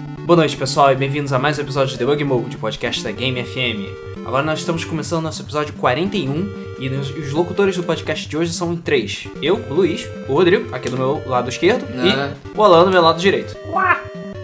[0.00, 3.42] Boa noite, pessoal, e bem-vindos a mais um episódio de Debug Mode, podcast da Game
[3.42, 4.24] FM.
[4.26, 8.76] Agora nós estamos começando nosso episódio 41 e os, locutores do podcast de hoje são
[8.76, 9.28] três.
[9.42, 12.32] Eu, o Luiz, o Rodrigo, aqui do meu lado esquerdo, É.
[12.54, 13.56] e o Alan do meu lado direito.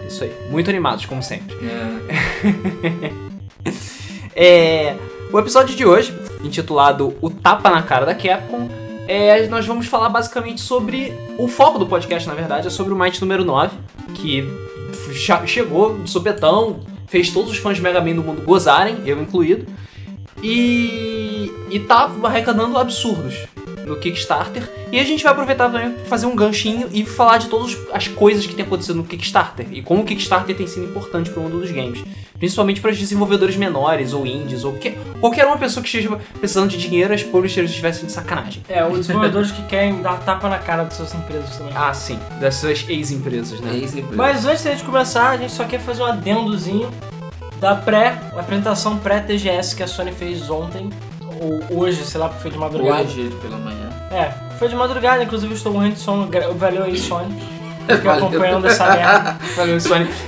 [0.07, 1.57] Isso aí, muito animados, como sempre.
[4.39, 4.95] É,
[5.33, 6.15] o episódio de hoje,
[6.45, 8.69] intitulado O Tapa na Cara da Capcom,
[9.09, 11.11] é, nós vamos falar basicamente sobre.
[11.39, 13.75] O foco do podcast, na verdade, é sobre o Might número 9,
[14.15, 14.43] que
[15.17, 19.67] chegou de supetão, fez todos os fãs de Mega Man do mundo gozarem, eu incluído,
[20.43, 23.47] e, e tá arrecadando absurdos
[23.87, 24.69] no Kickstarter.
[24.93, 28.09] E a gente vai aproveitar também pra fazer um ganchinho e falar de todas as
[28.09, 31.61] coisas que tem acontecido no Kickstarter e como o Kickstarter tem sido importante pro mundo
[31.61, 32.03] dos games.
[32.39, 34.91] Principalmente para os desenvolvedores menores ou indies ou que,
[35.21, 38.63] qualquer uma pessoa que esteja precisando de dinheiro, as publishers estivessem de sacanagem.
[38.69, 41.73] É, os desenvolvedores que querem dar tapa na cara das suas empresas também.
[41.75, 43.71] Ah, sim, dessas ex-empresas, né?
[43.73, 46.91] Aí, Mas antes da gente começar, a gente só quer fazer um adendozinho
[47.61, 50.91] da pré, a apresentação pré-TGS que a Sony fez ontem,
[51.41, 53.03] ou hoje, sei lá, porque foi de madrugada.
[53.03, 53.89] Hoje pela manhã.
[54.11, 57.56] É, foi de madrugada, inclusive eu estou morrendo de sono, valeu aí Sony.
[57.87, 58.27] Fiquei Valeu.
[58.27, 59.37] acompanhando essa merda.
[59.57, 59.79] Valeu.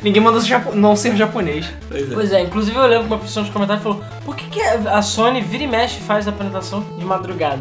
[0.03, 1.67] Ninguém mandou ser japo- não ser japonês.
[1.89, 2.15] Pois é.
[2.15, 5.03] Pois é, inclusive eu lembro que uma pessoa nos comentários falou por que, que a
[5.03, 7.61] Sony vira e mexe e faz a apresentação de madrugada?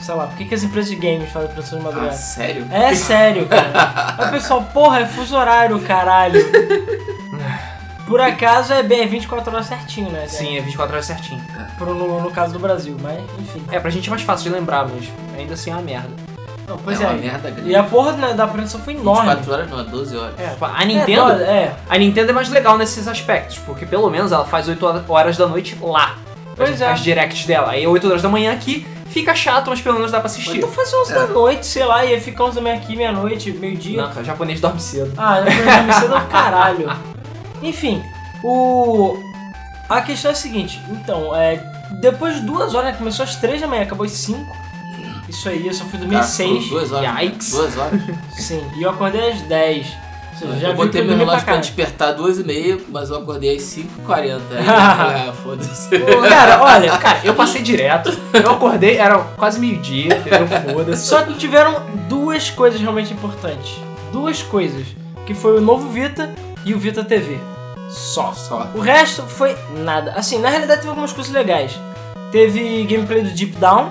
[0.00, 2.16] Sei lá, por que, que as empresas de games fazem a apresentação de Ah, madrugada?
[2.16, 2.66] sério?
[2.70, 4.14] É sério, cara.
[4.18, 6.40] Aí o pessoal, porra, é fuso horário, caralho.
[8.06, 10.26] Por acaso é bem, é 24 horas certinho, né?
[10.28, 11.42] Sim, é 24 horas certinho.
[11.76, 13.62] Pro, no, no caso do Brasil, mas enfim.
[13.70, 16.08] É, pra gente é mais fácil de lembrar, mas ainda assim é uma merda.
[16.68, 17.06] Não, pois é é.
[17.06, 17.70] uma merda grande.
[17.70, 19.30] E a porra né, da apresentação foi enorme.
[19.30, 20.34] 24 horas não, é 12 horas.
[20.38, 21.76] É, a Nintendo, É, é.
[21.88, 25.46] a Nintendo é mais legal nesses aspectos, porque pelo menos ela faz 8 horas da
[25.46, 26.16] noite lá.
[26.54, 26.90] Pois as, é.
[26.90, 27.70] as directs dela.
[27.70, 30.58] Aí 8 horas da manhã aqui, fica chato, mas pelo menos dá pra assistir.
[30.58, 34.02] Então faz 11 da noite, sei lá, ia ficar 11 da manhã aqui, meia-noite, meio-dia.
[34.02, 35.12] Não, cara, o japonês dorme cedo.
[35.16, 36.92] Ah, já foi dormir cedo do caralho.
[37.62, 38.02] Enfim,
[38.44, 39.16] o.
[39.88, 41.56] A questão é a seguinte, então, é.
[42.00, 44.38] Depois de duas horas, né, começou às 3 da manhã, acabou às 5.
[45.28, 46.68] Isso aí, eu só fui dormir às 6.
[46.70, 47.22] 2 horas.
[47.22, 47.50] Yikes.
[47.52, 48.00] 2 horas.
[48.38, 49.86] Sim, e eu acordei às 10.
[50.30, 51.60] Ou seja, já eu botei eu meu pra relógio pra cá.
[51.60, 53.80] despertar 2 e meia, mas eu acordei às 5h40.
[54.08, 55.98] Aí eu falei, ah, foda-se.
[56.28, 58.16] Cara, olha, cara, eu passei direto.
[58.32, 60.46] Eu acordei, era quase meio-dia, entendeu?
[60.72, 61.06] Foda-se.
[61.06, 63.76] Só que tiveram duas coisas realmente importantes.
[64.12, 64.86] Duas coisas.
[65.26, 66.32] Que foi o novo Vita
[66.64, 67.38] e o Vita TV.
[67.90, 68.32] Só.
[68.32, 68.68] Só.
[68.74, 70.12] O resto foi nada.
[70.12, 71.78] Assim, na realidade teve algumas coisas legais.
[72.30, 73.90] Teve gameplay do Deep Down.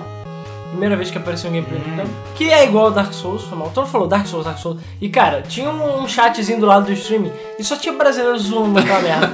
[0.70, 2.06] Primeira vez que apareceu um gameplay do Down.
[2.34, 3.68] Que é igual ao Dark Souls, foi mal.
[3.68, 4.78] Todo mundo falou Dark Souls, Dark Souls.
[5.00, 8.78] E cara, tinha um, um chatzinho do lado do streaming e só tinha brasileiro zoando
[8.78, 9.30] aquela merda.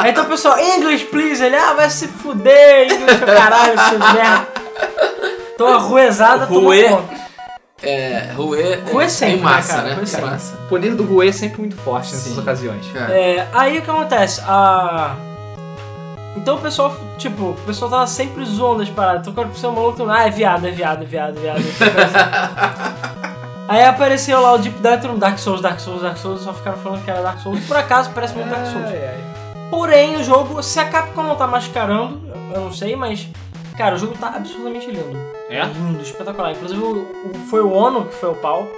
[0.00, 4.48] Aí então o pessoal, English please, ele, ah, vai se fuder, English, caralho, seu merda.
[5.56, 6.88] Tô arruezada, tô Ruê.
[6.88, 7.24] conta.
[7.82, 9.88] É, Rue Rue sempre, em massa, né, cara?
[9.90, 9.94] né?
[9.96, 10.26] Rue sempre.
[10.30, 10.54] massa.
[10.64, 12.40] O poder do Rui é sempre muito forte nessas Sim.
[12.40, 12.86] ocasiões.
[12.92, 14.40] Cara, É, aí o que acontece?
[14.46, 15.14] A...
[16.36, 19.22] Então o pessoal, tipo, o pessoal tava sempre zoando as paradas.
[19.22, 21.62] Então quando o pessoal maluco, ah, é viado, é viado, é viado, é viado.
[23.66, 26.52] Aí apareceu lá o Deep Down entrou no Dark Souls, Dark Souls, Dark Souls, só
[26.52, 27.64] ficaram falando que era Dark Souls.
[27.66, 28.86] Por acaso parece muito Dark Souls.
[28.88, 29.24] Ai, ai.
[29.70, 32.20] Porém, o jogo, se a Capcom não tá mascarando,
[32.54, 33.26] eu não sei, mas.
[33.78, 35.18] Cara, o jogo tá absurdamente lindo.
[35.48, 35.64] É?
[35.64, 36.52] Lindo, espetacular.
[36.52, 36.80] Inclusive,
[37.50, 38.68] foi o Ono que foi o pau.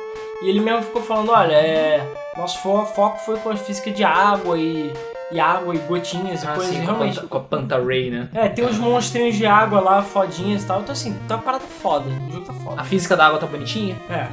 [0.41, 2.01] E ele mesmo ficou falando: olha, é,
[2.37, 4.95] nosso fo- foco foi com a física de água e,
[5.33, 6.75] e água e gotinhas e Ah, coisas.
[6.75, 7.17] sim, com a, realmente.
[7.17, 8.29] Panta, com a Panta Ray, né?
[8.35, 10.81] É, tem uns monstrinhos de água lá, fodinhas e tal.
[10.81, 12.09] Então, assim, tá uma parada foda.
[12.29, 12.81] O jogo tá foda.
[12.81, 13.97] A física da água tá bonitinha.
[14.09, 14.29] É.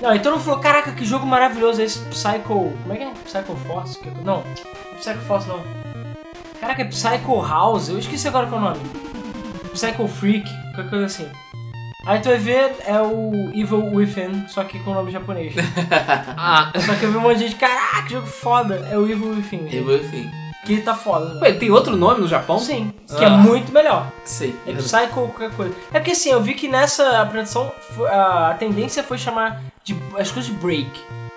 [0.00, 2.72] Não, então não falou, caraca, que jogo maravilhoso é esse Psycho.
[2.82, 3.10] Como é que é?
[3.24, 3.98] Psycho Force?
[3.98, 4.42] Que- Não,
[4.98, 5.60] Psycho Force não.
[6.58, 7.88] Caraca, é Psycho House?
[7.90, 8.80] Eu esqueci agora qual é o nome.
[9.74, 11.28] Psycho Freak, qualquer coisa assim.
[12.06, 15.54] Aí tu vai ver, é o Evil Within, só que com nome japonês.
[16.36, 18.88] Ah, só que eu vi um monte de gente, caraca, que jogo foda.
[18.90, 19.68] É o Evil Within.
[19.70, 20.30] E vou, enfim.
[20.64, 21.34] Que tá foda.
[21.34, 21.40] né?
[21.42, 22.58] ué, tem outro nome no Japão?
[22.58, 23.30] Sim, que é Ah.
[23.30, 24.06] muito melhor.
[24.24, 24.54] Sei.
[24.66, 25.74] É Psycho qualquer coisa.
[25.92, 27.72] É porque assim, eu vi que nessa apresentação
[28.10, 30.90] a tendência foi chamar de as coisas de break.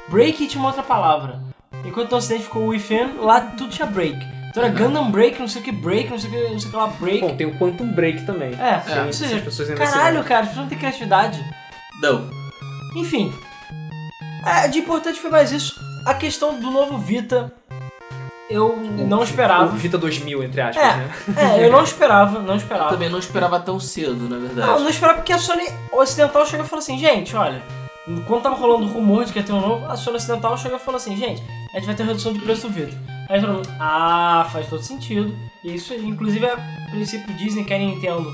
[0.10, 1.42] Break tinha uma outra palavra.
[1.86, 4.18] Enquanto no ocidente ficou within, lá tudo tinha break.
[4.54, 6.68] Então era Gundam Break, não sei o que break, não sei o que, não sei
[6.68, 7.22] o que lá break.
[7.22, 8.52] Bom, tem o Quantum Break também.
[8.54, 11.44] é, é, ou seja, pessoas ainda caralho, cara, as pessoas não têm criatividade.
[12.00, 12.30] Não.
[12.96, 13.34] Enfim,
[14.46, 15.74] é, de importante foi mais isso.
[16.06, 17.52] A questão do novo Vita,
[18.48, 19.66] eu não O esperava.
[19.76, 20.98] Vita 2000, entre aspas, É.
[20.98, 21.10] né?
[21.58, 22.90] É, eu não esperava, não Eu esperava.
[22.92, 24.68] também não esperava tão cedo, na verdade.
[24.68, 27.60] Não, não esperava porque a Sony Ocidental chegou e falou assim, gente, olha,
[28.28, 30.78] quando tava rolando o rumor de que ia ter um novo, a Sony Ocidental chegou
[30.78, 31.42] e falou assim, gente,
[31.74, 32.96] a gente vai ter redução de preço do Vita.
[33.30, 35.34] Aí todo mundo, ah, faz todo sentido.
[35.64, 36.58] E isso aí, inclusive, a
[36.92, 38.30] princípio Disney que a Nintendo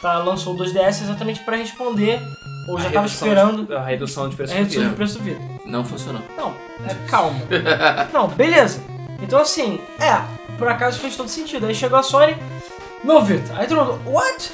[0.00, 2.20] tá, lançou o 2DS exatamente para responder
[2.68, 4.94] Ou já A tava redução esperando de- a redução de preço a do redução do
[4.96, 5.40] preço do Vita.
[5.66, 6.22] Não funcionou.
[6.36, 6.54] Não,
[6.88, 7.38] é, calma.
[8.12, 8.82] Não, beleza.
[9.20, 10.20] Então assim, é,
[10.58, 11.66] por acaso fez todo sentido.
[11.66, 12.36] Aí chegou a Sony,
[13.04, 13.52] não Vita.
[13.56, 14.52] Aí todo mundo, what?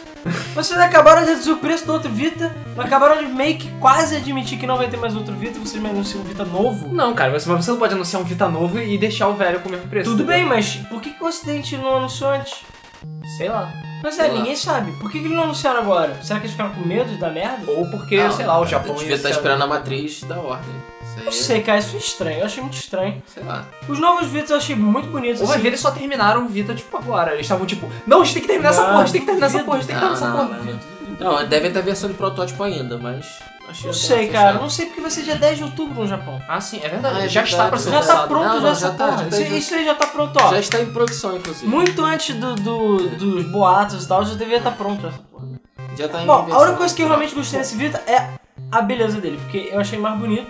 [0.54, 4.58] Vocês acabaram de reduzir o preço do outro Vita, acabaram de meio que quase admitir
[4.58, 6.92] que não vai ter mais outro Vita, vocês me anunciam um Vita novo.
[6.92, 9.68] Não, cara, mas você não pode anunciar um Vita novo e deixar o velho com
[9.68, 10.10] o mesmo preço.
[10.10, 12.62] Tudo bem, mas por que, que o Ocidente não anunciou antes?
[13.36, 13.72] Sei lá.
[14.00, 14.92] Pois é, ninguém sabe.
[14.92, 16.22] Por que, que eles não anunciaram agora?
[16.22, 17.70] Será que eles ficaram com medo de dar merda?
[17.70, 20.74] Ou porque, Não, sei lá, o Japão Devia ia estar esperando a matriz da ordem.
[21.18, 22.38] Aí, Não sei, cara, isso é estranho.
[22.40, 23.22] Eu achei muito estranho.
[23.32, 23.64] sei lá.
[23.88, 25.40] Os novos Vitas eu achei muito bonitos.
[25.40, 25.62] Ou vai assim.
[25.62, 27.32] ver, eles só terminaram o Vita, tipo, agora.
[27.32, 29.20] Eles estavam tipo, não, a gente tem que terminar essa Não, porra, a gente tem
[29.20, 30.58] que terminar essa porra, a gente tem que terminar essa porra.
[30.58, 30.98] não, não.
[31.40, 33.26] Não, deve ter versão de protótipo ainda, mas.
[33.68, 34.32] Achei Não sei, fechado.
[34.32, 34.58] cara.
[34.60, 36.40] Não sei porque vai ser dia 10 de outubro no Japão.
[36.48, 37.16] Ah, sim, é verdade.
[37.20, 37.48] Ah, é já verdade.
[37.50, 38.28] está pra ser Já tá lançado.
[38.28, 39.16] pronto, Não, já não, essa já tá, porra.
[39.24, 40.50] já tá, isso, isso aí já tá pronto, ó.
[40.50, 41.66] Já está em produção, inclusive.
[41.66, 45.48] Muito antes do, do- dos boatos e tal, já devia estar pronto essa porra.
[45.98, 48.28] Já tá em Bom, a única coisa que eu realmente gostei desse Vita é
[48.72, 50.46] a beleza dele, porque eu achei mais bonito,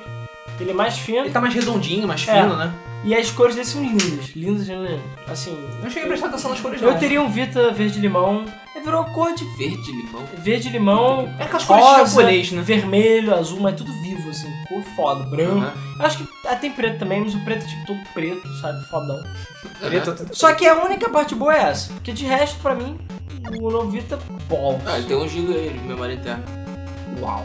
[0.60, 2.42] ele é mais fino, Ele tá mais redondinho, mais É.
[2.42, 2.72] fino, né?
[3.04, 4.30] e as cores dele são lindas.
[4.34, 5.00] Lindas, lindas.
[5.28, 6.88] Assim, Não cheguei a prestar atenção nas cores, não.
[6.90, 8.44] eu teria um Vita verde-limão,
[8.74, 10.22] ele virou cor de Verde limão.
[10.38, 12.62] verde-limão, É aquelas cores de rosa, japonês, né?
[12.62, 15.72] vermelho, azul, mas tudo vivo, assim, cor foda, branco.
[15.98, 18.84] Eu Acho que ah, tem preto também, mas o preto é tipo todo preto, sabe?
[18.86, 19.22] Fodão.
[19.80, 20.16] Preto.
[20.32, 21.92] Só que a única parte boa é essa.
[21.92, 22.96] Porque de resto, pra mim,
[23.60, 24.18] o novo Vita,
[24.48, 24.80] bom.
[24.86, 26.44] Ah, ele tem 1 GB aí de memória interna.
[27.20, 27.44] Uau.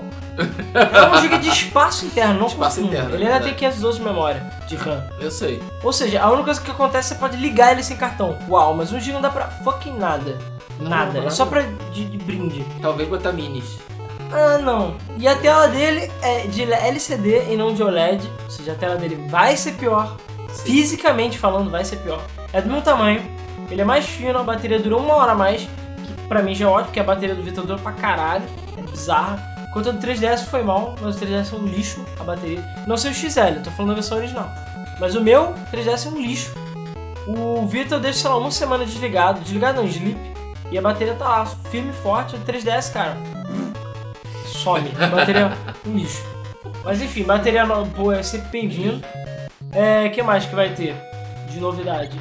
[0.73, 3.45] É um giga de espaço interno, não Espaço interno, Ele ainda verdade.
[3.45, 5.03] tem 512 de memória de RAM.
[5.19, 5.61] Eu sei.
[5.83, 8.37] Ou seja, a única coisa que acontece é você pode ligar ele sem cartão.
[8.49, 10.37] Uau, mas um giga não dá pra fucking nada.
[10.79, 11.19] Nada.
[11.21, 12.65] Não, É só pra de, de brinde.
[12.81, 13.77] Talvez botar minis.
[14.31, 14.95] Ah, não.
[15.19, 18.27] E a tela dele é de LCD e não de OLED.
[18.45, 20.17] Ou seja, a tela dele vai ser pior.
[20.63, 22.21] Fisicamente falando, vai ser pior.
[22.51, 23.21] É do meu tamanho.
[23.69, 25.61] Ele é mais fino, a bateria durou uma hora a mais.
[25.61, 28.43] Que pra mim já é ótimo, porque a bateria do Vita dura pra caralho.
[28.77, 29.52] É bizarra.
[29.73, 32.63] Enquanto a do 3DS foi mal, mas o 3DS é um lixo, a bateria.
[32.85, 34.47] Não sei o XL, tô falando da versão original.
[34.99, 36.53] Mas o meu 3DS é um lixo.
[37.25, 39.41] O Vita eu deixo, sei lá, uma semana desligado.
[39.41, 40.19] Desligado não, sleep.
[40.71, 42.35] E a bateria tá lá, firme e forte.
[42.35, 43.17] O 3DS, cara,
[44.45, 44.91] some.
[45.01, 46.23] A bateria é um lixo.
[46.85, 49.03] Mas enfim, bateria boa é sempre bem-vindo.
[49.71, 50.95] É, que mais que vai ter
[51.49, 52.15] de novidade?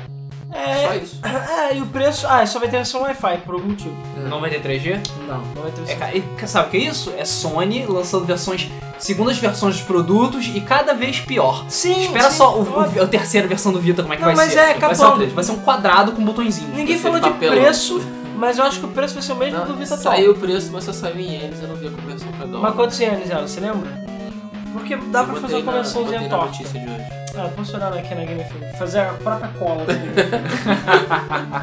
[0.62, 1.18] É, Só isso.
[1.24, 2.26] é, e o preço.
[2.28, 3.94] Ah, só vai ter versão Wi-Fi por algum motivo.
[4.28, 5.00] Não vai ter 3G?
[5.26, 7.12] Não, não vai ter É, e sabe o que é isso?
[7.16, 8.68] É Sony lançando versões,
[8.98, 11.64] segundas versões dos produtos e cada vez pior.
[11.68, 13.02] Sim, Espera sim, só o, óbvio.
[13.02, 14.58] o- a terceira versão do Vita, como é que Não, vai mas ser.
[14.60, 16.68] é, vai, ser outra, vai ser um quadrado com botõezinho.
[16.74, 17.56] Ninguém falou de papelão.
[17.56, 18.00] preço,
[18.36, 20.14] mas eu acho que o preço vai ser o mesmo do Vita atual.
[20.14, 21.60] saiu o preço, mas só saiu em ienes.
[21.62, 22.62] Eu não vi a conversão pra dólar.
[22.62, 24.02] Mas quantos anos ela, você lembra?
[24.72, 26.52] Porque dá Eu pra botei fazer uma na- conversãozinha botei na torta.
[26.52, 27.21] notícia de hoje.
[27.36, 28.76] Ah, posso olhar aqui na Game FM.
[28.78, 30.14] Fazer a própria cola da Game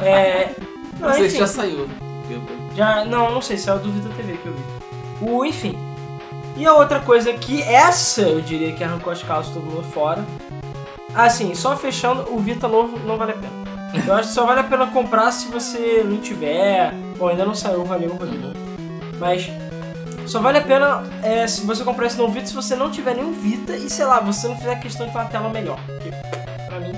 [0.04, 0.54] é.
[0.98, 1.30] Não, Não sei enfim.
[1.34, 1.88] se já saiu.
[2.74, 4.62] Já, não, não sei se o do Vita TV que eu vi.
[5.30, 5.78] O, enfim.
[6.56, 10.24] E a outra coisa que essa eu diria que arrancou as calças todo mundo fora.
[11.14, 13.60] Assim, só fechando, o Vita novo não vale a pena.
[14.06, 16.92] Eu acho que só vale a pena comprar se você não tiver.
[17.18, 18.52] Bom, ainda não saiu, valeu, valeu.
[19.18, 19.50] Mas
[20.30, 23.14] só vale a pena é, se você comprar esse novo Vita se você não tiver
[23.16, 25.78] nenhum Vita e sei lá, você não fizer questão de ter uma tela melhor.
[25.86, 26.10] Porque,
[26.66, 26.92] pra mim,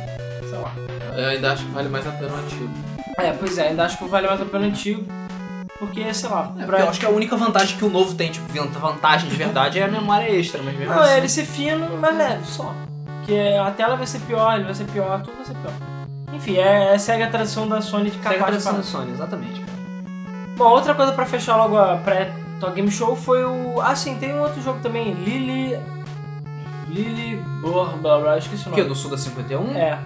[0.48, 0.72] sei lá.
[1.16, 2.70] Eu ainda acho que vale mais a pena o antigo.
[3.18, 5.04] É, pois é, ainda acho que vale mais a pena o antigo.
[5.78, 8.30] Porque, sei lá, É, pra- eu acho que a única vantagem que o novo tem,
[8.30, 8.46] tipo,
[8.78, 11.12] vantagem de verdade, é a memória extra, mas mesmo Não, assim.
[11.12, 12.72] é ele ser fino, mas leve, só.
[13.18, 15.72] Porque a tela vai ser pior, ele vai ser pior, tudo vai ser pior.
[16.32, 19.10] Enfim, é, é segue a tradição da Sony de Segue a capaz tradição da Sony,
[19.12, 19.72] exatamente, cara.
[20.56, 21.96] Bom, outra coisa pra fechar logo a
[22.62, 23.80] pré-Talk Game Show foi o...
[23.80, 25.78] Ah, sim, tem um outro jogo também, Lily...
[26.88, 27.42] Lily...
[27.60, 28.82] Blá, blá, blá, esqueci o nome.
[28.82, 28.88] que?
[28.88, 29.74] Do Suda 51?
[29.74, 29.98] É.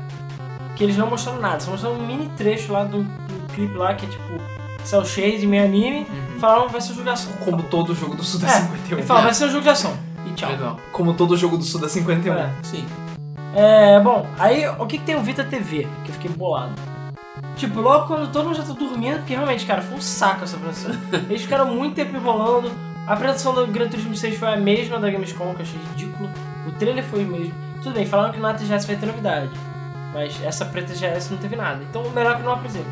[0.74, 3.94] Que eles não mostraram nada, só mostraram um mini trecho lá do, do clipe lá,
[3.94, 4.56] que é tipo...
[4.84, 6.06] Cell Shade, meio anime.
[6.08, 6.38] Uhum.
[6.38, 7.32] Falaram que vai ser um jogo de ação.
[7.44, 8.98] Como todo jogo do Suda É, 51.
[8.98, 9.96] Ele fala, vai ser um jogo de ação.
[10.24, 10.48] E tchau.
[10.48, 10.80] Legal.
[10.92, 12.34] Como todo jogo do Suda 51.
[12.34, 12.52] É.
[12.62, 12.86] Sim.
[13.52, 15.88] É, bom, aí o que, que tem o Vita TV?
[16.04, 16.72] Que eu fiquei bolado.
[17.56, 20.56] Tipo, logo quando todo mundo já tá dormindo, porque realmente, cara, foi um saco essa
[20.56, 21.00] apresentação.
[21.28, 22.70] Eles ficaram muito tempo enrolando.
[23.06, 26.28] A apresentação do Gran Turismo 6 foi a mesma da Gamescom, que eu achei ridículo.
[26.66, 27.54] O trailer foi o mesmo.
[27.82, 29.50] Tudo bem, falaram que na TGS vai ter novidade.
[30.12, 31.82] Mas essa preta TGS não teve nada.
[31.88, 32.88] Então, melhor que não apresente.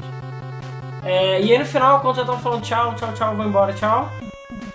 [1.03, 4.11] É, e aí no final, quando já estavam falando tchau, tchau, tchau, vou embora, tchau.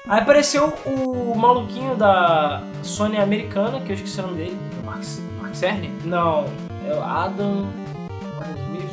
[0.08, 4.58] Aí apareceu o maluquinho da Sony americana, que eu esqueci o nome dele.
[4.84, 5.92] Max, Max Cerny?
[6.04, 6.46] Não,
[6.86, 7.68] é o Adam.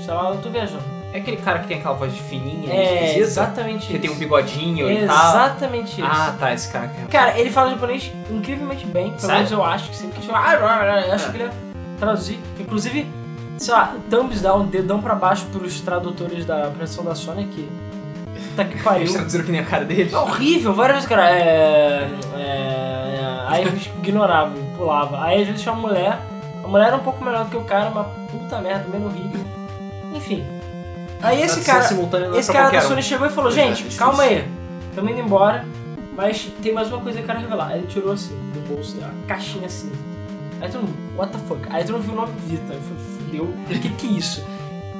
[0.07, 0.85] Sei lá, eu tô viajando.
[1.13, 3.21] É aquele cara que tem aquela voz fininha, É, esquisita?
[3.21, 5.17] exatamente Que tem um bigodinho e tal.
[5.31, 6.05] Exatamente isso.
[6.09, 7.05] Ah, tá, esse cara que é.
[7.07, 9.07] Cara, ele fala japonês incrivelmente bem.
[9.09, 9.35] Pelo Sério?
[9.37, 11.31] menos eu acho que sempre que eu eu acho É.
[11.31, 11.51] que ele ia
[11.99, 12.39] traduzir.
[12.61, 13.07] Inclusive,
[13.59, 17.69] sei lá, thumbs down, dedão pra baixo pros tradutores da apresentação da Sony que
[18.51, 19.01] puta que pariu.
[19.03, 20.13] Eles traduziram que nem a cara deles.
[20.13, 21.31] É horrível, várias vezes, cara.
[21.31, 25.25] É, é, é, aí eu ignorava, pulava.
[25.25, 26.19] Aí às vezes tinha uma mulher.
[26.63, 29.46] A mulher era um pouco melhor do que o cara, mas puta merda, meio horrível.
[30.17, 30.45] Enfim.
[31.23, 31.85] Aí esse cara.
[31.85, 32.89] é Esse cara da um.
[32.89, 34.47] Sony chegou e falou, é, gente, calma aí,
[34.95, 35.65] tamo indo embora,
[36.17, 37.69] mas tem mais uma coisa que eu quero revelar.
[37.69, 39.91] Aí ele tirou assim, do bolso, uma caixinha assim.
[40.61, 41.61] Aí todo mundo, what the fuck?
[41.71, 42.73] Aí todo mundo viu o nome Vita.
[42.73, 44.45] Eu falei, fudeu, o que que é isso?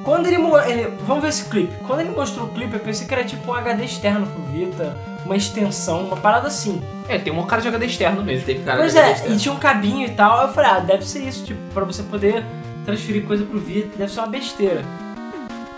[0.05, 0.97] Quando ele, ele.
[1.05, 1.75] Vamos ver esse clipe.
[1.85, 4.97] Quando ele mostrou o clipe, eu pensei que era tipo um HD externo pro Vita,
[5.25, 6.81] uma extensão, uma parada assim.
[7.09, 8.47] É, tem uma cara de HD externo mesmo.
[8.47, 10.41] Teve cara pois de é, e tinha um cabinho e tal.
[10.41, 12.45] Aí eu falei, ah, deve ser isso, tipo, pra você poder
[12.85, 14.85] transferir coisa pro Vita, deve ser uma besteira.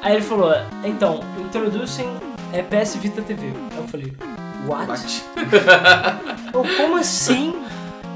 [0.02, 2.09] Aí ele falou, então, introducem
[2.52, 3.47] é, PS Vita TV.
[3.47, 4.12] Aí eu falei,
[4.67, 4.87] what?
[4.87, 5.25] Bate.
[6.52, 7.55] Eu, como assim?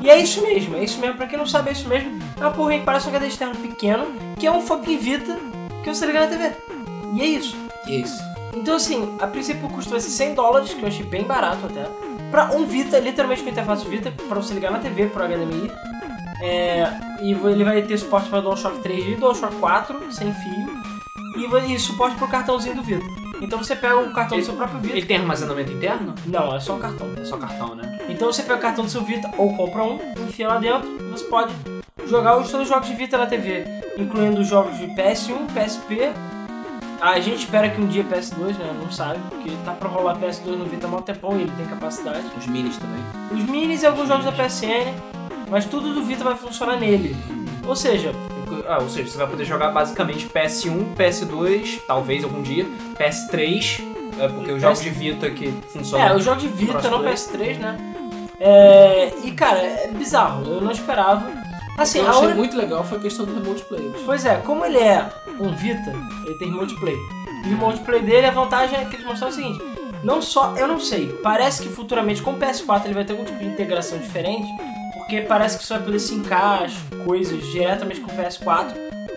[0.01, 1.17] E é isso mesmo, é isso mesmo.
[1.17, 2.19] Pra quem não sabe, é isso mesmo.
[2.41, 4.07] É uma porrinha que parece um HD externo pequeno,
[4.39, 5.39] que é um fucking Vita
[5.83, 6.53] que você liga na TV.
[7.15, 7.57] E é isso.
[7.87, 8.23] Isso.
[8.55, 11.67] Então, assim, a princípio o custo vai ser 100 dólares, que eu achei bem barato
[11.67, 11.85] até.
[12.31, 15.71] Pra um Vita, literalmente com interface Vita, pra você ligar na TV, pro HDMI.
[16.43, 16.89] É,
[17.21, 20.82] e ele vai ter suporte para DualShock 3 e DualShock 4, sem fio.
[21.37, 23.05] E, e suporte pro cartãozinho do Vita.
[23.41, 24.97] Então você pega o cartão do seu próprio Vita.
[24.97, 26.15] Ele tem armazenamento interno?
[26.27, 27.09] Não, é só um cartão.
[27.17, 27.99] É só cartão, né?
[28.09, 31.25] Então você pega o cartão do seu Vita ou compra um, enfia lá dentro, você
[31.25, 31.53] pode
[32.07, 33.65] jogar os seus jogos de Vita na TV,
[33.97, 36.12] incluindo os jogos de PS1, PSP.
[37.01, 38.77] A gente espera que um dia PS2, né?
[38.81, 41.67] Não sabe, porque tá pra rolar PS2 no Vita há mó tempão e ele tem
[41.67, 42.25] capacidade.
[42.39, 43.03] Os minis também.
[43.33, 44.95] Os minis e alguns jogos da PSN,
[45.51, 47.17] mas tudo do Vita vai funcionar nele.
[47.67, 48.12] Ou seja,
[48.69, 52.67] Ah, ou seja, você vai poder jogar basicamente PS1, PS2, talvez algum dia,
[52.99, 53.81] PS3,
[54.19, 56.07] é, porque os jogos de Vita que funcionam.
[56.07, 57.55] é, os jogos de Vita, não Crossplay.
[57.55, 57.79] PS3, né?
[58.41, 61.31] É, e cara, é bizarro, eu não esperava.
[61.79, 63.93] Assim, eu a achei única- muito legal foi a questão do remote play.
[64.05, 65.09] Pois é, como ele é
[65.41, 65.93] um Vita,
[66.27, 66.97] ele tem remote play.
[67.45, 69.63] E o remote play dele, a vantagem é que eles mostraram o seguinte:
[70.05, 73.25] não só, eu não sei, parece que futuramente com o PS4 ele vai ter algum
[73.25, 74.47] tipo de integração diferente,
[75.03, 78.73] porque parece que você vai poder sincar as coisas diretamente com o PS4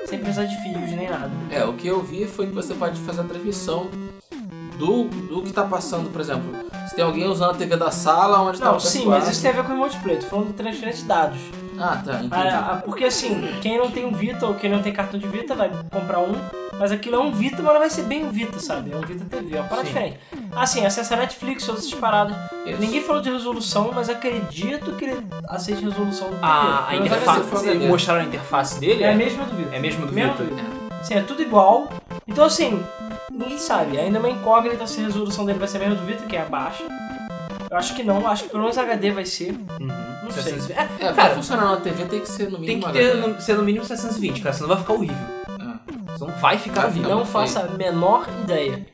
[0.05, 1.31] sem precisar de fios nem nada.
[1.49, 3.87] É, o que eu vi foi que você pode fazer a transmissão
[4.77, 6.43] do, do que tá passando, por exemplo.
[6.87, 9.09] Se tem alguém usando a TV da sala onde tá Não, o sim, PS4.
[9.09, 11.39] mas isso tem a ver com o remote play, tô falando de transferência de dados.
[11.79, 12.33] Ah, tá, entendi.
[12.33, 15.27] Ah, ah, Porque assim, quem não tem um Vita ou quem não tem cartão de
[15.27, 16.35] Vita vai comprar um,
[16.79, 18.91] mas aquilo é um Vita, mas não vai ser bem um Vita, sabe?
[18.91, 19.93] É um Vita TV, é uma parada Sim.
[19.93, 20.19] diferente.
[20.55, 22.35] Assim, acessa a Netflix, outras paradas.
[22.65, 22.79] Isso.
[22.79, 28.21] Ninguém falou de resolução, mas acredito que ele aceite resolução do A, a interface, mostraram
[28.21, 29.03] a interface dele?
[29.03, 29.75] É a mesma do Vita.
[29.75, 30.43] É mesmo do Mesmo Vita?
[30.43, 30.85] do Vita.
[31.03, 31.89] Sim, é tudo igual.
[32.27, 32.83] Então assim,
[33.31, 33.97] ninguém sabe.
[33.97, 36.35] Ainda é uma incógnita se a resolução dele vai ser a mesma do Vita, que
[36.35, 36.83] é baixa.
[37.75, 39.51] Eu acho que não, acho que pelo menos HD vai ser.
[39.51, 39.87] Uhum.
[40.23, 40.61] Não 720.
[40.65, 40.75] sei.
[40.77, 43.15] É, É, pra cara, funcionar na TV tem que ser no tem mínimo que ter,
[43.17, 45.17] no, ser no mínimo 720, cara, senão vai ficar horrível.
[45.59, 45.75] Ah.
[46.17, 47.09] Senão vai ficar Vai horrível.
[47.09, 48.85] Não faça a menor ideia.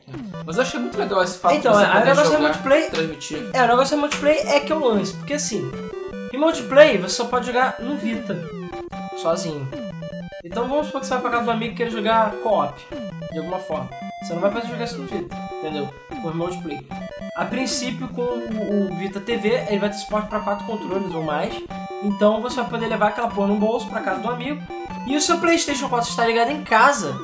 [0.43, 2.39] Mas eu achei muito legal esse fato Então, de você a poder negócio é jogar,
[2.47, 3.49] multiplayer- transmitir.
[3.53, 5.71] É, o negócio é multiplayer é que é o lance, porque assim,
[6.33, 8.35] em multiplayer você só pode jogar no Vita,
[9.21, 9.69] sozinho.
[10.43, 12.81] Então vamos supor que você vai pra casa do amigo e queira jogar co-op,
[13.31, 13.87] de alguma forma.
[14.21, 15.89] Você não vai poder jogar isso no Vita, entendeu?
[16.21, 16.83] Por multiplayer.
[17.35, 21.23] A princípio, com o, o Vita TV, ele vai ter suporte para quatro controles ou
[21.23, 21.53] mais.
[22.03, 24.61] Então você vai poder levar aquela porra no bolso pra casa do amigo.
[25.07, 27.15] E o seu PlayStation 4 está ligado em casa.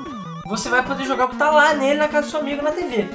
[0.47, 2.71] Você vai poder jogar o que tá lá nele na casa do seu amigo na
[2.71, 3.07] TV.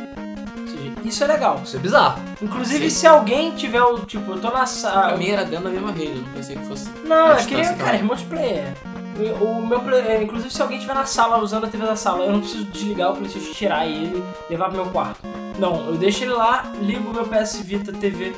[1.05, 1.61] Isso é legal.
[1.65, 2.23] Isso é bizarro.
[2.41, 3.01] Inclusive, Sim.
[3.01, 5.17] se alguém tiver o tipo, eu tô na Pra sala.
[5.17, 6.89] mim era dentro da mesma rede, não pensei que fosse.
[7.05, 8.75] Não, eu distância queria, cara, é multiplayer.
[9.41, 12.33] O meu é, inclusive se alguém estiver na sala usando a TV da sala, eu
[12.33, 15.21] não preciso desligar o PlayStation, tirar ele, levar pro meu quarto.
[15.59, 18.35] Não, eu deixo ele lá, ligo o meu PS Vita TV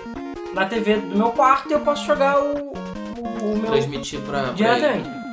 [0.52, 4.52] na TV do meu quarto e eu posso jogar o, o, o meu Transmitir pra.
[4.52, 5.24] diretamente.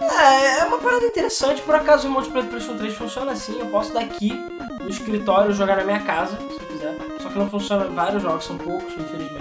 [0.00, 1.62] É, é uma parada interessante.
[1.62, 3.58] Por acaso o multiplayer do PlayStation 3 funciona assim.
[3.58, 4.32] Eu posso daqui
[4.80, 6.96] no escritório jogar na minha casa, se eu quiser.
[7.20, 9.39] Só que não funciona vários jogos, são poucos, infelizmente.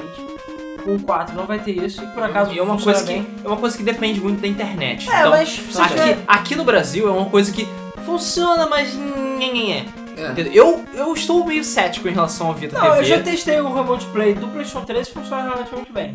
[0.84, 2.04] Com o 4 não vai ter isso.
[2.04, 3.28] E por acaso E é uma funciona coisa que bem.
[3.44, 5.10] é uma coisa que depende muito da internet.
[5.10, 7.68] É, então, mas aqui, tiver- aqui no Brasil é uma coisa que
[8.06, 8.98] funciona, mas.
[10.18, 10.32] É.
[10.32, 10.52] Entendeu?
[10.54, 13.06] Eu, eu estou meio cético em relação ao Vita Não, eu TV.
[13.06, 16.14] já testei o Remote Play do PlayStation 3 e funciona muito bem.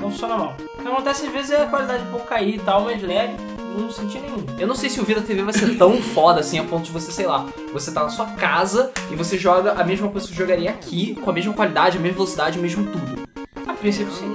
[0.00, 0.54] Não funciona mal.
[0.78, 3.30] O que acontece às vezes é a qualidade um pouco cair e tal, mas lag,
[3.76, 4.44] não senti nenhum.
[4.58, 6.90] Eu não sei se o Vita TV vai ser tão foda assim a ponto de
[6.92, 10.34] você, sei lá, você tá na sua casa e você joga a mesma coisa que
[10.34, 13.22] você jogaria aqui, com a mesma qualidade, a mesma velocidade, o mesmo tudo.
[13.72, 14.34] A princípio sim.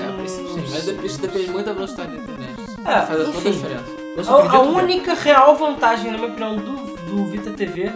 [0.00, 0.64] É, a princípio sim.
[0.70, 2.54] Mas dep- isso depende muito da velocidade da internet.
[2.84, 3.66] É, Faz toda a diferença.
[4.16, 4.82] Eu A, só a acredito ver.
[4.82, 7.90] única real vantagem, na minha opinião, do, do Vita TV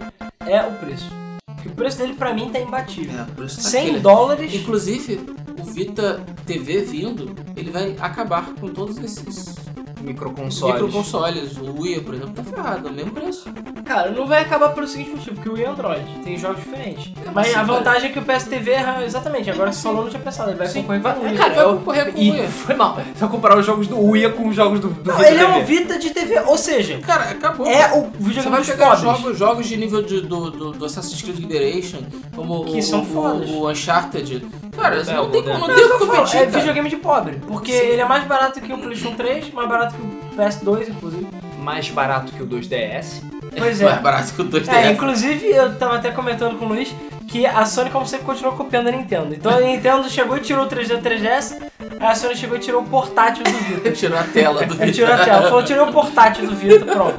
[0.47, 1.11] é o preço.
[1.55, 3.21] Porque o preço dele pra mim tá imbatível.
[3.21, 4.55] É, por isso tá 100 aquele- dólares.
[4.55, 5.21] Inclusive,
[5.61, 9.57] o Vita TV vindo, ele vai acabar com todos esses
[10.01, 10.75] microconsoles.
[10.83, 13.49] Microconsoles, o Wii, por exemplo, tá ferrado, é o mesmo preço.
[13.85, 17.11] Cara, não vai acabar pelo seguinte motivo, porque o Wii é Android, tem jogos diferentes.
[17.33, 20.11] Mas sim, a vantagem é que o PSTV é exatamente, agora que você falou, não
[20.11, 21.37] tinha pensado, ele vai Sim, concorrer Vai- com o Wii.
[21.39, 22.49] cara, vai eu- concorrer com o Wii.
[22.49, 22.95] foi mal.
[22.97, 25.41] Você vai comparar os jogos do Wii com os jogos do, do Não, Vita ele
[25.41, 25.59] é TV.
[25.59, 27.67] um Vita de TV, ou seja, Cara, acabou.
[27.67, 30.85] é o Você videogame vai dos pegar jogos, jogos de nível de- do, do, do
[30.85, 31.99] Assassin's Creed Liberation,
[32.35, 33.49] como Que o, são o, fodas.
[33.51, 34.47] o Uncharted.
[34.77, 36.97] Cara, você É, não tem não Não, tem eu como falo, competir, é videogame de
[36.97, 40.89] pobre, porque ele é mais barato que o PlayStation 3, mais barato que o PS2,
[40.89, 41.27] inclusive.
[41.59, 43.23] Mais barato que o 2DS.
[43.57, 44.01] Pois Mais é.
[44.01, 44.69] barato que o 2DS.
[44.73, 46.95] É, inclusive eu tava até comentando com o Luiz
[47.29, 49.35] que a Sony, como sempre, continuou copiando a Nintendo.
[49.35, 51.63] Então a Nintendo chegou e tirou o 3D do 3DS,
[52.01, 53.93] aí a Sony chegou e tirou o portátil do Vita.
[53.99, 57.19] Tirou a tela do Ele tirou a tela, falou, tirei o portátil do Vita, pronto.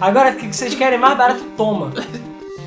[0.00, 1.92] Agora, o que vocês querem mais barato, toma.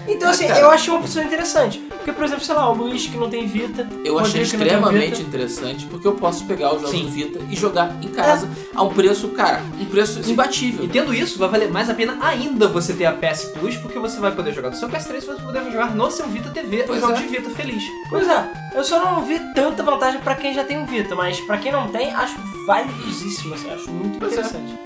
[0.07, 0.59] Então, assim, Cara.
[0.59, 1.79] eu achei uma opção interessante.
[1.79, 3.87] Porque, por exemplo, sei lá, o Luiz que não tem Vita.
[4.03, 7.05] Eu o achei extremamente interessante porque eu posso pegar os jogos Sim.
[7.05, 10.85] do Vita e jogar em casa a um preço, cara, um preço imbatível.
[10.85, 13.97] E tendo isso, vai valer mais a pena ainda você ter a PS Plus, porque
[13.97, 16.49] você vai poder jogar no seu PS3 e você vai poder jogar no seu Vita
[16.49, 17.23] TV Pois jogos é.
[17.23, 17.83] de Vita feliz.
[18.09, 21.39] Pois é, eu só não vi tanta vantagem pra quem já tem um Vita, mas
[21.41, 22.35] pra quem não tem, acho
[22.67, 24.35] valiosíssimo, assim, acho muito Pois é.
[24.35, 24.79] interessante.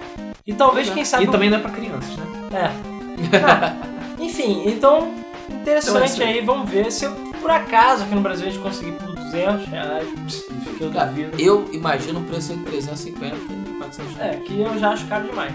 [0.48, 0.94] E talvez, é.
[0.94, 1.26] quem sabe...
[1.26, 2.26] E também não é pra crianças, né?
[2.54, 3.90] É.
[4.20, 5.14] enfim, então,
[5.50, 6.42] interessante Então é aí.
[6.46, 6.92] vamos ver.
[6.92, 7.12] Se eu,
[7.42, 10.08] por acaso aqui no Brasil a gente conseguir por 200 reais,
[10.78, 11.40] que eu Cara, duvido.
[11.42, 14.36] eu imagino um preço entre 350 e 400 reais.
[14.36, 15.54] É, que eu já acho caro demais.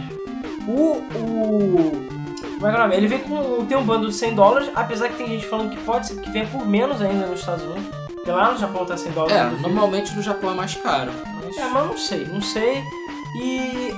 [0.66, 1.02] O.
[1.14, 2.08] o
[2.54, 2.96] como é que é o nome?
[2.96, 3.66] Ele vem com.
[3.66, 6.30] tem um bundle de 100 dólares, apesar que tem gente falando que pode ser que
[6.30, 7.84] venha por menos ainda nos Estados Unidos.
[8.14, 9.36] Porque lá no Japão tá 100 dólares.
[9.36, 9.62] É, duvido.
[9.68, 11.12] normalmente no Japão é mais caro.
[11.44, 11.58] Mas...
[11.58, 12.82] É, mas não sei, não sei.
[13.42, 13.92] E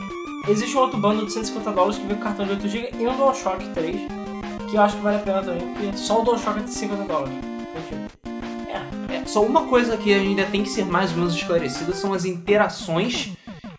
[0.49, 3.15] existe um outro bundle de 150 dólares que vem com cartão de 8GB e um
[3.17, 4.01] DualShock 3,
[4.69, 7.03] que eu acho que vale a pena também, porque só o DualShock é de 50
[7.05, 7.35] dólares.
[7.35, 8.07] Mentira.
[9.09, 12.25] É, só uma coisa que ainda tem que ser mais ou menos esclarecida são as
[12.25, 13.31] interações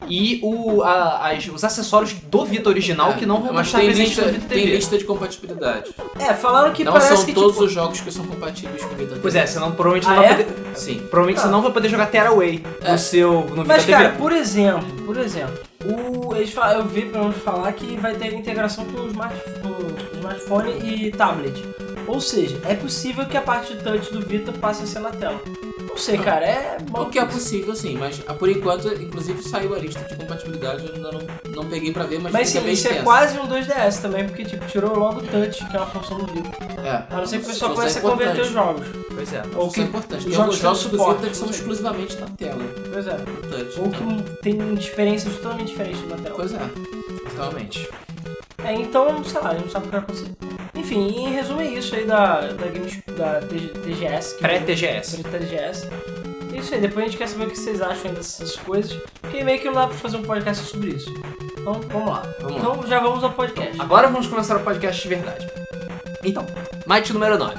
[0.09, 3.87] e o, a- as- os acessórios do Vita original que não vão mas estar tem
[3.87, 4.75] presentes lista, no Vita tem TV.
[4.77, 5.91] lista de compatibilidade.
[6.17, 8.93] É, falaram que não parece são que todos tipo, os jogos que são compatíveis com
[8.93, 9.19] o Vita TV.
[9.21, 10.35] Pois é, senão provavelmente Ah, não vai é?
[10.43, 10.77] poder.
[10.77, 10.95] Sim.
[11.09, 11.51] Provavelmente você Ah.
[11.51, 12.91] não vai poder jogar Tearaway É.
[12.93, 14.21] no seu no Mas Vita cara, TV.
[14.21, 18.33] por exemplo, por exemplo, o, eles fal- eu vi pelo menos falar que vai ter
[18.33, 19.96] integração com o, smart, com o
[20.27, 21.63] smartphone e tablet.
[22.05, 25.11] Ou seja, é possível que a parte de touch do Vita passe a ser na
[25.11, 25.39] tela.
[25.89, 29.73] Não sei, cara, é O que é possível, sim, mas ah, por enquanto, inclusive, saiu
[29.73, 31.21] a lista de compatibilidade, eu ainda não,
[31.55, 34.63] não peguei pra ver, mas, Mas sim, isso é quase um 2DS também, porque tipo,
[34.67, 36.49] tirou logo o touch, que é uma função do Vita.
[36.85, 38.87] É, A não ser que o pessoal é comece a converter os jogos.
[39.13, 39.41] Pois é.
[39.55, 40.23] Ou Isso que é importante.
[40.23, 42.63] Tem os alguns jogos do Vita que são exclusivamente na tela,
[42.93, 43.17] Pois é.
[43.17, 43.79] no touch.
[43.79, 46.35] Ou então, que tem experiências totalmente diferentes na tela.
[46.35, 46.69] Pois é.
[47.31, 47.89] Totalmente.
[48.63, 50.31] É, então, sei lá, a gente não sabe o que vai acontecer.
[50.75, 54.37] Enfim, em resumo é isso aí da, da, Games, da TG TGS.
[54.39, 55.23] Pré-TGS.
[55.23, 55.89] Pré-TGS.
[56.53, 59.43] É isso aí, depois a gente quer saber o que vocês acham dessas coisas, porque
[59.43, 61.13] meio que não dá pra fazer um podcast sobre isso.
[61.59, 62.23] Então, vamos lá.
[62.39, 62.59] Vamos lá.
[62.59, 63.79] então, já vamos ao podcast.
[63.79, 65.47] Agora vamos começar o podcast de verdade.
[66.23, 66.45] Então,
[66.87, 67.55] Might número 9.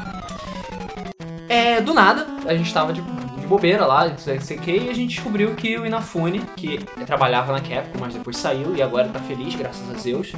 [1.48, 4.90] É, do nada, a gente tava de, de bobeira lá, não sei o que, e
[4.90, 9.08] a gente descobriu que o Inafune, que trabalhava na Capcom, mas depois saiu e agora
[9.08, 10.32] tá feliz, graças a Deus,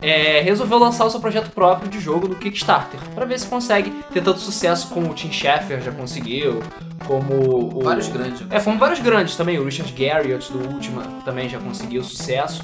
[0.00, 3.90] é, resolveu lançar o seu projeto próprio de jogo no Kickstarter, pra ver se consegue
[4.12, 6.62] ter tanto sucesso como o Tim Schafer já conseguiu,
[7.06, 7.82] como o...
[7.82, 8.42] vários grandes.
[8.50, 9.58] É, foram vários grandes também.
[9.58, 12.62] O Richard Garriott do Ultima também já conseguiu sucesso.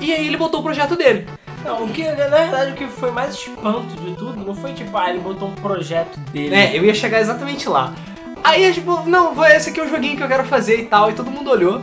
[0.00, 1.26] E aí ele botou o projeto dele.
[1.64, 4.94] Não, o que, na verdade, o que foi mais espanto de tudo não foi tipo,
[4.96, 6.54] ah, ele botou um projeto dele.
[6.54, 7.94] É, eu ia chegar exatamente lá.
[8.42, 11.10] Aí, tipo, não, esse aqui é o joguinho que eu quero fazer e tal.
[11.10, 11.80] E todo mundo olhou.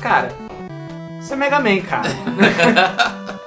[0.00, 0.32] Cara,
[1.20, 2.08] isso é Mega Man, cara.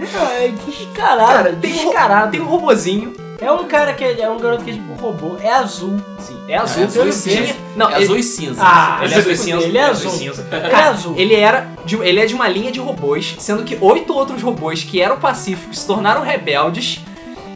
[0.00, 2.30] É descarado, Cara, tem um, descarado.
[2.30, 3.12] tem um robozinho.
[3.40, 5.96] É um cara que é, é um garoto que é tipo um robô, é azul.
[6.18, 6.82] Sim, é azul.
[6.82, 7.54] É azul e cinza.
[7.76, 8.60] Não, é ele- azul e cinza.
[8.64, 9.56] Ah, ele é azul e cinza.
[9.56, 10.10] fuder, ele é azul.
[10.10, 10.46] cinza.
[10.50, 11.14] Ele é Cara, azul.
[11.16, 14.82] Ele era de, ele é de uma linha de robôs, sendo que oito outros robôs
[14.82, 17.00] que eram pacíficos se tornaram rebeldes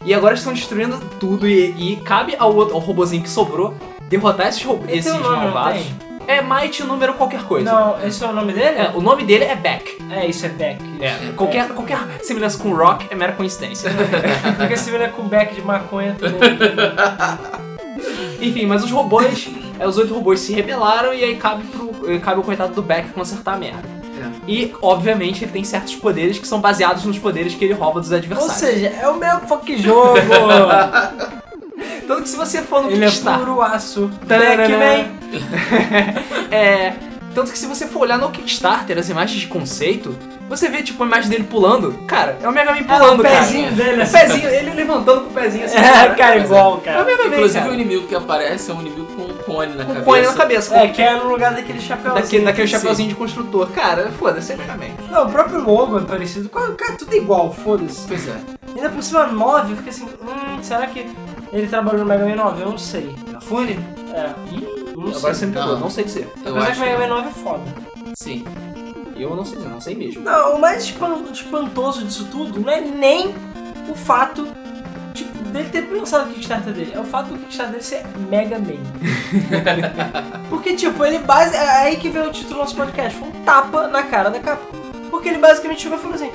[0.05, 1.45] e agora estão destruindo tudo.
[1.47, 5.81] E, e cabe ao, outro, ao robôzinho que sobrou derrotar esses, esses não malvados.
[5.81, 5.95] tem?
[6.27, 7.71] É Might número qualquer coisa.
[7.71, 8.77] Não, esse é o nome dele?
[8.77, 9.97] É, o nome dele é Beck.
[10.09, 10.81] É, isso é Beck.
[11.01, 13.89] É, qualquer, qualquer semelhança com Rock é mera coincidência.
[14.93, 16.39] Velho é com Beck de maconha também.
[18.41, 22.41] Enfim, mas os robôs, é, os oito robôs se rebelaram e aí cabe, pro, cabe
[22.41, 23.87] o coitado do Beck consertar a merda.
[23.87, 24.03] É.
[24.47, 28.11] E, obviamente, ele tem certos poderes que são baseados nos poderes que ele rouba dos
[28.11, 28.55] Ou adversários.
[28.55, 30.17] seja, é o mesmo fucking jogo.
[32.07, 33.45] Tanto que se você for no Ele é Kickstarter...
[33.45, 34.09] puro aço.
[36.51, 36.93] É,
[37.33, 40.15] tanto que se você for olhar no Kickstarter as imagens de conceito,
[40.49, 41.93] Você vê, tipo, a imagem dele pulando.
[42.05, 43.37] Cara, é o Mega Man É, pulando, o cara.
[43.39, 44.17] pezinho dele, O assim.
[44.17, 45.77] pezinho, ele levantando com o pezinho assim.
[45.77, 47.03] É, cara, Mas igual, É o cara.
[47.05, 47.73] Mega Man, Inclusive o cara.
[47.73, 50.05] inimigo que aparece é um inimigo com um cone na Com cabeça.
[50.05, 50.75] cone na cabeça.
[50.77, 52.13] É, que é no lugar daquele chapéu.
[52.13, 53.67] Daquele, daquele chapeuzinho de construtor.
[53.71, 54.93] Cara, foda-se, é Mega Man.
[55.09, 56.49] Não, o próprio logo é parecido.
[56.49, 58.05] Cara, tudo é igual, foda-se.
[58.07, 58.35] Pois é.
[58.75, 61.09] Ainda por cima 9, eu fiquei assim, hum, será que
[61.53, 62.61] ele trabalhou no Mega Man 9?
[62.61, 63.15] Eu não sei.
[63.41, 63.79] Fone?
[64.13, 64.33] É,
[64.95, 65.33] não Agora sei.
[65.33, 65.79] você me pegou, Não.
[65.79, 66.29] não sei dizer.
[66.45, 67.63] Eu Apesar acho que o Mega Man 9 é foda.
[68.15, 68.45] sim.
[69.15, 70.23] Eu não sei dizer, não sei mesmo.
[70.23, 73.33] Não, o mais espan- espantoso disso tudo não é nem
[73.87, 74.47] o fato
[75.13, 76.91] tipo, dele ter lançado o Kickstarter dele.
[76.95, 78.81] É o fato do Kickstarter dele ser Mega Man.
[80.49, 81.55] Porque, tipo, ele base...
[81.55, 83.17] É aí que veio o título do nosso podcast.
[83.19, 84.77] Foi um tapa na cara da Capcom.
[85.11, 86.31] Porque ele basicamente chegou e falou assim...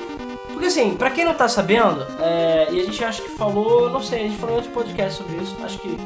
[0.59, 4.03] Porque assim, pra quem não tá sabendo, é, e a gente acha que falou, não
[4.03, 5.97] sei, a gente falou em outro podcast sobre isso, acho que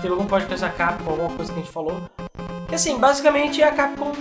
[0.00, 2.00] teve algum podcast da Capcom, alguma coisa que a gente falou.
[2.68, 4.12] Que assim, basicamente a Capcom,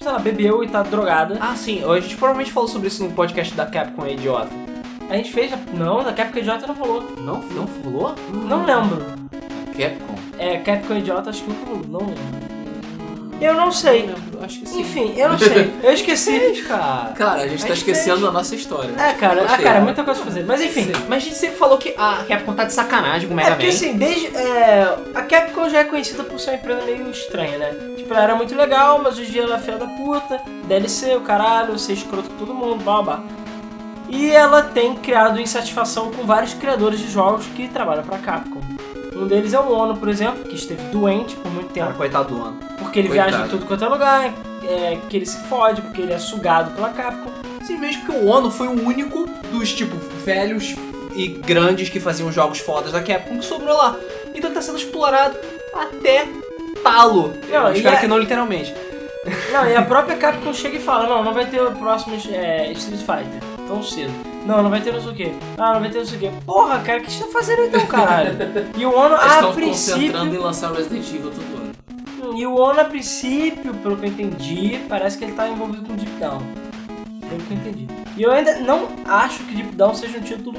[0.00, 1.36] sei lá, bebeu e tá drogada.
[1.42, 4.48] Ah, sim, a gente provavelmente falou sobre isso no podcast da Capcom é idiota.
[5.10, 5.52] A gente fez.
[5.52, 7.02] a- Não, da Capcom Idiota não rolou.
[7.18, 8.14] Não, não falou?
[8.32, 9.04] Não lembro.
[9.76, 10.14] Capcom?
[10.38, 11.82] É, Capcom Idiota acho que rolou.
[11.86, 12.57] Não lembro.
[13.40, 14.10] Eu não sei.
[14.32, 14.80] Eu acho que sim.
[14.80, 15.72] Enfim, eu não sei.
[15.82, 16.38] Eu esqueci.
[16.38, 17.12] Fez, cara.
[17.12, 18.20] Cara, a gente tá A gente esquecendo fez.
[18.22, 18.90] da nossa história.
[18.98, 20.44] É, cara, ah, cara, muita coisa pra fazer.
[20.44, 20.90] Mas enfim.
[21.08, 23.56] Mas a gente sempre falou que a Capcom tá de sacanagem com o É Mega
[23.56, 23.72] porque Man.
[23.72, 24.26] assim, desde.
[24.36, 27.74] é, a Capcom já é conhecida por ser uma empresa meio estranha, né?
[27.96, 31.14] Tipo, ela era muito legal, mas hoje em dia ela é filha da puta, DLC,
[31.16, 33.22] o caralho, ser escroto com todo mundo, blá blá.
[34.08, 38.60] E ela tem criado insatisfação com vários criadores de jogos que trabalham pra Capcom.
[39.18, 41.86] Um deles é o Ono, por exemplo, que esteve doente por muito tempo.
[41.86, 42.58] Cara, coitado do ano.
[42.78, 43.30] Porque ele Coitado.
[43.30, 46.70] viaja em tudo quanto é lugar, é, que ele se fode, porque ele é sugado
[46.72, 47.30] pela Capcom.
[47.64, 50.76] Simplesmente porque o Ono foi o único dos, tipo, velhos
[51.14, 53.96] e grandes que faziam jogos fodas da Capcom que sobrou lá.
[54.34, 55.36] Então ele tá sendo explorado
[55.74, 56.28] até
[56.82, 57.34] talo.
[57.50, 58.72] Não, espero é- que não literalmente.
[59.52, 62.70] Não, e a própria Capcom chega e fala, não, não vai ter o próximo é,
[62.72, 64.12] Street Fighter, tão cedo.
[64.48, 65.32] Não, não vai ter não sei o quê.
[65.58, 66.30] Ah, não vai ter não sei o quê.
[66.46, 68.30] Porra, cara, o que você tá fazendo então, caralho?
[68.74, 70.42] E o Ono, Eles a estão concentrando em princípio...
[70.42, 72.38] lançar Resident Evil todo ano.
[72.38, 75.94] E o Ono, a princípio, pelo que eu entendi, parece que ele tá envolvido com
[75.94, 76.40] Deep Down.
[77.28, 77.86] Pelo que eu entendi.
[78.16, 80.58] E eu ainda não acho que Deep Down seja um título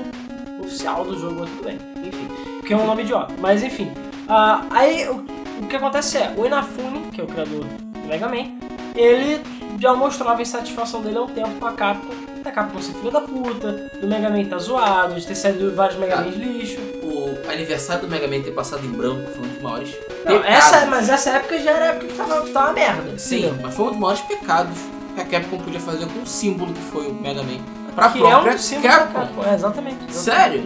[0.59, 1.79] oficial do jogo, mas tudo bem.
[2.05, 2.27] Enfim,
[2.59, 3.33] porque é um nome idiota.
[3.39, 3.91] Mas enfim,
[4.27, 5.25] ah, aí o,
[5.63, 8.51] o que acontece é, o Inafune, que é o criador do Mega Man,
[8.95, 9.41] ele
[9.79, 12.28] já mostrava a insatisfação dele há um tempo com a Capcom.
[12.43, 15.99] Da Capcom ser filha da puta, do Mega Man tá zoado, de ter saído vários
[15.99, 16.21] Mega Ah.
[16.21, 16.79] Man lixo.
[17.03, 20.85] O aniversário do Mega Man ter passado em branco foi um dos maiores Não, essa,
[20.85, 23.17] mas essa época já era a época que tava, que tava uma merda.
[23.17, 23.57] Sim, entendeu?
[23.61, 24.77] mas foi um dos maiores pecados
[25.15, 27.59] que a Capcom podia fazer com o símbolo que foi o Mega Man.
[27.95, 29.19] Pra Que é própria um símbolo Capcom.
[29.19, 29.43] Capcom.
[29.43, 29.97] É, exatamente.
[30.09, 30.13] exatamente.
[30.15, 30.63] Sério?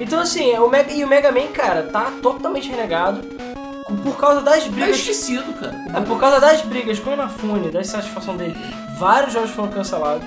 [0.00, 3.20] Então assim, o Mega, e o Mega Man, cara, tá totalmente renegado
[4.02, 4.96] por causa das Tá brigas.
[4.96, 5.74] esquecido, cara.
[5.94, 8.56] É, por causa das brigas com o Inafune, da insatisfação dele.
[8.98, 10.26] Vários jogos foram cancelados.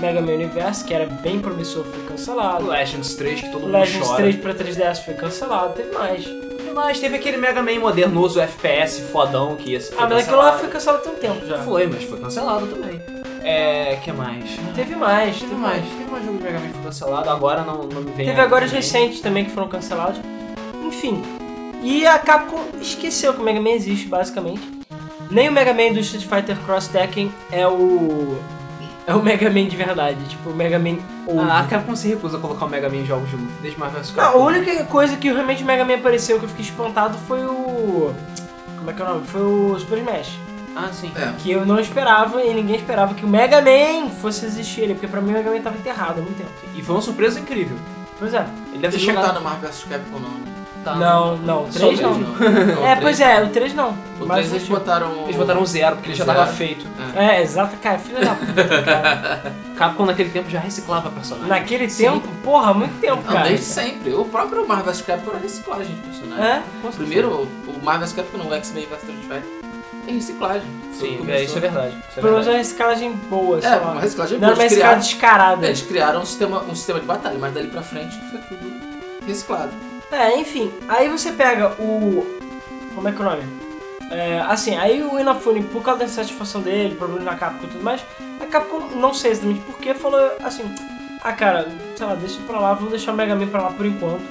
[0.00, 2.66] Mega Man Universe, que era bem promissor, foi cancelado.
[2.66, 4.22] Legends 3, que todo mundo Legends chora.
[4.22, 6.24] 3 pra 3DS foi cancelado, teve mais.
[6.74, 9.94] Mas teve aquele Mega Man modernoso FPS fodão que ia ser.
[9.96, 11.58] Ah, mas aquilo lá foi cancelado tem um tempo já.
[11.58, 13.00] Foi, mas foi cancelado também.
[13.42, 13.96] É.
[14.02, 14.44] que mais?
[14.74, 15.82] Teve mais, Teve mais.
[15.82, 18.26] Teve mais jogo de Mega Man que foi cancelado, agora não, não me vem.
[18.26, 20.20] Teve agora os recentes também que foram cancelados.
[20.84, 21.22] Enfim.
[21.82, 24.60] E a Capcom esqueceu que o Mega Man existe, basicamente.
[25.30, 28.36] Nem o Mega Man do Street Fighter Cross Tekken é o.
[29.06, 30.24] É o Mega Man de verdade.
[30.24, 31.40] Tipo, o Mega Man old.
[31.48, 33.78] Ah, a Capcom se recusa a colocar o Mega Man em jogos de luta, desde
[33.78, 36.64] mais vs Não, a única coisa que realmente o Mega Man apareceu que eu fiquei
[36.64, 38.12] espantado foi o.
[38.76, 39.26] Como é que é o nome?
[39.26, 40.38] Foi o Super Smash.
[40.74, 41.12] Ah, sim.
[41.16, 41.32] É.
[41.38, 45.06] Que eu não esperava e ninguém esperava que o Mega Man fosse existir ali, porque
[45.06, 46.50] pra mim o Mega Man tava enterrado há muito tempo.
[46.74, 47.76] E foi uma surpresa incrível.
[48.18, 48.44] Pois é.
[48.72, 49.34] Ele deve ter não tá chegado.
[49.36, 50.55] no Marvel vs Capcom, não.
[50.94, 51.00] Né?
[51.00, 51.14] Tá.
[51.14, 52.34] Não, não, o Só 3 o não.
[52.34, 52.86] três, não.
[52.86, 53.90] É, pois é, o 3 não.
[54.20, 55.24] O Mas 3 eles tipo, botaram.
[55.24, 56.38] Eles botaram zero, porque ele já Zero.
[56.38, 56.86] tava feito.
[57.14, 59.52] É, exato, cara, filha da puta, cara.
[59.76, 61.48] Capcom naquele tempo já reciclava personagem.
[61.48, 62.04] Naquele Sim.
[62.04, 63.48] tempo, porra, muito tempo, Não, cara.
[63.48, 64.14] desde sempre.
[64.14, 66.44] O próprio Marvel vs Capcom era reciclagem de personagem.
[66.44, 67.28] É, O Primeiro,
[67.66, 69.66] o Marvel vs Capcom não, o X-Men vs Street Fighter.
[70.08, 70.68] É reciclagem.
[70.94, 71.88] Sim, é, isso é verdade.
[72.08, 72.48] Isso é pelo menos verdade.
[72.48, 74.62] uma reciclagem boa, É, uma reciclagem Não era boa.
[74.62, 75.66] uma Eles reciclagem criaram, descarada.
[75.66, 78.72] eles criaram um sistema, um sistema de batalha, mas dali pra frente foi tudo
[79.26, 79.72] reciclado.
[80.10, 82.24] É, enfim, aí você pega o.
[82.94, 83.42] Como é que é o nome?
[84.10, 87.82] É, assim, aí o Inafune, por causa da insatisfação dele, problema na Capcom e tudo
[87.82, 88.04] mais,
[88.40, 90.62] a Capcom, não sei exatamente porquê, falou assim:
[91.22, 93.84] ah, cara, sei lá, deixa pra lá, vamos deixar o Mega Man pra lá por
[93.84, 94.22] enquanto.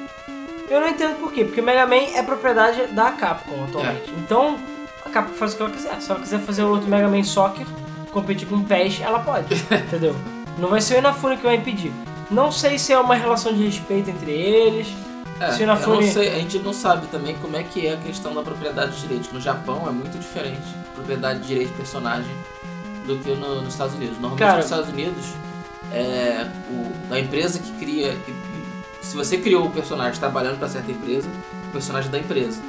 [0.70, 4.12] Eu não entendo por quê, porque o Mega Man é propriedade da Capcom atualmente.
[4.18, 4.58] Então,
[5.06, 6.02] a Capcom faz o que ela quiser.
[6.02, 7.68] Se ela quiser fazer outro Mega Man Soccer,
[8.12, 10.16] competir com o PES, ela pode, entendeu?
[10.58, 11.92] Não vai ser o Inafune que vai impedir.
[12.32, 14.88] Não sei se é uma relação de respeito entre eles.
[15.40, 15.76] É, Se na
[16.14, 19.02] sei, a gente não sabe também como é que é a questão da propriedade de
[19.02, 19.32] direitos.
[19.32, 20.62] No Japão é muito diferente
[20.94, 22.32] propriedade de direito de personagem
[23.06, 24.14] do que no- nos Estados Unidos.
[24.16, 25.26] Normalmente Cara- nos Estados Unidos
[25.92, 28.16] é, o, a empresa que cria.
[28.26, 28.34] que-
[29.02, 31.30] se você criou o personagem trabalhando para certa empresa,
[31.68, 32.60] o personagem é da empresa.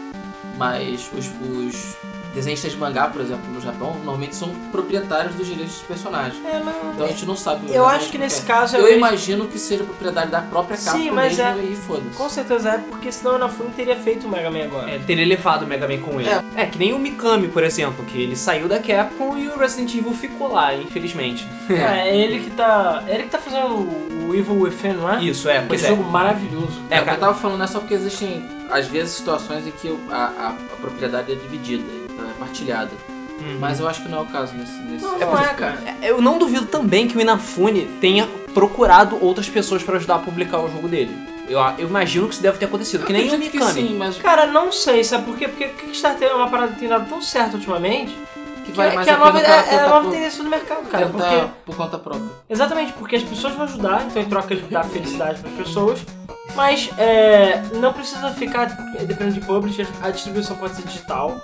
[0.59, 1.97] Mas os, os
[2.37, 6.37] desenhistas de mangá, por exemplo, no Japão, normalmente são proprietários dos direitos dos personagens.
[6.45, 6.77] É, mas...
[6.95, 7.73] Então a gente não sabe.
[7.75, 8.45] Eu acho que nesse é.
[8.45, 11.65] caso é Eu mesmo- imagino que seja propriedade da própria Capcom Sim, mas mesmo é-
[11.65, 12.17] e foda-se.
[12.17, 14.91] Com certeza é, porque senão o Inafune teria feito o Mega Man agora.
[14.91, 16.29] É, teria levado o Mega Man com ele.
[16.55, 16.67] É.
[16.67, 20.13] que nem o Mikami, por exemplo, que ele saiu da Capcom e o Resident Evil
[20.13, 21.47] ficou lá, infelizmente.
[21.71, 23.03] É, é ele que tá.
[23.09, 25.23] É ele que tá fazendo o, o Evil Within, não é?
[25.25, 25.89] Isso, é, pois é.
[25.89, 26.81] jogo maravilhoso.
[26.91, 27.17] É, É, o que cara.
[27.17, 30.77] eu tava falando é só porque existem, às vezes, situações em que a, a- a
[30.81, 31.83] propriedade é dividida,
[32.17, 32.91] então é partilhada.
[33.39, 33.59] Uhum.
[33.61, 34.73] Mas eu acho que não é o caso nesse.
[34.81, 35.79] nesse Não, é não é, cara.
[36.03, 40.59] Eu não duvido também que o Inafune tenha procurado outras pessoas pra ajudar a publicar
[40.59, 41.15] o jogo dele.
[41.47, 43.73] Eu, eu imagino que isso deve ter acontecido, que nem o que Mikami.
[43.73, 45.47] sim, mas Cara, não sei, sabe por quê?
[45.47, 48.17] Porque o Kickstarter é uma parada que tem dado tão certo ultimamente
[48.65, 50.01] que que, vale é- mais que a a pena nova, cara é, é a nova
[50.07, 51.07] por- tendência do mercado, cara.
[51.07, 52.29] tentar Porque, por conta própria.
[52.51, 56.01] exatamente, porque as pessoas vão ajudar, então em troca de dar felicidade para as pessoas.
[56.57, 58.65] Mas é, não precisa ficar
[59.01, 61.37] dependendo de publisher, a distribuição pode ser digital.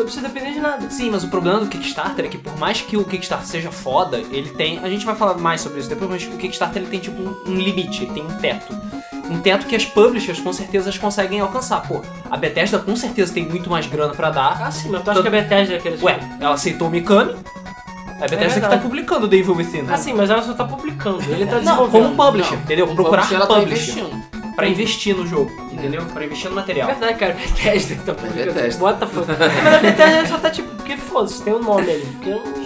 [0.00, 0.88] Não precisa depender de nada.
[0.88, 4.16] Sim, mas o problema do Kickstarter é que por mais que o Kickstarter seja foda,
[4.16, 4.78] ele tem.
[4.78, 7.34] A gente vai falar mais sobre isso depois, mas o Kickstarter ele tem tipo um,
[7.46, 8.74] um limite, ele tem um teto.
[9.28, 11.86] Um teto que as publishers com certeza conseguem alcançar.
[11.86, 14.62] Pô, a Bethesda com certeza tem muito mais grana pra dar.
[14.62, 17.36] Ah, sim, mas tu acha que a Bethesda é aquele Ué, ela aceitou o Mikami.
[18.16, 19.84] A Bethesda que tá publicando The Evil Within.
[19.88, 21.22] Ah, sim, mas ela só tá publicando.
[21.30, 22.02] Ele tá Não, desenvolvendo.
[22.04, 22.86] como publisher, Não, entendeu?
[22.88, 23.98] Procurar publisher, ela tá publisher.
[24.00, 24.39] investindo.
[24.60, 26.04] Pra investir no jogo, entendeu?
[26.06, 26.86] Pra investir no É material.
[26.88, 28.52] verdade, cara, Bethesda que tá publicando.
[28.52, 28.84] Bethesda.
[28.84, 29.26] What the fuck?
[29.28, 32.06] mas a Bethesda só tá tipo, porque foda-se, tem o nome ali.
[32.12, 32.59] Porque eu não-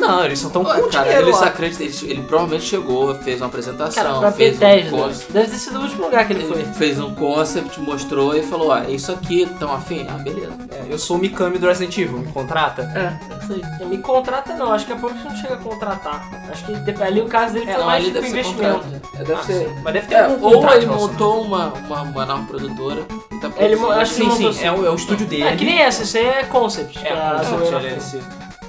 [0.00, 1.46] Não, eles só estão com cara, dinheiro ele lá.
[1.46, 5.56] acredita, ele, ele provavelmente chegou, fez uma apresentação, Cara, pra fez um concept, deve ter
[5.56, 6.60] sido o último lugar que ele foi.
[6.60, 10.06] ele fez um concept, mostrou e falou, ó, é isso aqui, tão afim?
[10.08, 10.52] Ah, beleza.
[10.70, 12.82] É, eu sou o Mikami do Resident Evil, me contrata?
[12.94, 13.86] É, é isso aí.
[13.86, 16.28] Me contrata não, acho que a Publisher não chega a contratar.
[16.50, 18.84] Acho que ali o caso dele É, foi não, mais tipo investimento.
[19.14, 19.52] É, deve Ah, ser.
[19.68, 19.74] sim.
[19.84, 23.04] Mas deve ter É, algum ou ele montou uma, uma, uma nova produtora
[23.40, 24.64] tá Ele acho que Sim, ele sim, montou assim.
[24.66, 25.42] é o, é o estúdio dele.
[25.44, 26.98] É que nem essa, isso aí é concept.
[26.98, 28.20] que É, a concept,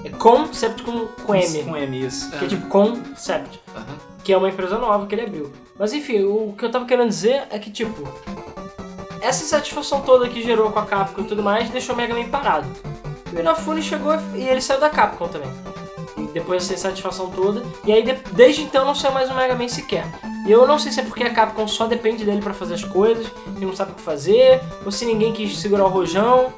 [0.04, 1.64] é É concept com, com M.
[1.64, 2.30] Com M, isso.
[2.32, 3.60] Que é tipo concept.
[4.24, 5.52] Que é uma empresa nova que ele abriu.
[5.80, 8.08] Mas enfim, o que eu tava querendo dizer é que, tipo,
[9.22, 12.28] essa insatisfação toda que gerou com a Capcom e tudo mais deixou o Mega Man
[12.30, 12.68] parado.
[13.32, 15.50] E o Inafune chegou e ele saiu da Capcom também.
[16.18, 17.64] E depois dessa insatisfação toda.
[17.86, 20.06] E aí, de- desde então, não saiu mais o Mega Man sequer.
[20.46, 22.84] E eu não sei se é porque a Capcom só depende dele pra fazer as
[22.84, 23.28] coisas,
[23.60, 26.52] e não sabe o que fazer, ou se ninguém quis segurar o rojão.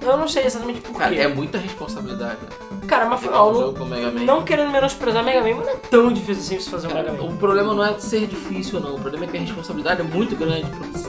[0.00, 2.40] Eu não sei exatamente por Cara, é muita responsabilidade.
[2.42, 2.69] né?
[2.86, 4.10] Cara, mas um afinal, Man.
[4.12, 6.94] não, não querendo menosprezar Mega Man, mas não é tão difícil assim você fazer um
[6.94, 7.22] Mega Man.
[7.24, 8.96] o problema não é ser difícil, não.
[8.96, 10.66] O problema é que a responsabilidade é muito grande.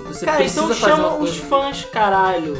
[0.07, 2.53] Você Cara, precisa então fazer chama os fãs, caralho.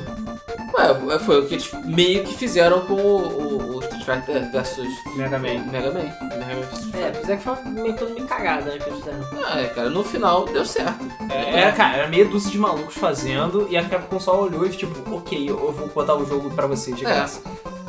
[0.73, 4.87] Ué, foi o que eles meio que fizeram com o, o, o Street Fighter versus
[5.17, 5.65] Mega Man.
[5.69, 6.03] Mega Man.
[6.21, 9.19] Mega Man É, apesar que foi meio coisa meio cagada né, que eles fizeram.
[9.45, 11.03] Ah, é, cara, no final deu certo.
[11.29, 14.69] É, era, cara, era meia dúzia de malucos fazendo e a Capcom só olhou e
[14.69, 17.09] tipo, ok, eu eu vou botar o jogo pra vocês de É.
[17.09, 17.41] graça.
[17.45, 17.80] É,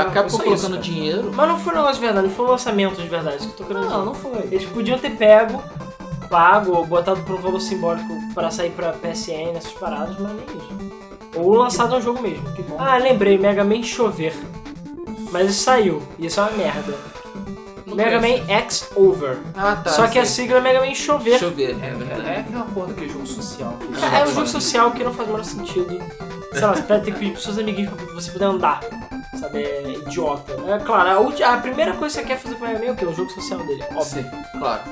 [0.00, 1.30] Acaba só colocando isso, dinheiro.
[1.34, 3.52] Mas não foi um negócio de verdade, não foi um lançamento de verdade, isso que
[3.54, 3.96] eu tô querendo dizer.
[3.96, 4.40] Não, não foi.
[4.50, 5.62] Eles podiam ter pego,
[6.28, 10.44] pago, ou botado por um valor simbólico pra sair pra PSN, essas paradas, mas nem
[10.56, 11.00] isso.
[11.36, 12.44] Ou lançado um jogo mesmo.
[12.54, 12.76] Que bom.
[12.78, 14.34] Ah, lembrei, Mega Man Chover.
[15.30, 16.94] Mas isso saiu, e isso é uma merda.
[17.86, 18.20] Não Mega.
[18.20, 19.38] Man X Over.
[19.56, 19.90] Ah, tá.
[19.90, 20.44] Só que a sei.
[20.44, 21.30] sigla é Mega Man Chover.
[21.30, 21.76] Deixa eu ver.
[21.82, 22.28] É, É, verdade.
[22.28, 23.74] é aquela porra daquele jogo social.
[24.00, 25.98] Cara, é um jogo social que não faz o menor sentido.
[26.52, 28.80] Sei lá, você pode ter que pedir pros seus amiguinhos pra você poder andar.
[29.38, 30.52] Sabe, é idiota.
[30.66, 32.90] É claro, a, a primeira coisa que você quer fazer com o Mega Man é
[32.90, 33.04] o quê?
[33.04, 34.04] O jogo social dele, óbvio.
[34.04, 34.82] Sim, claro.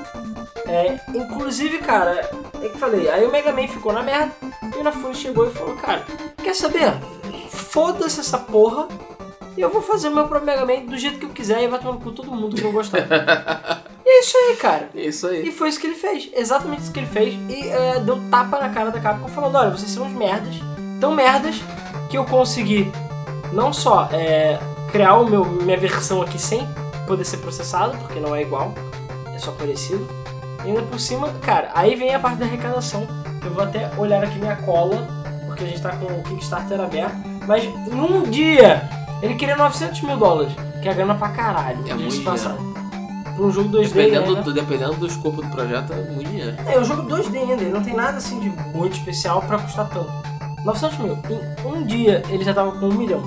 [0.65, 2.29] É, inclusive, cara,
[2.61, 4.31] é que falei, aí o Mega Man ficou na merda
[4.73, 6.05] e o Inafune chegou e falou, cara,
[6.41, 6.93] quer saber?
[7.49, 8.87] Foda-se essa porra
[9.57, 11.67] e eu vou fazer o meu próprio Mega Man do jeito que eu quiser e
[11.67, 12.99] vai tomar no cu todo mundo que não gostar.
[14.05, 14.89] e é isso aí, cara.
[14.95, 15.49] É Isso aí.
[15.49, 17.33] E foi isso que ele fez, exatamente isso que ele fez.
[17.49, 20.55] E é, deu tapa na cara da Capcom falando, olha, vocês são uns merdas,
[21.01, 21.55] tão merdas
[22.09, 22.89] que eu consegui
[23.51, 24.59] não só é,
[24.91, 26.67] criar o meu, minha versão aqui sem
[27.07, 28.73] poder ser processado, porque não é igual,
[29.33, 30.07] é só parecido.
[30.63, 33.07] E ainda por cima, cara, aí vem a parte da arrecadação.
[33.43, 35.07] Eu vou até olhar aqui minha cola,
[35.45, 37.15] porque a gente tá com o Kickstarter aberto.
[37.47, 38.87] Mas em um dia,
[39.21, 41.79] ele queria 900 mil dólares, que é grana pra caralho.
[41.89, 42.21] É muito.
[42.21, 42.35] Pra
[43.39, 44.41] um jogo 2D, Dependendo, né?
[44.41, 46.57] do, dependendo do escopo do projeto, é muito dinheiro.
[46.67, 49.87] É, o jogo 2D ainda, ele não tem nada assim de muito especial pra custar
[49.87, 50.11] tanto.
[50.65, 51.17] 900 mil.
[51.65, 53.21] Em um dia ele já tava com um milhão.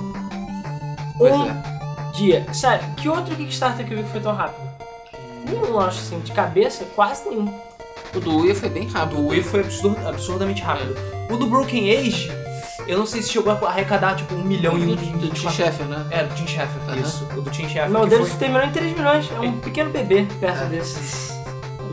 [1.17, 1.63] Pois um é.
[2.13, 2.45] dia.
[2.53, 4.63] Sério, que outro Kickstarter que eu vi que foi tão rápido?
[5.45, 7.53] Nenhum, acho assim, de cabeça, quase nenhum.
[8.15, 9.19] O do Wii foi bem rápido.
[9.19, 10.95] O Wii foi absurd- absurdamente rápido.
[11.29, 12.31] O do Broken Age,
[12.85, 15.47] Eu não sei se chegou a arrecadar, tipo, um milhão em do, em do Tim
[15.47, 16.05] 24 Sheffer, né?
[16.11, 16.97] É, do Tim Schafer, Aham.
[16.99, 17.25] isso.
[17.37, 17.89] O do Tim Schafer.
[17.89, 19.31] Não, o deles foi- terminou em 3 milhões.
[19.31, 20.65] É um Ele- pequeno bebê perto É.
[20.65, 21.32] desse.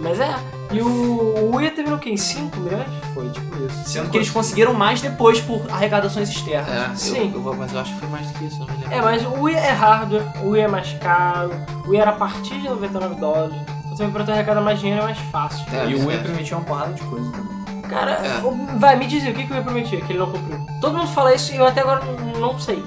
[0.01, 0.35] Mas é.
[0.73, 2.11] E o, Uia terminou o quê?
[2.11, 2.87] Em 5 milhões?
[3.13, 3.89] Foi, tipo isso.
[3.91, 6.71] Sendo que eles conseguiram mais depois por arrecadações externas.
[6.93, 7.33] É, Sim.
[7.35, 8.93] Eu, eu mas eu acho que foi mais do que isso, não me lembro.
[8.95, 11.51] É, mas o Wii é hardware, o Wii é mais caro,
[11.85, 13.57] o Wii era a partir de 99 dólares.
[13.85, 15.67] Então também pra tu arrecadar mais dinheiro é mais fácil.
[15.73, 16.23] É, E o Wii certo.
[16.27, 17.83] permitia uma porrada de coisa também.
[17.83, 18.41] Cara, É.
[18.79, 20.65] vai, me diz aí, o que, que o Wii prometia que ele não cumpriu?
[20.81, 22.01] Todo mundo fala isso e eu até agora
[22.39, 22.81] não sei.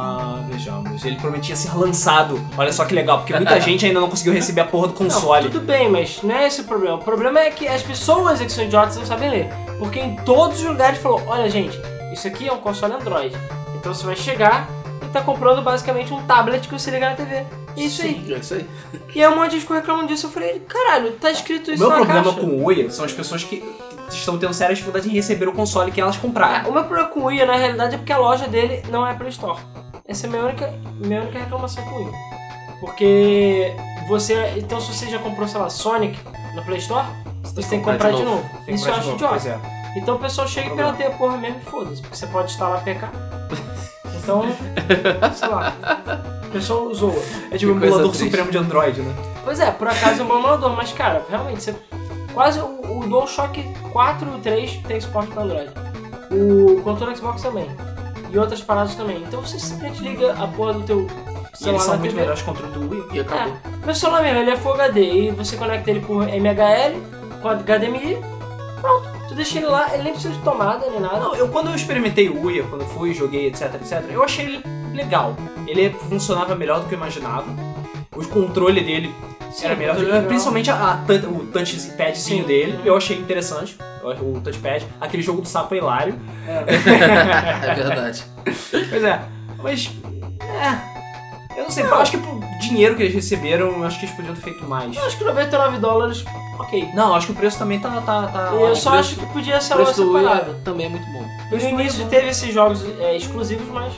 [0.00, 1.04] Ah, vejamos.
[1.04, 2.40] Ele prometia ser lançado.
[2.56, 5.44] Olha só que legal, porque muita gente ainda não conseguiu receber a porra do console.
[5.46, 6.96] Não, tudo bem, mas não é esse o problema.
[6.96, 9.48] O problema é que as pessoas é que são idiotas não sabem ler.
[9.78, 11.76] Porque em todos os lugares falou, olha gente,
[12.12, 13.36] isso aqui é um console Android.
[13.74, 14.68] Então você vai chegar
[15.02, 17.34] e tá comprando basicamente um tablet que você liga na TV.
[17.34, 18.22] É isso aí.
[18.24, 18.66] Sim, é isso aí.
[19.14, 20.26] E aí um monte de gente reclamando disso.
[20.26, 22.40] Eu falei, caralho, tá escrito O isso meu na problema caixa.
[22.40, 23.64] com o Ouya são as pessoas que
[24.10, 26.70] estão tendo sérias dificuldades em receber o console que elas compraram.
[26.70, 29.14] o meu problema com o Wii, na realidade, é porque a loja dele não é
[29.14, 29.58] Play Store.
[30.08, 32.12] Essa é a minha única, minha única reclamação com Wii.
[32.80, 33.76] Porque
[34.08, 34.54] você.
[34.56, 36.18] Então, se você já comprou, sei lá, Sonic
[36.54, 37.06] na Play Store,
[37.42, 38.42] você tem que comprar de novo.
[38.64, 39.60] Tem que Isso eu acho de novo, idiota.
[39.74, 39.98] é.
[39.98, 42.00] Então o pessoal chega e pirateia a porra mesmo e foda-se.
[42.00, 43.06] Porque você pode instalar PK.
[44.22, 44.44] Então,
[45.34, 45.74] sei lá.
[46.46, 47.22] O pessoal zoa.
[47.50, 48.24] É tipo o emulador triste.
[48.24, 49.14] supremo de Android, né?
[49.44, 51.74] Pois é, por acaso é um bom emulador, mas cara, realmente, você.
[52.32, 55.70] Quase o, o DualShock 4 e o 3 tem suporte para Android.
[56.30, 57.66] O controle Xbox também.
[58.30, 59.22] E outras paradas também.
[59.22, 61.06] Então você simplesmente liga a porra do teu
[61.54, 62.20] celular eles são muito TV.
[62.20, 63.04] melhores contra o do Wii.
[63.12, 63.52] E acabou.
[63.54, 67.48] É, meu celular mesmo, ele é Full HD e você conecta ele por MHL com
[67.48, 68.18] HDMI,
[68.80, 69.08] pronto.
[69.28, 71.20] Tu deixa ele lá, ele nem precisa de tomada nem nada.
[71.20, 74.46] Não, eu, quando eu experimentei o Ouya, quando eu fui, joguei, etc, etc, eu achei
[74.46, 74.62] ele
[74.94, 75.36] legal.
[75.66, 77.46] Ele funcionava melhor do que eu imaginava.
[78.16, 79.14] O controle dele
[79.50, 80.22] Sim, era o melhor, é legal.
[80.22, 83.76] principalmente a, a o touchpadzinho dele, eu achei interessante.
[84.22, 86.14] O touchpad, aquele jogo do sapo é hilário.
[86.46, 88.24] É verdade.
[88.90, 89.20] Pois é,
[89.62, 89.90] mas.
[90.42, 90.98] É.
[91.58, 94.14] Eu não sei, eu acho que pro dinheiro que eles receberam, eu acho que eles
[94.14, 94.96] podiam ter feito mais.
[94.96, 96.24] Eu acho que 99 dólares,
[96.58, 96.88] ok.
[96.94, 98.00] Não, acho que o preço também tá.
[98.00, 100.22] tá, tá eu só o acho preço- que podia ser O uma preço do Wii
[100.22, 100.50] separada.
[100.52, 101.20] é- também é muito bom.
[101.22, 103.92] No preço início Wii- teve esses jogos é, exclusivos, mas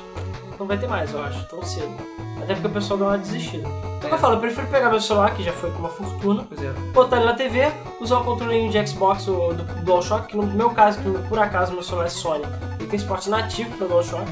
[0.58, 1.94] não vai ter mais, eu acho, tão cedo.
[2.42, 3.68] Até porque o pessoal deu uma desistida.
[3.98, 6.92] Então eu falo, eu prefiro pegar meu celular, que já foi com uma fortuna, é.
[6.92, 10.70] botar ele na TV, usar um controlinho de Xbox ou do DualShock, que no meu
[10.70, 12.44] caso, que por acaso meu celular é Sony,
[12.78, 14.24] ele tem suporte nativo para DualShock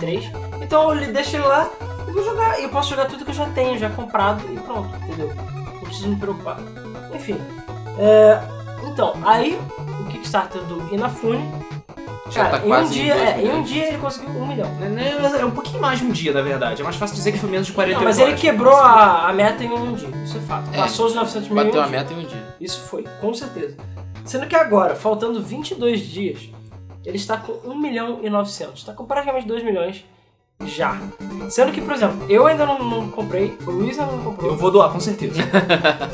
[0.00, 0.30] 3.
[0.60, 1.70] Então eu deixo ele lá
[2.08, 2.58] e vou jogar.
[2.58, 5.32] E eu posso jogar tudo que eu já tenho, já comprado e pronto, entendeu?
[5.34, 6.58] Não preciso me preocupar.
[7.14, 7.38] Enfim.
[7.98, 8.40] é,
[8.90, 9.58] então, aí
[10.00, 11.42] o Kickstarter do Inafune,
[12.30, 13.68] Já cara, tá em um quase dia, dois é, em um milhões.
[13.68, 14.70] dia ele conseguiu um milhão.
[15.36, 16.80] É, é um pouquinho mais de um dia, na verdade.
[16.80, 18.40] É mais fácil dizer que foi menos de 48 Não, mas ele horas.
[18.40, 20.68] quebrou a, a meta em um dia, isso é fato.
[20.72, 21.98] É, Passou os 900 mil em um Bateu a dia.
[21.98, 22.44] meta em um dia.
[22.60, 23.76] Isso foi, com certeza.
[24.24, 26.50] Sendo que agora, faltando 22 dias,
[27.04, 28.78] ele está com 1 milhão e 900.
[28.80, 30.04] Está com praticamente 2 milhões
[30.66, 30.98] já.
[31.48, 34.50] Sendo que, por exemplo, eu ainda não, não comprei, o Luiz ainda não comprou.
[34.50, 35.40] Eu vou doar, com certeza.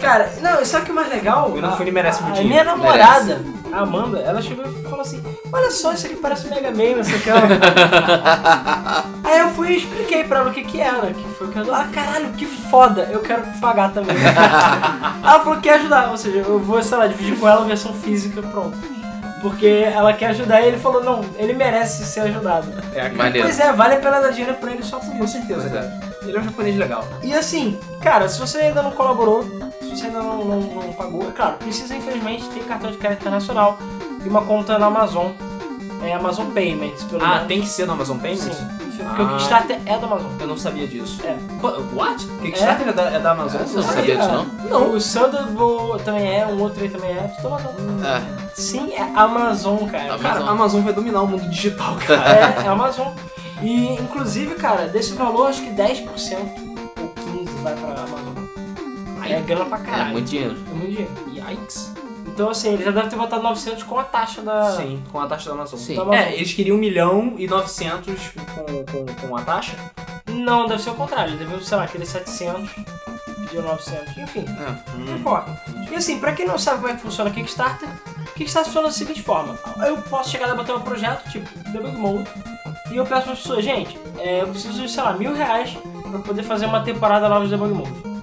[0.01, 1.51] Cara, não, e sabe o que é mais legal?
[1.51, 2.63] O Inafune merece a, muito a dinheiro.
[2.65, 3.41] minha namorada,
[3.75, 7.05] a Amanda, ela chegou e falou assim: Olha só, isso aqui parece Mega Man, não
[7.05, 7.31] sei o que.
[9.25, 11.81] Aí eu fui e expliquei pra ela o que que era, que foi que ela.
[11.81, 14.17] Ah, caralho, que foda, eu quero pagar também.
[15.23, 17.65] ela falou que quer ajudar, ou seja, eu vou, sei lá, dividir com ela a
[17.67, 18.77] versão física, pronto.
[19.43, 22.73] Porque ela quer ajudar e ele falou: Não, ele merece ser ajudado.
[22.95, 23.47] É, Maneiro.
[23.47, 25.35] Pois é, vale a pena dar dinheiro pra ele só por com isso.
[25.35, 25.77] certeza, Pois é.
[25.77, 26.15] cara.
[26.23, 27.05] Ele é um japonês legal.
[27.23, 29.45] E assim, cara, se você ainda não colaborou,
[29.97, 33.79] você ainda não, não, não pagou, é claro, precisa infelizmente ter cartão de crédito internacional
[34.25, 35.29] e uma conta na Amazon.
[36.03, 37.47] É Amazon Payments, pelo Ah, menos.
[37.47, 38.45] tem que ser no Amazon Payments?
[38.55, 39.25] Sim, porque Ah.
[39.25, 40.31] o Kickstarter é da Amazon.
[40.39, 41.19] Eu não sabia disso.
[41.25, 41.35] É.
[41.63, 42.27] Pô, What?
[42.43, 43.61] Kickstarter é, da, é da Amazon?
[43.61, 44.01] É, Eu você não sabia.
[44.01, 44.29] sabia disso,
[44.69, 44.69] não?
[44.69, 44.95] Não.
[44.95, 47.71] O Thunderbolt também é, um outro aí também é, tudo Amazon.
[48.05, 48.23] É.
[48.55, 50.05] Sim, é Amazon, cara.
[50.05, 50.21] Amazon.
[50.23, 52.23] Cara, a Amazon vai dominar o mundo digital, cara.
[52.29, 53.09] É, é Amazon.
[53.63, 56.37] E, inclusive, cara, desse valor, acho que 10%
[57.01, 58.04] ou 15% vai pra
[59.25, 60.13] Aí é grana pra É caralho.
[60.13, 60.57] muito dinheiro.
[60.71, 61.51] É muito dinheiro.
[61.51, 61.93] Yikes.
[62.27, 64.73] Então, assim, ele já deve ter botado 900 com a taxa da...
[64.77, 65.79] Sim, com a taxa da Amazon.
[65.79, 65.95] Sim.
[65.95, 66.15] Amazon.
[66.15, 69.77] É, eles queriam 1 milhão e 900 com, com, com a taxa.
[70.27, 71.37] Não, deve ser o contrário.
[71.37, 72.71] Devia, sei lá, aquele 700,
[73.41, 74.45] pediu 900, enfim.
[74.49, 74.97] É.
[74.99, 75.61] Não importa.
[75.91, 78.89] E assim, pra quem não sabe como é que funciona o Kickstarter, o Kickstarter funciona
[78.89, 79.57] da seguinte forma.
[79.87, 82.29] Eu posso chegar lá e botar um projeto, tipo, Debug Mode,
[82.91, 85.77] e eu peço para as pessoas, gente, é, eu preciso de, sei lá, mil reais
[86.11, 88.14] pra poder fazer uma temporada nova de Debug Mode.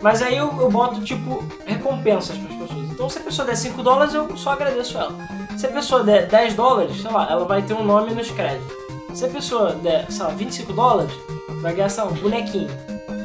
[0.00, 2.90] Mas aí eu, eu boto, tipo, recompensas para as pessoas.
[2.90, 5.14] Então se a pessoa der 5 dólares, eu só agradeço ela.
[5.56, 8.72] Se a pessoa der 10 dólares, sei lá, ela vai ter um nome nos créditos.
[9.12, 11.12] Se a pessoa der, sei lá, 25 dólares,
[11.60, 12.70] vai ganhar, sei lá, um bonequinho,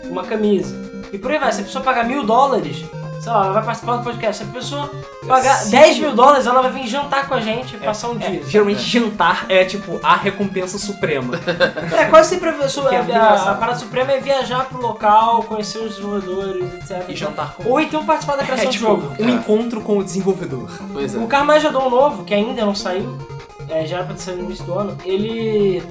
[0.09, 0.75] uma camisa.
[1.13, 1.51] E por aí vai.
[1.51, 2.83] Se a pessoa pagar mil dólares,
[3.25, 4.43] sei lá, ela vai participar do podcast.
[4.43, 4.91] Se a pessoa
[5.27, 8.43] pagar 10 mil dólares, ela vai vir jantar com a gente, passar um É, dia.
[8.47, 11.33] geralmente jantar é tipo a recompensa suprema.
[11.97, 14.79] É, quase sempre a, su- Que é a- a- a parada suprema é viajar pro
[14.79, 17.03] local, conhecer os desenvolvedores, etc.
[17.09, 17.67] E jantar com.
[17.69, 19.13] Ou então participar da criação É do tipo jogo.
[19.19, 20.69] um encontro com o desenvolvedor.
[20.93, 21.17] Pois é.
[21.17, 23.17] O Carmageddon novo, que ainda não saiu,
[23.69, 25.81] é, já era pra ter saído no início do ano, ele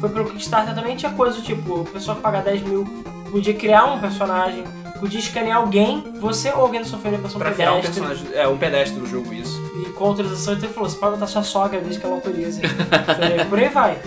[0.00, 2.84] foi pelo Kickstarter também, tinha coisa do tipo, o pessoal que pagar 10 mil
[3.30, 4.62] podia criar um personagem,
[5.02, 7.80] podia escanear alguém, você ou alguém da sua família pra ser um Pra virar um
[7.80, 8.38] pedestre, personagem.
[8.38, 9.60] É, um pedestre do jogo, isso.
[9.84, 12.60] e com autorização, então ele falou, você pode botar sua sogra desde que ela autorize.
[12.64, 13.46] Entendeu?
[13.46, 13.98] Por aí vai.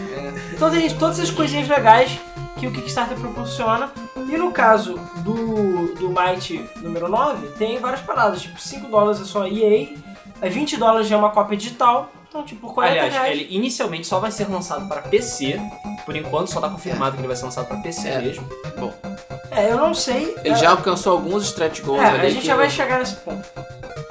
[0.53, 2.17] Então tem todas essas coisinhas legais
[2.57, 3.91] que o Kickstarter proporciona.
[4.15, 9.25] E no caso do, do Might número 9, tem várias paradas, tipo 5 dólares é
[9.25, 9.89] só EA,
[10.41, 13.31] aí 20 dólares já é uma cópia digital, então tipo 40 Aliás, reais.
[13.39, 15.59] ele inicialmente só vai ser lançado para PC.
[16.05, 18.21] Por enquanto, só tá confirmado que ele vai ser lançado para PC É.
[18.21, 18.47] mesmo.
[18.79, 18.93] Bom,
[19.55, 20.35] É, eu não sei.
[20.43, 22.19] ele é, já alcançou alguns stretch goals É, ali.
[22.27, 23.43] a gente que já vai chegar nesse ponto.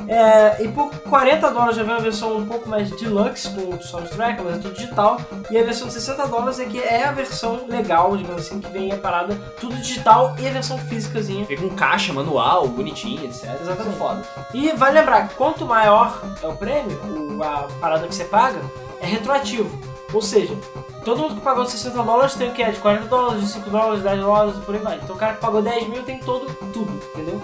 [0.06, 3.82] É, e por 40 dólares já vem uma versão um pouco mais deluxe com o
[3.82, 5.18] soundtrack, mas é tudo digital.
[5.50, 8.70] E a versão de 60 dólares é que é a versão legal, digamos assim, que
[8.70, 11.46] vem a parada tudo digital e a versão físicazinha.
[11.46, 13.50] Vem com caixa, manual, bonitinho, etc.
[13.62, 13.94] Exatamente.
[13.94, 14.22] É foda.
[14.52, 17.00] E vale lembrar, quanto maior é o prêmio,
[17.38, 18.60] o- a parada que você paga,
[19.00, 19.93] é retroativo.
[20.14, 20.56] Ou seja,
[21.04, 22.62] todo mundo que pagou 60 dólares tem o que?
[22.62, 25.00] É de 40 dólares, de 5 dólares, 10 dólares, por aí vai.
[25.02, 27.42] Então o cara que pagou 10 mil tem todo, tudo, entendeu?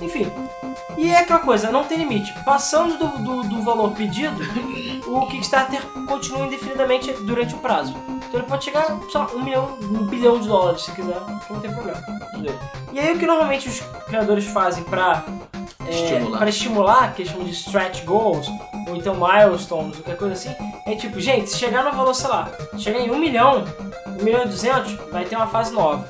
[0.00, 0.32] Enfim.
[0.96, 2.32] E é aquela coisa, não tem limite.
[2.44, 4.40] Passando do, do, do valor pedido,
[5.06, 7.94] o Kickstarter continua indefinidamente durante o prazo.
[8.26, 11.20] Então ele pode chegar, sei lá, um milhão, um bilhão de dólares se quiser,
[11.50, 12.02] não tem problema.
[12.32, 12.58] Entendeu?
[12.92, 15.24] E aí o que normalmente os criadores fazem pra
[15.86, 16.38] é, Estimular.
[16.38, 18.48] para estimular, que eles chamam de stretch goals,
[18.86, 20.54] ou então milestones, qualquer coisa assim,
[20.86, 23.64] é tipo, gente, se chegar no valor, sei lá, chegar em 1 milhão,
[24.20, 26.08] 1 milhão e 200, vai ter uma fase nova.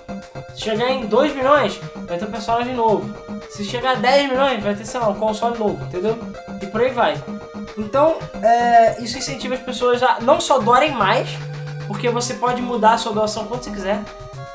[0.54, 3.14] Se chegar em 2 milhões, vai ter um personagem novo.
[3.50, 6.18] Se chegar a 10 milhões, vai ter, sei lá, um console novo, entendeu?
[6.60, 7.16] E por aí vai.
[7.78, 11.28] Então, é, isso incentiva as pessoas a não só doarem mais,
[11.86, 14.02] porque você pode mudar a sua doação quando você quiser,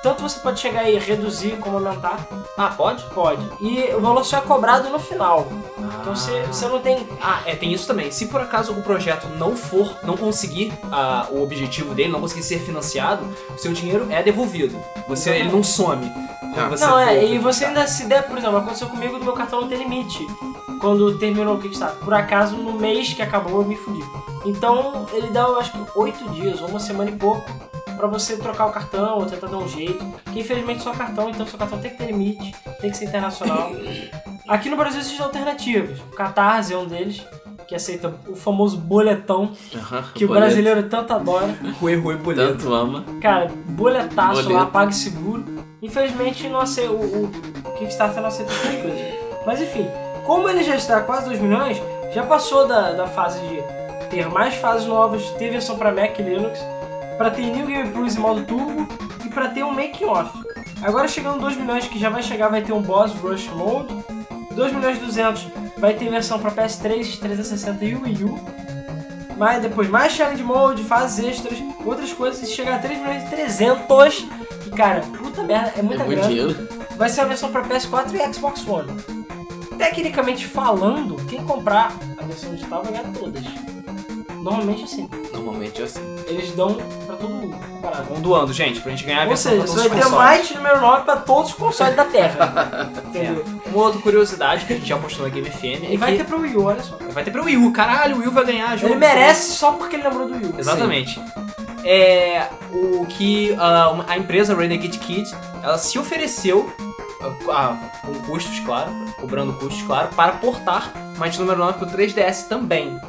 [0.02, 2.26] tanto você pode chegar e reduzir como aumentar,
[2.58, 3.04] Ah, pode?
[3.14, 3.48] pode.
[3.60, 5.48] E o valor só é cobrado no final.
[6.02, 7.08] Então você, você não tem.
[7.22, 8.10] Ah, é, tem isso também.
[8.12, 12.44] Se por acaso o projeto não for, não conseguir ah, o objetivo dele, não conseguir
[12.44, 13.26] ser financiado,
[13.56, 14.76] o seu dinheiro é devolvido.
[15.08, 16.10] Você, ele não some.
[16.54, 16.70] quando Ah.
[16.70, 19.62] você não, é, e você ainda se der, por exemplo, aconteceu comigo do meu cartão
[19.62, 20.26] não ter limite.
[20.80, 22.04] Quando terminou o Kickstarter.
[22.04, 24.04] Por acaso, no mês que acabou, eu me fudi.
[24.46, 27.44] Então, ele dá, eu acho que, oito dias, ou uma semana e pouco,
[28.02, 30.04] pra você trocar o cartão ou tentar dar um jeito.
[30.34, 33.72] Que infelizmente só cartão, então seu cartão tem que ter limite, tem que ser internacional.
[34.48, 36.00] Aqui no Brasil existem alternativas.
[36.00, 37.24] O Catarse é um deles,
[37.68, 39.52] que aceita o famoso boletão,
[40.16, 41.56] que o brasileiro tanto adora.
[41.80, 42.58] Rui, rui, boleto.
[42.58, 43.06] Tanto ama.
[43.22, 44.54] Cara, boletaço Boleto.
[44.54, 45.46] lá, pague seguro.
[45.82, 49.00] Infelizmente não aceita, o, o Kickstarter não aceita essas coisas.
[49.46, 49.88] Mas enfim,
[50.26, 51.82] como ele já está quase 2 milhões,
[52.14, 53.62] já passou da, da fase de
[54.10, 56.60] ter mais fases novas, ter versão para Mac e Linux,
[57.18, 58.88] para ter New Game Plus em modo turbo
[59.26, 60.32] e para ter um making off.
[60.82, 63.94] Agora chegando 2 milhões que já vai chegar, vai ter um Boss Rush Mode.
[64.56, 65.48] 2 milhões e 200
[65.78, 68.40] vai ter versão para PS3, 360 e Wii U.
[69.38, 73.28] Mas depois mais challenge mode, fases extras, outras coisas, e chegar a 3 milhões e
[73.28, 74.28] 300.
[74.68, 76.28] E cara, puta merda, é muita É muito grana.
[76.28, 76.68] dinheiro.
[76.98, 78.92] Vai ser a versão para PS4 e Xbox One.
[79.78, 83.44] Tecnicamente falando, quem comprar a versão digital vai ganhar todas.
[84.42, 85.10] Normalmente assim.
[85.34, 86.02] Normalmente é assim.
[86.28, 86.76] Eles dão
[87.06, 87.56] pra todo mundo.
[88.10, 90.06] Vão doando, gente, pra gente ganhar a Ou versão seja, pra você todos vai os
[90.06, 90.26] ter consoles.
[90.40, 92.92] mais número 9 pra todos os consoles da Terra.
[93.08, 93.46] Entendeu?
[93.66, 93.70] É.
[93.70, 96.18] Uma outra curiosidade que a gente já postou na Game FM é E vai que
[96.20, 96.98] ter pro Wii U, olha só.
[97.12, 97.72] vai ter pro Wii U.
[97.72, 98.94] Caralho, o Wii U vai ganhar jogo.
[98.94, 100.56] Ele merece só porque ele lembrou do Wii U.
[100.60, 101.22] Exatamente.
[101.84, 105.30] É o que ah, uma- a empresa Renegade Kid,
[105.64, 106.72] ela se ofereceu
[107.50, 107.76] ah,
[108.06, 113.00] com custos, claro, cobrando custos, claro, para portar Might número 9 pro 3DS também.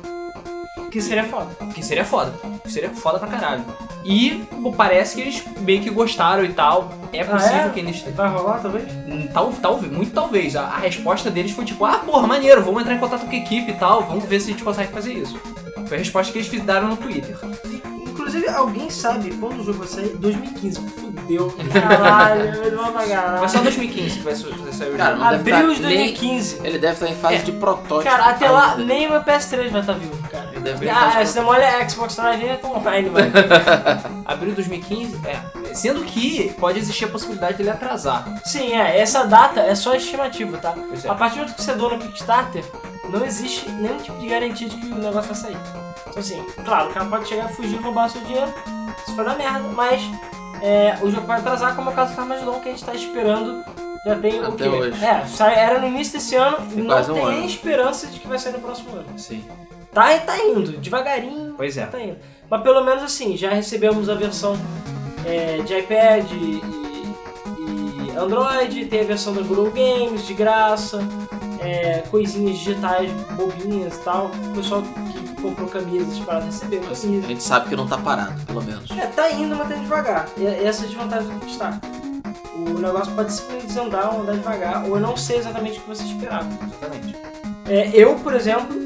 [0.92, 1.48] Que seria foda.
[1.74, 2.32] Que seria foda.
[2.62, 3.64] Que seria foda pra caralho.
[4.04, 6.92] E pô, parece que eles meio que gostaram e tal.
[7.12, 7.70] É possível Ah, é?
[7.70, 8.02] que eles.
[8.14, 8.84] Vai rolar, talvez?
[9.08, 10.54] Hum, Tal, talvez, muito talvez.
[10.54, 13.34] A, a resposta deles foi tipo, ah, porra, maneiro, vamos entrar em contato com a
[13.34, 15.40] equipe e tal, vamos ver se a gente consegue fazer isso.
[15.86, 17.36] Foi a resposta que eles fizeram no Twitter.
[18.06, 20.14] Inclusive, alguém sabe quando o jogo vai sair?
[20.16, 20.80] 2015.
[20.90, 21.54] Fudeu.
[21.72, 23.40] Caralho, vai demorar pra caralho.
[23.40, 25.24] Vai só 2015 que vai, vai sair o Cara, jogo.
[25.24, 26.60] não Abril tá de nem- 2015.
[26.62, 27.38] Ele deve estar em fase É.
[27.38, 28.02] de protótipo.
[28.10, 28.84] Cara, até lá, ainda.
[28.84, 30.51] nem o meu PS3 vai estar vivo, cara.
[30.62, 33.32] Ele deve Ah, se demora é Xbox Live, é online, mano.
[34.24, 35.74] Abril de 2015, é.
[35.74, 38.24] Sendo que pode existir a possibilidade dele atrasar.
[38.44, 40.74] Sim, é, essa data é só estimativa, tá?
[41.04, 41.08] É.
[41.08, 42.64] A partir do momento que você doa no Kickstarter,
[43.08, 45.56] não existe nenhum tipo de garantia de que o negócio vai sair.
[46.08, 48.52] Então assim, claro, o cara pode chegar, fugir, roubar seu dinheiro,
[49.06, 50.00] isso foi dar merda, mas
[50.62, 52.94] é, o jogo pode atrasar, como é o caso do Carmageddon, que a gente tá
[52.94, 53.64] esperando
[54.04, 54.68] Já tem o Até quê?
[54.68, 55.04] hoje.
[55.04, 57.44] É, era no início desse ano e não um tem ano.
[57.46, 59.06] esperança de que vai sair no próximo ano.
[59.16, 59.44] Sim.
[59.92, 61.86] Tá, tá indo, devagarinho, Pois é.
[61.86, 62.16] tá indo.
[62.48, 64.56] Mas pelo menos assim, já recebemos a versão
[65.26, 66.60] é, de iPad e,
[67.58, 71.00] e Android, tem a versão da Google Games de graça,
[71.60, 74.30] é, coisinhas digitais bobinhas e tal.
[74.50, 77.26] O pessoal que comprou camisas para receber A camisas.
[77.26, 78.90] gente sabe que não tá parado, pelo menos.
[78.90, 80.28] É, tá indo, mas tá devagar.
[80.36, 81.90] E essa é a desvantagem do Kickstarter.
[82.54, 85.88] O negócio pode simplesmente desandar ou andar devagar, ou eu não sei exatamente o que
[85.88, 86.46] você esperava.
[86.64, 87.16] Exatamente.
[87.68, 88.81] É, eu, por exemplo,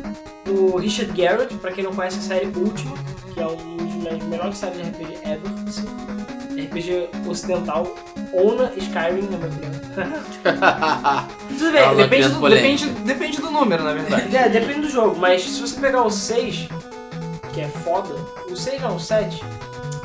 [0.49, 2.97] o Richard Garrett, pra quem não conhece a série Última,
[3.33, 5.87] que é um dos melhores séries de RPG ever, assim,
[6.67, 7.95] RPG ocidental,
[8.33, 9.73] Ona Skyrim, na minha opinião.
[11.49, 14.27] Tudo bem, É Depende do, depende, depende do número, na verdade.
[14.37, 16.69] É, depende do jogo, mas se você pegar o 6,
[17.53, 18.15] que é foda,
[18.51, 19.43] o 6 não, o 7,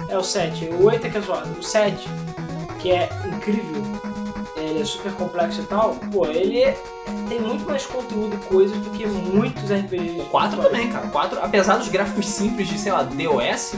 [0.09, 2.07] é o 7, o 8 é que é zoado, o 7,
[2.79, 4.00] que é incrível,
[4.71, 6.77] ele é super complexo e tal, pô, ele é-
[7.29, 10.19] tem muito mais conteúdo e coisas do que muitos RPGs.
[10.19, 11.05] O 4 também, cara.
[11.07, 13.73] O 4, apesar dos gráficos simples de, sei lá, DOS,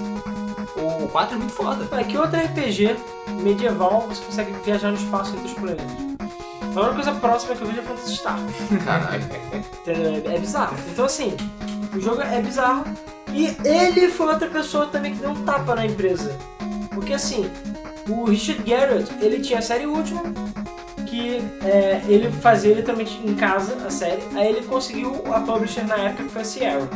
[1.04, 1.88] o 4 é muito foda.
[2.00, 2.96] É que outro RPG
[3.42, 5.86] medieval você consegue viajar no espaço entre os planetas.
[6.76, 8.40] A única coisa próxima que eu vejo é Phantasy Star.
[8.84, 9.24] Caralho.
[9.82, 10.32] Entendeu?
[10.32, 10.76] É, é bizarro.
[10.92, 11.36] Então assim,
[11.96, 12.84] o jogo é bizarro.
[13.32, 16.36] E ele foi outra pessoa também que deu um tapa na empresa.
[16.94, 17.50] Porque assim,
[18.10, 20.22] o Richard Garrett, ele tinha a série última,
[21.14, 24.24] que é, ele fazia literalmente em casa a série.
[24.36, 26.90] Aí ele conseguiu a publisher na época que foi a Sierra.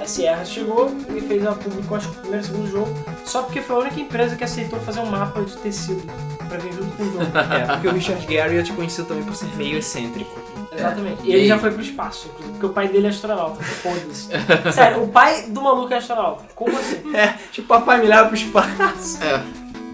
[0.00, 2.94] A Sierra chegou e fez a publicou acho que o primeiro e segundo jogo,
[3.24, 6.02] só porque foi a única empresa que aceitou fazer um mapa de tecido
[6.46, 7.24] pra vir junto com o jogo.
[7.54, 10.38] É, porque o Richard Gere é conhecido também por ser meio excêntrico.
[10.76, 11.22] Exatamente.
[11.22, 11.26] É.
[11.26, 13.62] E ele E- já foi pro espaço, porque o pai dele é astronauta.
[13.62, 14.28] Foda-se.
[14.72, 16.44] Sério, o pai do maluco é astronauta.
[16.54, 16.96] Como assim?
[17.16, 19.22] É, tipo, papai me leva pro espaço.
[19.22, 19.40] É,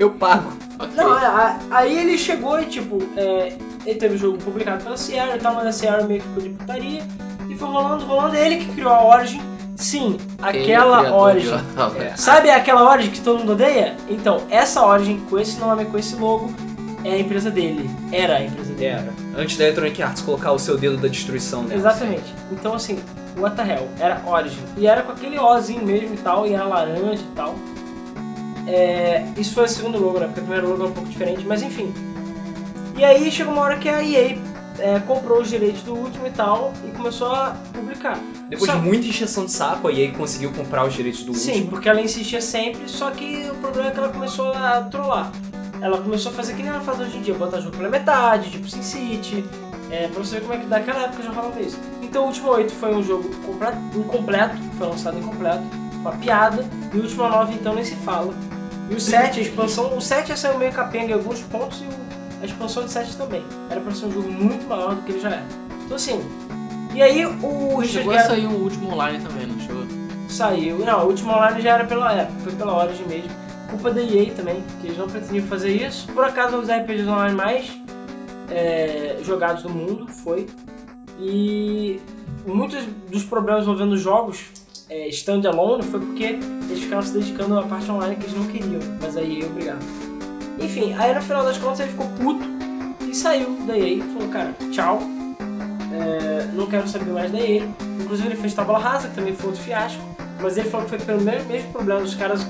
[0.01, 0.51] Eu pago.
[0.97, 3.53] Não, é, a- aí ele chegou e, tipo, é,
[3.85, 6.43] ele teve o jogo publicado pela Sierra e tal, mas a Sierra meio que ficou
[6.43, 7.03] de putaria.
[7.49, 8.35] E foi rolando, rolando.
[8.35, 9.43] Ele que criou a Origin.
[9.77, 11.55] Sim, é aquela criador Origin.
[12.01, 12.17] É.
[12.17, 13.95] Sabe aquela Origin que todo mundo odeia?
[14.09, 16.51] Então, essa Origin, com esse nome, com esse logo,
[17.05, 17.89] é a empresa dele.
[18.11, 18.87] Era a empresa dele.
[18.87, 19.13] Era.
[19.37, 21.75] Antes da Electronic Arts colocar o seu dedo da destruição nela.
[21.79, 22.35] Exatamente.
[22.51, 22.99] Então, assim,
[23.37, 23.89] what the hell?
[23.99, 24.61] Era Origin.
[24.79, 27.55] E era com aquele Ozinho mesmo e tal, e era laranja e tal.
[28.67, 30.27] É, isso foi o segundo logo, né?
[30.27, 31.93] Porque o primeiro logo é um pouco diferente, mas enfim.
[32.97, 34.39] E aí chegou uma hora que a EA
[34.79, 38.19] é, comprou os direitos do último e tal, e começou a publicar.
[38.49, 41.51] Depois Só- de muita encheção de saco, a EA conseguiu comprar os direitos do Sim,
[41.53, 41.71] último.
[41.71, 45.33] porque ela insistia sempre, só que o problema é que ela começou a trollar.
[45.81, 48.51] Ela começou a fazer que nem ela faz hoje em dia, botar jogo pela metade,
[48.51, 49.45] tipo SimCity,
[49.91, 51.79] é, pra você ver como é que naquela época já rolava isso.
[52.03, 55.63] Então o Último 8 foi um jogo completo, incompleto, foi lançado incompleto,
[56.01, 58.35] uma piada, e o Último 9 então nem se fala.
[58.91, 61.85] E o 7, a expansão, o 7 já saiu meio capenga em alguns pontos e
[61.85, 63.43] o- a expansão de 7 também.
[63.71, 65.43] Era pra ser um jogo muito maior do que ele já é.
[65.85, 66.21] Então assim,
[66.95, 69.85] e aí o Richard Chegou a sair um último online também, não chegou?
[70.29, 70.79] Saiu.
[70.81, 73.31] Não, o último online já era pela época, foi pela Origin mesmo.
[73.69, 76.09] Culpa da EA também, que eles não pretendiam fazer isso.
[76.13, 77.71] Por acaso, um dos RPGs online mais
[78.51, 80.49] é, jogados do mundo foi.
[81.19, 82.01] E
[82.47, 84.47] muitos dos problemas envolvendo jogos
[84.91, 86.39] é, standalone foi porque
[86.69, 89.79] eles ficaram se dedicando à parte online que eles não queriam, mas a EA obrigava.
[90.59, 92.45] Enfim, aí no final das contas ele ficou puto
[93.09, 95.01] e saiu da EA falou: Cara, tchau,
[95.93, 97.63] é, não quero saber mais da EA.
[98.01, 100.03] Inclusive ele fez Tábula Rasa, que também foi outro fiasco.
[100.41, 102.01] Mas ele falou que foi pelo mesmo, mesmo problema.
[102.01, 102.47] Os caras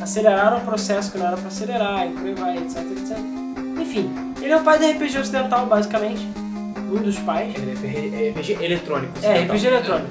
[0.00, 3.18] aceleraram o processo que não era pra acelerar, e por aí vai, etc, etc.
[3.80, 4.10] Enfim,
[4.40, 6.26] ele é o pai do RPG ocidental, basicamente.
[6.90, 7.54] Um dos pais.
[7.54, 9.12] É RPG eletrônico.
[9.22, 10.08] É, RPG eletrônico,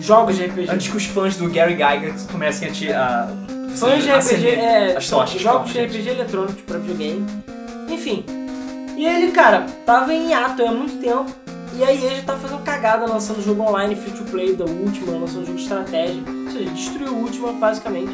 [0.00, 0.70] Jogos de RPG.
[0.70, 2.92] antes que os fãs do Gary Gygax comecem a te.
[2.92, 3.28] A,
[3.74, 5.40] Fãs de a RPG, é, as tochas.
[5.40, 5.98] jogos de calma, gente.
[5.98, 7.24] RPG eletrônicos pra videogame.
[7.88, 8.24] Enfim.
[8.96, 11.26] E ele, cara, tava em hiato há muito tempo.
[11.74, 15.12] E aí ele já tá fazendo cagada lançando jogo online free to play da última,
[15.12, 16.22] lançando jogo de estratégia.
[16.44, 18.12] Ou seja, destruiu o última, basicamente.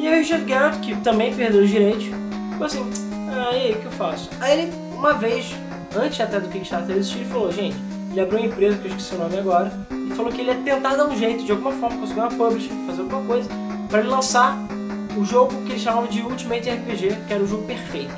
[0.00, 2.06] E aí o Richard Garrett, que também perdeu os direitos,
[2.50, 2.84] ficou assim,
[3.30, 4.28] ah, e aí, o que eu faço?
[4.40, 5.54] Aí ele, uma vez,
[5.96, 7.76] antes até do Kickstarter existir, ele falou, gente,
[8.10, 10.56] ele abriu uma empresa, que eu esqueci o nome agora, e falou que ele ia
[10.56, 13.48] tentar dar um jeito, de alguma forma, conseguir uma publisher, fazer alguma coisa,
[13.88, 14.58] pra ele lançar
[15.16, 18.14] o jogo que eles chamavam de Ultimate RPG, que era o jogo perfeito.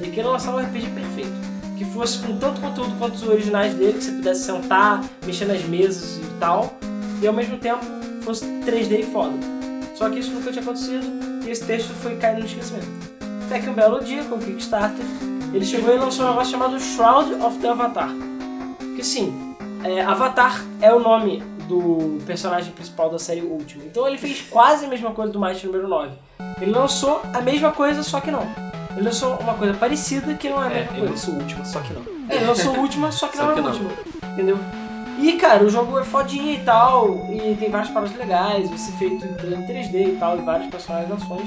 [0.00, 1.32] Ele queria lançar um RPG perfeito,
[1.78, 5.62] que fosse com tanto conteúdo quanto os originais dele, que você pudesse sentar, mexer nas
[5.64, 6.74] mesas e tal,
[7.20, 7.84] e ao mesmo tempo
[8.22, 9.34] fosse 3D e foda.
[9.94, 11.06] Só que isso nunca tinha acontecido
[11.46, 12.88] e esse texto foi caindo no esquecimento.
[13.46, 15.04] Até que um belo dia, com o Kickstarter,
[15.52, 18.10] ele chegou e lançou um negócio chamado Shroud of the Avatar.
[18.96, 23.84] Que sim, é, Avatar é o nome do personagem principal da série Última.
[23.84, 26.10] Então ele fez quase a mesma coisa do Might número 9.
[26.60, 28.46] Ele lançou a mesma coisa, só que não.
[28.92, 31.12] ele lançou uma coisa parecida que não é a É, mesma ele coisa.
[31.12, 32.02] lançou o último, só que não.
[32.28, 33.68] É, ele lançou a última, só que Só não é que não.
[33.70, 33.90] última.
[34.32, 34.58] Entendeu?
[35.18, 39.24] E cara, o jogo é fodinha e tal, e tem várias paradas legais, você feito
[39.24, 41.46] em 3D e tal, e várias personalizações.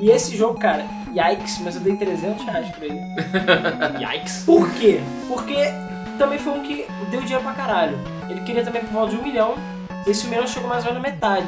[0.00, 0.84] E esse jogo, cara,
[1.14, 3.00] yikes, mas eu dei 300 reais pra ele.
[4.04, 4.42] Yikes.
[4.44, 5.00] Por quê?
[5.28, 5.56] Porque
[6.18, 7.98] também foi um que deu dinheiro pra caralho.
[8.28, 9.54] Ele queria também por volta de um milhão,
[10.06, 11.46] esse milhão chegou mais ou menos na metade.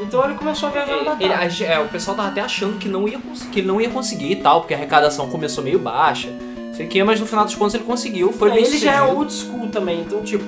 [0.00, 2.88] Então ele começou a viajar no Ele- ele- é, o pessoal tava até achando que,
[2.88, 3.20] não ia,
[3.52, 6.28] que ele não ia conseguir e tal, porque a arrecadação começou meio baixa.
[6.74, 9.02] Sei que, mas no final dos contos ele conseguiu, foi É, bem ele já é
[9.02, 10.44] old school também, então tipo,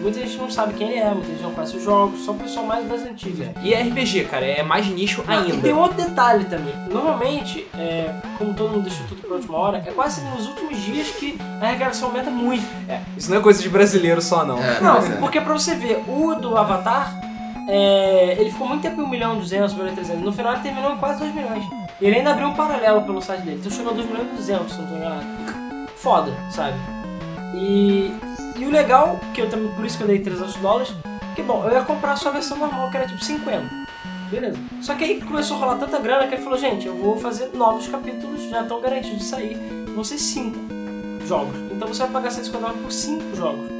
[0.00, 2.34] muita gente não sabe quem ele é, muita gente não conhece os jogos, só o
[2.34, 3.48] pessoal mais das antigas.
[3.62, 5.54] E é RPG, cara, é mais nicho Ah, ainda.
[5.54, 6.74] E tem um outro detalhe também.
[6.90, 11.08] Normalmente, é, como todo mundo deixa tudo pra última hora, é quase nos últimos dias
[11.08, 12.64] que a arrecadação aumenta muito.
[12.88, 14.58] É, isso não é coisa de brasileiro só, não.
[14.62, 15.16] É, Não, é.
[15.16, 17.12] porque pra você ver, o do Avatar,
[17.68, 20.22] é, ele ficou muito tempo em 1 milhão, 200, 1 milhão, 300.
[20.22, 21.64] No final ele terminou em quase 2 milhões.
[22.00, 23.56] E ele ainda abriu um paralelo pelo site dele.
[23.58, 25.26] Então chegou a 2 milhões e 200, se não tô enganado.
[25.96, 26.76] Foda, sabe?
[27.54, 28.12] E,
[28.58, 30.92] e o legal, que eu também, por isso que eu dei 300 dólares,
[31.34, 33.86] que bom, eu ia comprar só a versão normal, que era tipo 50.
[34.30, 34.58] Beleza.
[34.80, 37.50] Só que aí começou a rolar tanta grana que ele falou, gente, eu vou fazer
[37.54, 39.56] novos capítulos, já estão garantidos de sair.
[39.94, 40.58] Vão ser 5
[41.26, 41.54] jogos.
[41.70, 43.76] Então você vai pagar 150 dólares por 5 jogos.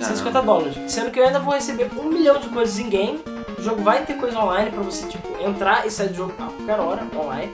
[0.00, 0.76] 150 dólares.
[0.92, 3.20] Sendo que eu ainda vou receber um milhão de coisas em game.
[3.58, 6.44] O jogo vai ter coisa online pra você, tipo, entrar e sair do jogo a
[6.44, 7.52] qualquer hora, online.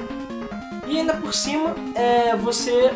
[0.87, 2.91] E ainda por cima, é, você.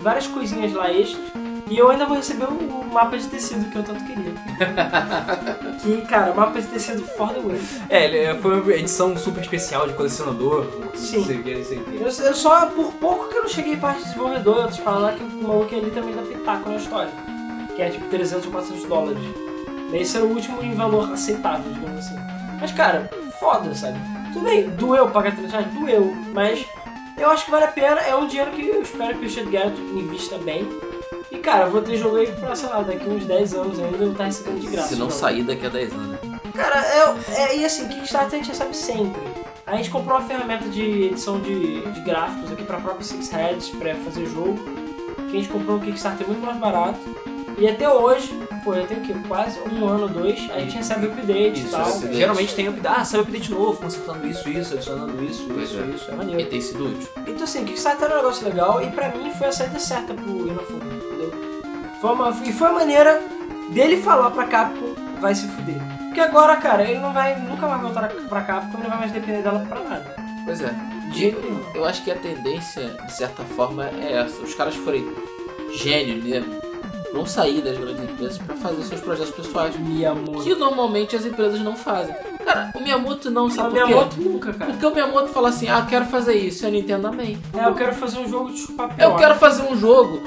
[0.00, 1.26] várias coisinhas lá extras.
[1.70, 4.32] E eu ainda vou receber o, o mapa de tecido que eu tanto queria.
[5.82, 7.60] que, cara, mapa de tecido for the win.
[7.90, 10.66] É, ele- foi uma edição super especial de colecionador.
[10.94, 11.18] Sim.
[11.18, 11.96] Não sei o que, não sei o que.
[11.96, 14.80] Eu, eu só, por pouco que eu não cheguei em parte de desenvolvedor, eu te
[14.80, 17.12] falar que o maluco ali também dá pitaco na história.
[17.76, 19.22] Que é tipo 300 ou 400 dólares.
[19.92, 22.16] Esse era o último em valor aceitável, digamos assim.
[22.60, 23.08] Mas cara,
[23.38, 23.98] foda, sabe?
[24.32, 25.66] Tudo bem, doeu pagar 300 reais?
[25.74, 26.16] Doeu.
[26.32, 26.64] Mas
[27.16, 29.50] eu acho que vale a pena, é um dinheiro que eu espero que o Richard
[29.50, 30.68] Garrett invista bem.
[31.38, 33.96] E cara, eu vou ter jogo aí pra, sei lá, daqui uns 10 anos ainda
[33.96, 34.88] eu vou estar recebendo de graça.
[34.88, 35.20] Se não o jogo.
[35.20, 36.08] sair daqui a 10 anos.
[36.22, 36.40] né?
[36.54, 39.20] Cara, é, é, e assim, Kickstarter a gente recebe sempre.
[39.66, 43.68] A gente comprou uma ferramenta de edição de, de gráficos aqui pra própria Six Heads
[43.70, 44.58] pra fazer jogo.
[45.30, 46.98] Que a gente comprou um Kickstarter muito mais barato.
[47.58, 48.32] E até hoje,
[48.62, 49.14] pô, já tem o quê?
[49.26, 51.88] Quase um ano, dois, a gente recebe update e tal.
[51.88, 52.14] update.
[52.16, 55.86] Geralmente tem update, ah, sai update novo, consertando isso, isso, adicionando isso, Pois isso, é.
[55.86, 56.08] isso.
[56.08, 56.48] É E maneiro.
[56.48, 57.08] tem sido útil.
[57.26, 60.30] Então assim, Kickstarter é um negócio legal e pra mim foi a saída certa pro
[60.30, 60.64] entendeu?
[62.00, 63.22] Foi uma, e foi a maneira
[63.70, 65.76] dele falar pra Capcom, vai se fuder.
[66.04, 69.42] Porque agora, cara, ele não vai nunca mais voltar pra Capcom, não vai mais depender
[69.42, 70.16] dela pra nada.
[70.44, 70.74] Pois é.
[71.12, 71.36] De.
[71.74, 74.40] Eu acho que a tendência, de certa forma, é essa.
[74.42, 75.12] Os caras forem
[75.74, 76.54] gênios mesmo,
[77.12, 79.76] vão sair das grandes empresas pra fazer seus projetos pessoais.
[79.76, 80.42] Miyamoto.
[80.42, 82.14] Que normalmente as empresas não fazem.
[82.44, 83.86] Cara, o Miyamoto não, sabe por quê?
[83.86, 84.70] Miyamoto nunca, cara.
[84.70, 87.38] Porque o Miyamoto fala assim, ah, quero fazer isso, e a Nintendo amém.
[87.52, 90.22] É, eu quero fazer um jogo de chupar Eu quero fazer um jogo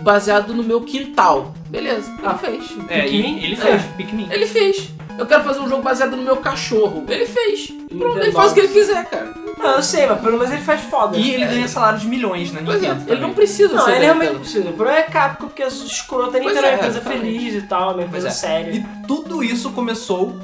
[0.00, 1.54] baseado no meu quintal.
[1.68, 2.76] Beleza, ele fez.
[2.88, 3.42] É, Pikmin?
[3.44, 3.88] ele fez, É.
[3.96, 4.28] Pikmin.
[4.30, 4.90] Ele fez.
[5.18, 7.04] Eu quero fazer um jogo baseado no meu cachorro.
[7.08, 7.70] Ele fez.
[7.96, 9.34] Pronto, ele faz o que ele quiser, cara.
[9.58, 11.18] Não, eu sei, mas pelo menos ele faz foda.
[11.18, 13.12] E ele ganha salário de milhões na Pois é, Nintendo.
[13.12, 14.40] ele não precisa Não, ser ele realmente Nintendo.
[14.40, 14.70] precisa.
[14.70, 17.20] O problema é Capcom, porque as escrota Nintendo é é, uma empresa exatamente.
[17.20, 18.30] feliz e tal, uma empresa é.
[18.30, 18.72] séria.
[18.72, 20.34] E tudo isso começou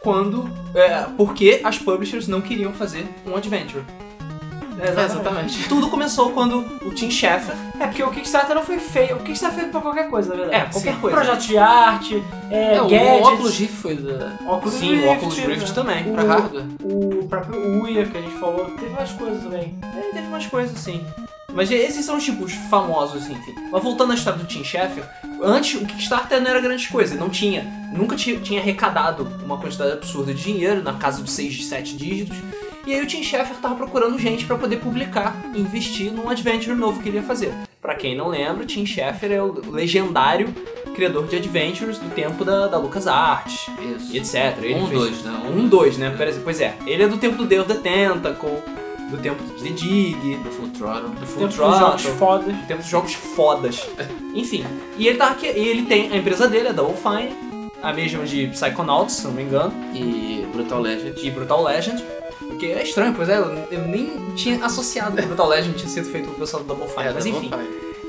[0.00, 0.48] quando.
[0.74, 3.84] É, porque as publishers não queriam fazer um adventure.
[4.82, 5.68] É, É, exatamente.
[5.68, 7.54] Tudo começou quando o Tim Schafer.
[7.78, 9.16] É porque o Kickstarter não foi feio.
[9.16, 10.56] O Kickstarter foi feito pra qualquer coisa, na verdade.
[10.56, 11.00] É, qualquer Sim.
[11.00, 11.16] coisa.
[11.16, 15.12] Projeto de arte, é, É, o gadgets, óculos Rift foi da, Oculus Sim, Rift, o
[15.12, 15.74] Oculus Rift né?
[15.74, 16.10] também.
[16.10, 16.64] O- pra hardware.
[16.82, 19.76] O próprio Uia que a gente falou, teve mais coisas também.
[19.96, 21.04] É, teve umas coisas assim.
[21.54, 23.54] Mas esses são os tipos famosos, enfim.
[23.70, 25.04] Mas voltando à história do Tim Schafer,
[25.42, 27.62] antes o Kickstarter não era grande coisa, não tinha.
[27.92, 32.38] Nunca ti- tinha arrecadado uma quantidade absurda de dinheiro, na casa de 6, 7 dígitos.
[32.86, 36.74] E aí o Tim Schafer tava procurando gente pra poder publicar e investir num adventure
[36.76, 37.54] novo que ele ia fazer.
[37.80, 40.52] Pra quem não lembra, o Tim Schafer é o legendário
[40.94, 43.66] criador de adventures do tempo da, da LucasArts
[43.96, 44.12] Isso.
[44.14, 44.58] e etc.
[44.62, 45.42] Ele Um, fez- dois, né?
[45.54, 46.14] Um, dois, né?
[46.44, 48.58] Pois é, ele é do tempo do of the Tentacle,
[49.10, 51.08] do tempo de The Dig, Do Full Throttle.
[51.10, 52.56] do Full jogos Throttle, fodas.
[52.68, 53.86] temos jogos fodas.
[54.34, 54.64] Enfim,
[54.98, 57.34] e ele tá aqui, e ele tem a empresa dele, a Double Fine,
[57.82, 61.26] a mesma de Psychonauts, se não me engano, E Brutal Legend.
[61.26, 62.02] e Brutal Legend.
[62.62, 66.08] Porque é estranho, pois é, eu, eu nem tinha associado que Brutal Legend tinha sido
[66.08, 67.50] feito pelo pessoal do Double Fine, É, mas da enfim.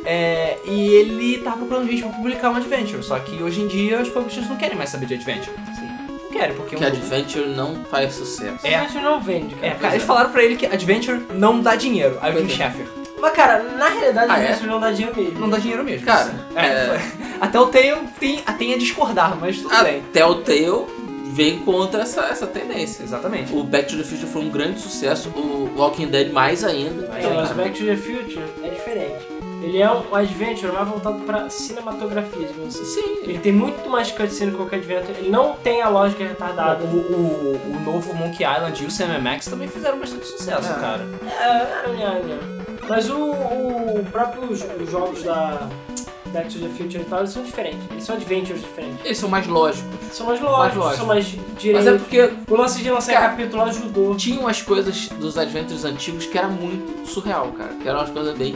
[0.06, 4.00] É, e ele tá procurando gente pra publicar um adventure, só que hoje em dia
[4.00, 5.56] os publishers não querem mais saber de adventure.
[5.76, 5.88] Sim.
[6.08, 8.60] Não querem, porque Que um- Adventure não faz sucesso.
[8.68, 8.76] É.
[8.76, 9.68] A gente não vende, cara.
[9.68, 12.20] É, cara, eles falaram pra ele que adventure não dá dinheiro.
[12.22, 12.56] Aí o Jim é.
[12.56, 12.86] Schafer,
[13.20, 14.54] Mas, cara, na realidade, Ah, a é?
[14.54, 15.40] gente não dá dinheiro mesmo.
[15.40, 16.06] não dá dinheiro mesmo.
[16.06, 17.02] Cara, É, é-
[17.42, 19.98] até o Tail tem, tem a discordar, mas tudo bem.
[20.00, 20.86] A Telltale
[21.34, 23.04] vem contra essa, essa tendência.
[23.04, 23.54] Exatamente.
[23.54, 27.10] O Back to the Future foi um grande sucesso, o Walking Dead mais ainda.
[27.14, 27.52] Aí, Então, mas.
[27.52, 29.28] Back to the Future é diferente.
[29.64, 32.84] Ele é um adventure mais voltado pra cinematografia, digamos assim.
[33.02, 33.18] Sim.
[33.24, 35.18] Ele tem muito mais cutscene que qualquer adventure.
[35.18, 36.84] Ele não tem a lógica retardada.
[36.84, 40.76] O, o, o novo Monkey Island e o Sam Max também fizeram bastante sucesso, É.
[40.76, 41.08] cara.
[41.26, 42.88] É, é, é, é.
[42.90, 44.60] Mas o, o próprio os
[44.92, 45.70] jogos da
[46.34, 47.80] Back to the Future e tal, eles são diferentes.
[47.92, 49.06] Eles são adventures diferentes.
[49.06, 49.90] Eles são mais lógicos.
[50.12, 50.98] São mais lógicos, lógicos.
[50.98, 51.88] são mais Mas direitos.
[51.88, 54.16] é porque O lance de lançar Cara, capítulo ajudou.
[54.16, 57.74] tinha umas coisas dos Adventures antigos que era muito surreal, cara.
[57.76, 58.56] Que eram umas coisas bem.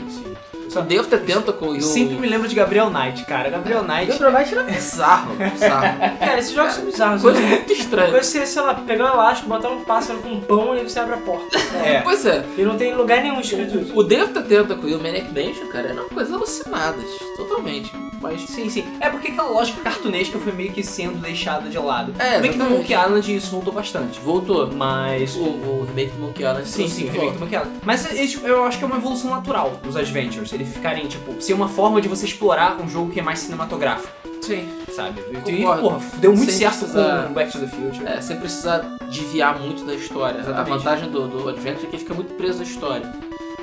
[0.86, 1.82] Day of the Tentacle e o.
[1.82, 3.50] Sempre me lembro de Gabriel Knight, cara.
[3.50, 4.16] Gabriel Knight.
[4.16, 5.98] Provavelmente era Bizarro, bizarro.
[6.18, 7.22] Cara, esses jogos são bizarros.
[7.22, 7.48] Coisa né?
[7.48, 8.10] muito estranha.
[8.10, 10.98] Coisa você, sei lá, pegar um elástico, botar um pássaro com um pão e você
[11.00, 11.58] abre a porta.
[11.84, 12.00] É.
[12.00, 12.44] Pois é.
[12.56, 13.92] E não tem lugar nenhum escrito isso.
[13.94, 17.04] O of the Tentacle e o Maniac Mansion, cara, eram coisas alucinadas.
[17.36, 17.92] Totalmente.
[18.20, 18.42] Mas.
[18.42, 18.84] Sim, sim.
[19.00, 22.12] É porque aquela lógica cartunesca foi meio que sendo deixada de lado.
[22.18, 22.68] É, Bem que no.
[22.70, 24.18] Monkey Island isso voltou bastante.
[24.20, 24.70] Voltou.
[24.72, 25.36] Mas.
[25.36, 27.40] O, o remake do Monkey Island Sim, sim, o remake do.
[27.40, 27.76] Monkey Island.
[27.84, 30.52] Mas esse- eu acho que é uma evolução natural dos Adventures.
[30.58, 34.12] Eles ficarem, tipo, ser uma forma de você explorar um jogo que é mais cinematográfico,
[34.42, 34.68] Sim.
[34.92, 35.20] sabe?
[35.46, 38.06] E, porra, deu muito Sem certo precisar- com Back to the Future.
[38.06, 38.78] É, sem precisar
[39.08, 40.40] desviar muito da história.
[40.40, 40.70] Exatamente.
[40.72, 43.12] A vantagem do, do Adventure é que fica muito preso na história.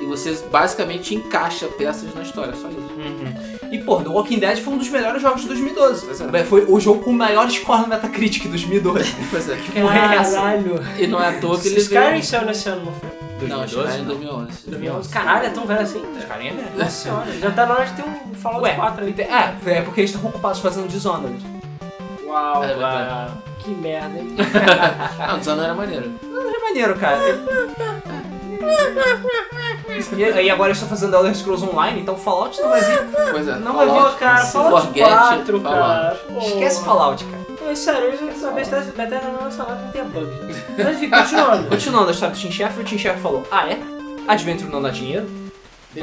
[0.00, 2.78] E você basicamente encaixa peças na história, só isso.
[2.78, 3.55] Uhum.
[3.76, 6.06] E, pô, The Walking Dead foi um dos melhores jogos de 2012.
[6.06, 6.44] Pois é.
[6.44, 9.14] Foi o jogo com o maior score no Metacritic de 2012.
[9.30, 9.56] Pois é.
[9.80, 10.36] porra é essa?
[10.36, 10.80] Caralho.
[10.98, 13.48] E não é à toa que ele Skyrim saiu nesse ano, não foi?
[13.48, 14.48] Não, acho que era em 2011.
[14.66, 15.08] 2011.
[15.10, 16.02] Caralho, é tão velho assim?
[16.18, 16.68] Skyrim é velho.
[16.78, 19.14] Nossa senhora, já tá na hora de ter um Fallout Ué, 4 aí.
[19.18, 21.36] é, é porque eles estão ocupados fazendo Dishonored.
[22.24, 23.32] Uau, É verdade.
[23.58, 24.34] que merda, hein?
[25.28, 26.12] Não, Dishonored era maneiro.
[26.24, 27.18] É maneiro, cara.
[30.16, 32.98] E aí agora eles estão fazendo Elder Scrolls Online, então Fallout não vai vir.
[33.30, 33.56] Pois é.
[33.56, 35.80] Não vai vir, Fallout, cara, Fallout forget, 4, Fallout.
[35.80, 36.14] cara.
[36.28, 36.38] Pô.
[36.38, 37.46] Esquece Fallout, cara.
[37.70, 40.30] É sério, eu já sabia que Bethesda não nada, não tem bug.
[40.78, 41.68] Mas enfim, continuando.
[41.68, 43.78] Continuando a história do Tim Schafer, o Tim Schafer falou, ah é?
[44.28, 45.26] Adventure não dá dinheiro?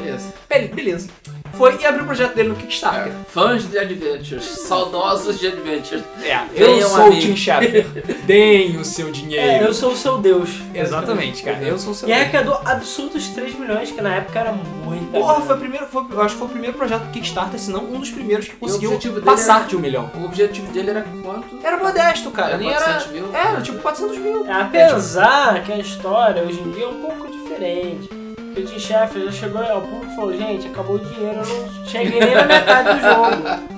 [0.00, 0.32] Beleza.
[0.48, 1.08] Be- Beleza.
[1.54, 3.12] Foi e abriu o projeto dele no Kickstarter.
[3.28, 6.02] Fãs de Adventures, saudosos de Adventures.
[6.20, 7.18] É, eu Venham sou o.
[7.20, 7.86] Tim Schafer.
[8.26, 9.64] Deem o seu É, dinheiro.
[9.66, 10.50] eu sou o seu deus.
[10.74, 11.62] Exatamente, cara.
[11.62, 15.40] Eu sou o seu E arrecadou absurdos 3 milhões, que na época era muita Porra,
[15.42, 17.84] foi o primeiro, foi, eu acho que foi o primeiro projeto do Kickstarter, se não
[17.84, 20.10] um dos primeiros que conseguiu passar era- de um milhão.
[20.20, 21.60] O objetivo dele era quanto?
[21.62, 22.48] Era modesto, cara.
[22.50, 23.32] Era nem era, 400 mil?
[23.32, 24.44] Era, tipo 400 mil.
[24.52, 28.08] Apesar que a história hoje em dia é um pouco diferente.
[28.56, 31.86] O Tim Schafer já chegou ao público e falou, gente, acabou o dinheiro, eu não
[31.86, 33.74] cheguei nem na metade do jogo.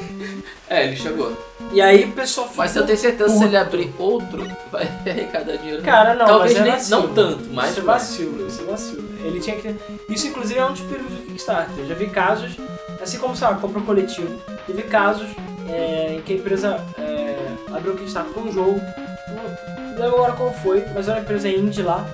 [0.70, 1.36] É, ele chegou.
[1.72, 2.64] E aí o pessoal ficou...
[2.64, 5.82] Mas eu tenho certeza que se ele abrir outro, vai arrecadar dinheiro.
[5.82, 7.00] Cara, não, Talvez mas é nem, vacilo.
[7.00, 9.08] não tanto, mas Isso é vacilo, isso é vacilo.
[9.24, 9.74] Ele tinha que...
[10.08, 11.76] Isso, inclusive, é um dos perigos do Kickstarter.
[11.76, 12.56] Eu já vi casos,
[13.02, 15.26] assim como, sabe, compra coletivo, eu vi casos
[15.68, 17.36] é, em que a empresa é,
[17.74, 18.80] abriu o Kickstarter para um jogo,
[19.28, 22.06] não lembro agora qual foi, mas era uma empresa indie lá,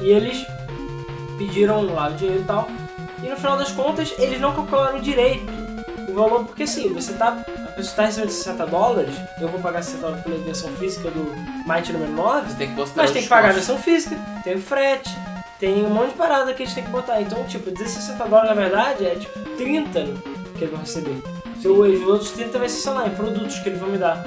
[0.00, 0.44] e eles
[1.46, 2.68] pediram lá o dinheiro e tal,
[3.22, 5.46] e no final das contas, eles não calcularam direito
[6.08, 7.36] o valor, porque assim, você tá...
[7.48, 11.32] A pessoa tá recebendo 60 dólares, eu vou pagar 60 dólares pela versão física do
[11.66, 14.14] Might número 9, Você tem que mas tem que pagar a versão física,
[14.44, 15.10] tem o frete,
[15.58, 17.20] tem um monte de parada que eles têm que botar.
[17.22, 20.00] Então, tipo, 60 dólares na verdade é tipo 30
[20.58, 21.16] que eles vão receber.
[21.62, 23.96] Se o- os outros 30 vai ser, sei lá, em produtos que eles vão me
[23.96, 24.22] dar.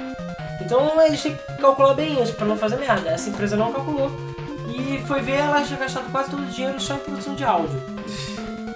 [0.60, 3.10] Então eles têm que calcular bem isso pra não fazer merda.
[3.10, 4.10] Essa empresa não calculou.
[4.78, 7.80] E foi ver, ela tinha gastado quase todo o dinheiro só em produção de áudio.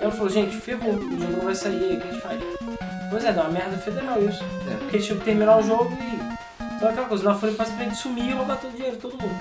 [0.01, 2.41] Ela falou, gente, ferrou, o jogo não vai sair, o que a gente faz?
[3.11, 4.43] Pois é, dá uma merda federal isso.
[4.71, 4.75] É.
[4.77, 6.21] Porque eles tinham que terminar o jogo e.
[6.77, 9.13] Então é aquela coisa, na Folha basicamente sumir e roubar todo o dinheiro de todo
[9.21, 9.37] mundo.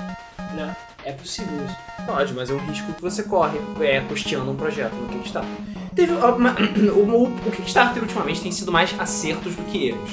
[0.54, 0.76] Né?
[1.06, 1.76] É possível isso.
[2.06, 5.50] Pode, mas é um risco que você corre é, custeando um projeto no Kickstarter.
[5.96, 6.56] Teve, ó, ma-
[6.94, 10.10] o, o, o Kickstarter ultimamente tem sido mais acertos do que erros.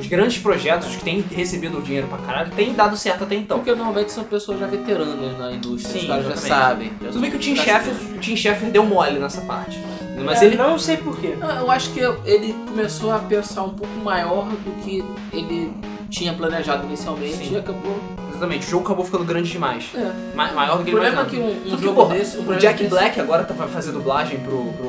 [0.00, 3.58] Os grandes projetos que têm recebido o dinheiro pra caralho têm dado certo até então.
[3.58, 6.92] Porque normalmente são pessoas já veteranas na indústria, Sim, os caras já sabem.
[7.02, 9.78] já Tudo bem que o Tim Schafer, o Tim Schafer deu mole nessa parte.
[10.24, 10.56] Mas É, ele.
[10.56, 11.34] Não sei porquê.
[11.38, 15.72] Não, Eu acho que ele começou a pensar um pouco maior do que ele
[16.10, 17.54] tinha planejado inicialmente Sim.
[17.54, 17.98] e acabou.
[18.30, 19.90] Exatamente, o jogo acabou ficando grande demais.
[19.94, 20.12] É.
[20.34, 21.30] Ma- maior do O que ele problema é imaginava.
[21.30, 22.36] que um, um que, jogo porra, desse.
[22.38, 24.88] O Jack desse- Black agora tá, vai fazer dublagem pro, pro,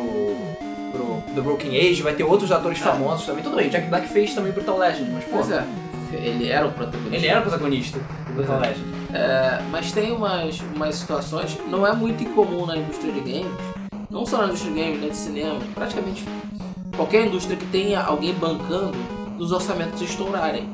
[1.34, 2.84] The Broken Age, vai ter outros atores É.
[2.84, 3.44] famosos também.
[3.44, 5.64] Tudo bem, Jack Black fez também Brutal Legend, mas pô, Pois é,
[6.14, 7.16] ele era o protagonista.
[7.16, 8.62] ele era o protagonista do Brutal Uhum.
[8.62, 8.86] Legend.
[9.14, 13.52] É, mas tem umas, umas situações, não é muito incomum na indústria de games,
[14.10, 16.24] não só na indústria de games, né, de cinema, praticamente
[16.96, 18.98] qualquer indústria que tenha alguém bancando,
[19.40, 20.70] os orçamentos estourarem.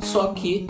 [0.00, 0.66] Só que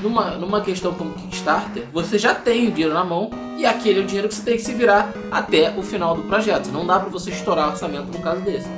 [0.00, 4.02] numa, numa questão como Kickstarter, você já tem o dinheiro na mão e aquele é
[4.02, 6.68] o dinheiro que você tem que se virar até o final do projeto.
[6.68, 8.68] Não dá pra você estourar orçamento no caso desse.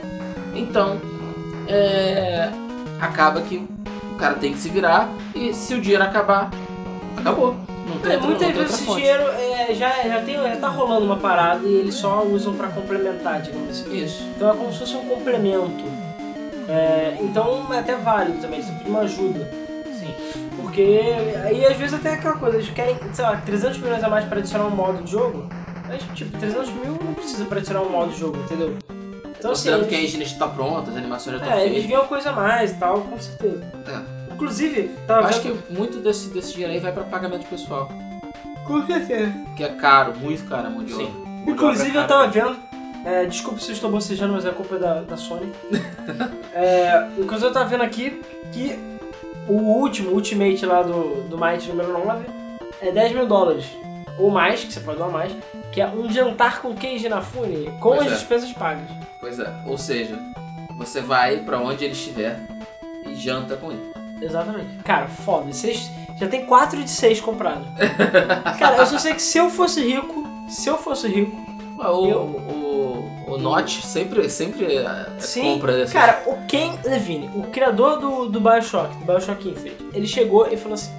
[0.55, 0.99] Então,
[1.69, 2.51] é,
[3.01, 3.57] acaba que
[4.13, 6.51] o cara tem que se virar e se o dinheiro acabar,
[7.17, 7.55] acabou.
[7.87, 11.05] Não tem, É, outra- muitas vezes esse dinheiro é, já, já, tem, já tá rolando
[11.07, 13.97] uma parada e eles só usam pra complementar, digamos assim.
[14.05, 14.25] Isso.
[14.37, 15.85] Então é como se fosse um complemento.
[16.69, 19.51] É, então é até válido também, isso é uma ajuda.
[20.71, 21.01] Porque
[21.45, 24.39] aí às vezes até aquela coisa, eles querem, sei lá, 300 milhões a mais pra
[24.39, 25.49] adicionar um modo de jogo.
[25.89, 28.77] Mas tipo, 300 mil não precisa pra adicionar um modo de jogo, entendeu?
[28.89, 31.87] Então assim, Considerando que a eles, engine está pronta, as animações já estão é, eles
[31.87, 33.65] ganham coisa a mais e tal, com certeza.
[33.89, 34.33] É.
[34.33, 35.59] Inclusive, tava Acho vendo...
[35.67, 37.91] que muito desse, desse dinheiro aí vai pra pagamento pessoal.
[38.65, 39.35] Com certeza.
[39.57, 41.07] Que é caro, muito caro a mão de Sim.
[41.07, 41.53] obra.
[41.53, 42.57] Inclusive eu tava vendo,
[43.05, 45.53] é, desculpa se eu estou bocejando, mas é culpa da, da Sony.
[46.55, 48.79] é, inclusive eu tava vendo aqui que
[49.49, 52.25] o último, Ultimate lá do, do Might número 9
[52.81, 53.67] é 10 mil dólares.
[54.19, 55.33] Ou mais, que você pode dar mais,
[55.73, 58.11] que é um jantar com Keiji Inafune com Pois as é.
[58.17, 58.85] despesas pagas.
[59.19, 59.51] Pois é.
[59.67, 60.19] Ou seja,
[60.77, 62.39] você vai pra onde ele estiver
[63.07, 63.91] e janta com ele.
[64.21, 64.83] Exatamente.
[64.85, 65.51] Cara, foda.
[65.53, 67.67] Seis, já tem 4 de 6 comprados.
[68.59, 71.35] Cara, eu só sei que se eu fosse rico, se eu fosse rico,
[71.81, 72.70] O, Eu- o,
[73.31, 75.93] o Notch sempre, sempre é, Sim, compra dessas.
[75.93, 80.57] Cara, o Ken Levine, o criador do, do Bioshock, do Bioshock Infinite, ele chegou e
[80.57, 80.93] falou assim: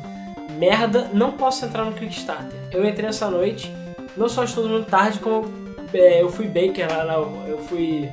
[0.58, 2.60] Merda, não posso entrar no Kickstarter.
[2.72, 3.74] Eu entrei essa noite,
[4.16, 5.46] não só estou dormindo tarde, como
[5.94, 7.14] é, eu fui baker lá, lá,
[7.48, 8.10] eu fui.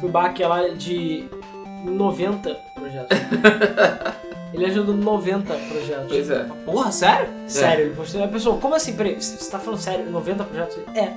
[0.00, 1.26] Fui backer lá de
[1.84, 3.18] 90 projetos.
[4.52, 6.06] ele ajudou 90 projetos.
[6.08, 6.46] Pois é.
[6.64, 7.28] Porra, sério?
[7.46, 8.24] Sério, ele postou.
[8.24, 8.94] A pessoa, como assim?
[8.94, 10.10] Peraí, você tá falando sério?
[10.10, 10.78] 90 projetos?
[10.94, 11.12] É,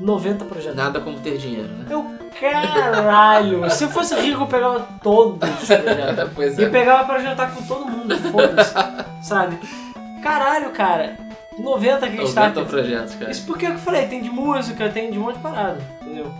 [0.00, 0.76] 90 projetos.
[0.76, 1.86] Nada como ter dinheiro, né?
[1.90, 2.06] Eu,
[2.40, 3.68] caralho!
[3.70, 6.30] Se eu fosse rico, eu pegava todos os projetos.
[6.34, 8.74] pois E pegava pra jantar com todo mundo, foda-se.
[9.22, 9.58] sabe?
[10.22, 11.16] Caralho, cara.
[11.58, 12.48] 90 que está.
[12.48, 13.30] 90 projetos, cara.
[13.30, 15.42] Isso porque é o que eu falei, tem de música, tem de um monte de
[15.42, 16.30] parada, entendeu?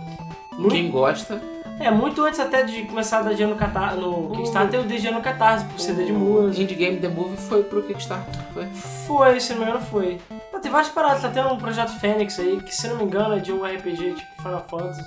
[0.53, 1.41] Muito- Quem gosta,
[1.79, 4.97] é, muito antes até de começar a dar dinheiro no, Catar, no Kickstarter, eu dei
[4.97, 6.61] dinheiro no Catarse, por CD de música.
[6.63, 8.39] Indie Game The Movie foi pro Kickstarter.
[8.53, 8.65] Foi.
[9.07, 10.19] Foi, se não me engano, foi.
[10.61, 13.39] Tem várias paradas, tá tendo um projeto Fênix aí, que se não me engano é
[13.39, 15.05] de um RPG tipo Final Fantasy.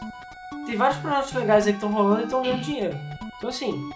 [0.67, 2.97] Tem vários projetos legais aí que estão rolando e estão ganhando dinheiro.
[3.39, 3.91] Então assim.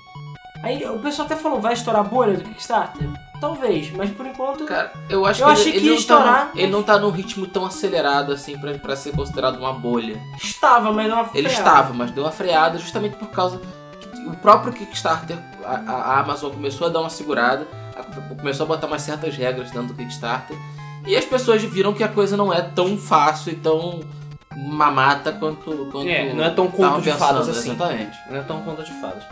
[0.63, 3.07] Aí o pessoal até falou, vai estourar a bolha do Kickstarter?
[3.39, 4.65] Talvez, mas por enquanto.
[4.65, 6.99] Cara, eu acho Eu que achei ele, que ele tá estourar, num- ele não tá
[6.99, 10.19] num ritmo tão acelerado assim pra, pra ser considerado uma bolha.
[10.43, 11.49] Estava, mas não Ele freada.
[11.53, 13.61] estava, mas deu uma freada justamente por causa
[14.01, 18.65] que o próprio Kickstarter, a, a- a Amazon começou a dar uma segurada, a- começou
[18.65, 20.57] a botar umas certas regras dentro do Kickstarter,
[21.07, 24.01] e as pessoas viram que a coisa não é tão fácil e tão
[24.57, 27.73] mamata quanto, quanto É, não é tão conto de fadas assim.
[27.73, 28.17] Exatamente.
[28.31, 29.25] Não é tão conto de fadas.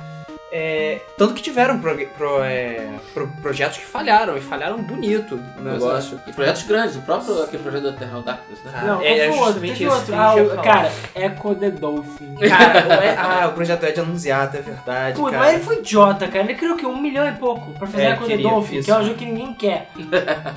[0.55, 5.62] É, tanto que tiveram pro- pro- é, pro- projetos que falharam, e falharam bonito o
[5.62, 6.20] negócio.
[6.26, 8.70] E projetos grandes, o próprio aquele projeto do Eternal Darkness, né?
[8.70, 9.64] Cara, Não, é, é outro?
[9.64, 10.14] isso outro.
[10.14, 12.34] Ah, cara, Echo the Dolphin.
[12.34, 15.38] Cara, o é- ah, o projeto Ed anunciado, é verdade, Pô, cara.
[15.38, 16.44] mas ele foi idiota, cara.
[16.44, 16.84] Ele criou o quê?
[16.84, 18.84] Um milhão e pouco pra fazer É, Echo the Dolphin, isso.
[18.84, 19.88] que é um jogo que ninguém quer.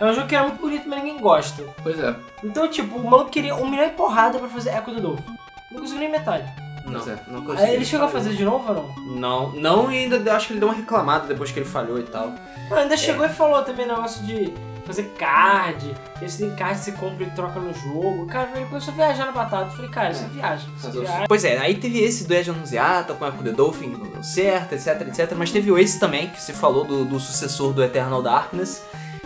[0.01, 1.63] é um jogo que era muito bonito, mas ninguém gosta.
[1.81, 2.13] Pois é.
[2.43, 5.35] Então, tipo, o maluco queria um milhão e porrada pra fazer Echo the Dolphin.
[5.71, 6.45] Não conseguiu nem metade.
[6.85, 7.19] Não, Pois é.
[7.27, 7.67] não consegui.
[7.69, 9.15] Aí ele chegou a fazer de novo ou não?
[9.15, 12.03] Não, não e ainda acho que ele deu uma reclamada depois que ele falhou e
[12.03, 12.33] tal.
[12.69, 14.53] Não, ainda chegou e falou também negócio de
[14.85, 15.95] fazer card.
[16.21, 18.27] Esse tem card que você compra e troca no jogo.
[18.27, 19.65] Cara, ele começou a viajar na batata.
[19.71, 20.67] Eu falei, cara, você viaja.
[20.77, 21.25] Você Fazer o- viaja.
[21.27, 24.23] Pois é, aí teve esse do Ed Anunciata com a The Dolphin que não deu
[24.23, 25.33] certo, etc, etc.
[25.35, 28.83] Mas teve esse também, que se falou do, do sucessor do Eternal Darkness,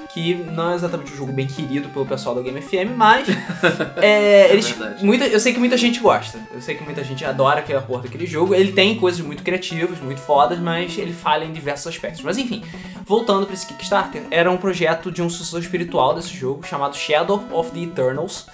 [0.09, 3.27] que não é exatamente um jogo bem querido pelo pessoal da Game FM, mas
[3.97, 5.05] é, eles, verdade.
[5.05, 6.39] muita, eu sei que muita gente gosta.
[6.51, 8.55] Eu sei que muita gente adora aquela porra daquele jogo.
[8.55, 12.21] Ele tem coisas muito criativas, muito fodas, mas ele falha em diversos aspectos.
[12.21, 12.63] Mas enfim,
[13.05, 17.43] voltando para esse Kickstarter, era um projeto de um sucessor espiritual desse jogo chamado Shadow
[17.51, 18.47] of the Eternals.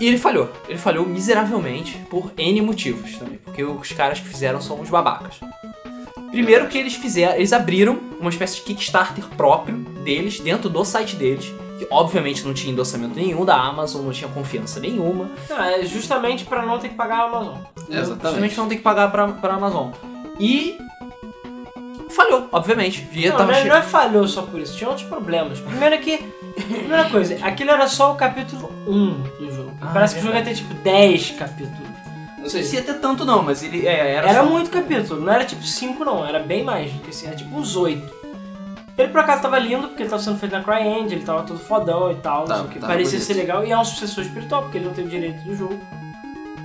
[0.00, 0.50] E ele falhou.
[0.68, 3.38] Ele falhou miseravelmente por N motivos também.
[3.44, 5.38] Porque os caras que fizeram são os babacas.
[6.34, 11.16] Primeiro que eles fizeram, eles abriram uma espécie de Kickstarter próprio deles, dentro do site
[11.16, 15.84] deles, que obviamente não tinha endossamento nenhum da Amazon, não tinha confiança nenhuma, Não, é
[15.84, 17.56] justamente pra não ter que pagar a Amazon.
[17.76, 18.54] justamente Exatamente.
[18.54, 19.90] pra não ter que pagar pra, pra Amazon.
[20.40, 20.76] E
[22.10, 23.06] falhou, obviamente.
[23.12, 25.60] E Não, tava não, é- che- não é falhou só por isso, tinha outros problemas.
[25.60, 26.18] Primeiro que,
[26.54, 29.72] primeira coisa, aquilo era só o capítulo 1 do jogo.
[29.80, 31.93] Ah, Parece é que o jogo ia ter tipo 10 capítulos.
[32.44, 35.20] Não sei se ia ter tanto não, mas ele é, era, Era só- muito capítulo,
[35.20, 38.14] não era tipo 5 não, era bem mais do que assim, era tipo uns 8.
[38.98, 41.58] Ele por acaso tava lindo, porque ele tava sendo feito na CryEngine, ele tava todo
[41.58, 43.26] fodão e tal, o que, tava parecia bonito.
[43.26, 45.80] ser legal, e é um sucessor espiritual, porque ele não teve direito do jogo.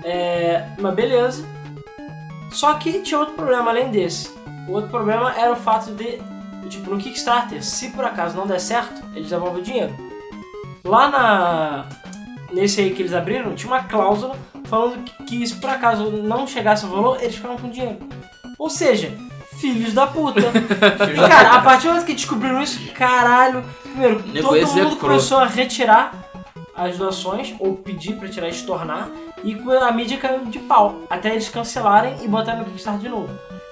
[0.03, 1.43] É, mas beleza.
[2.51, 4.31] Só que tinha outro problema além desse.
[4.67, 6.19] O outro problema era o fato de,
[6.69, 9.95] tipo, no Kickstarter, se por acaso não der certo, eles devolvem o dinheiro.
[10.83, 11.85] Lá na.
[12.51, 14.35] Nesse aí que eles abriram, tinha uma cláusula
[14.65, 17.97] falando que, que se por acaso não chegasse ao valor, eles ficavam com dinheiro.
[18.57, 19.15] Ou seja,
[19.59, 20.39] Filhos da puta.
[21.13, 23.63] E, cara, a partir do momento que descobriram isso, caralho.
[23.83, 24.83] Primeiro, todo execrou.
[24.85, 26.13] mundo começou a retirar
[26.75, 29.09] as doações, ou pedir pra tirar e estornar,
[29.43, 31.01] e a mídia caiu de pau.
[31.09, 33.29] Até eles cancelarem e botarem no Kickstarter de novo.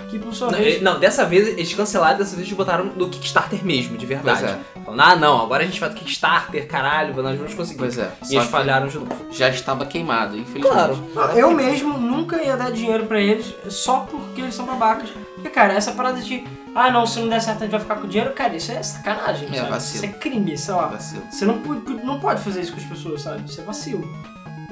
[0.09, 0.81] Que por sua Não, vez.
[0.81, 4.39] não, dessa vez eles cancelaram, dessa vez eles botaram no Kickstarter mesmo, de verdade.
[4.39, 4.59] Pois é.
[4.85, 7.79] Falando, ah não, agora a gente vai do Kickstarter, caralho, nós vamos conseguir.
[7.79, 8.09] Pois é.
[8.29, 9.13] E eles falharam de novo.
[9.31, 11.01] já estava queimado, infelizmente.
[11.13, 11.35] Claro.
[11.35, 15.09] Eu mesmo nunca ia dar dinheiro pra eles só porque eles são babacas.
[15.35, 16.43] Porque, cara, essa parada de.
[16.73, 18.71] Ah, não, se não der certo a gente vai ficar com o dinheiro, cara, isso
[18.71, 19.49] é sacanagem.
[19.51, 19.69] É sabe?
[19.69, 20.05] vacilo.
[20.05, 20.87] Isso é crime, sei lá.
[20.87, 21.23] Vacilo.
[21.29, 21.55] Você não,
[22.03, 23.43] não pode fazer isso com as pessoas, sabe?
[23.49, 24.07] Isso é vacilo.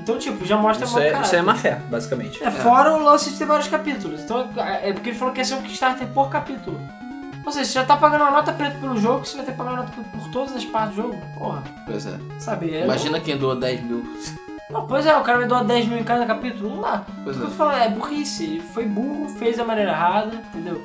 [0.05, 1.25] Então, tipo, já mostra Isso é, caráter.
[1.25, 2.43] isso é má fé, basicamente.
[2.43, 4.21] É, fora o lance de ter vários capítulos.
[4.21, 4.47] Então,
[4.83, 6.79] é porque ele falou que ia ser um Kickstarter por capítulo.
[7.43, 9.57] Ou seja, você já tá pagando uma nota preta pelo jogo, você vai ter que
[9.57, 11.17] pagar uma nota preta por todas as partes do jogo.
[11.39, 12.19] Porra, Pois é.
[12.37, 12.71] sabe?
[12.75, 14.05] É- Imagina quem doa 10 mil.
[14.69, 16.69] Não, pois é, o cara vai doar 10 mil em cada capítulo.
[16.75, 17.03] Não dá.
[17.23, 17.49] Pois O que eu é.
[17.51, 18.43] tô falando é burrice.
[18.43, 20.79] Ele foi burro, fez da maneira errada, entendeu?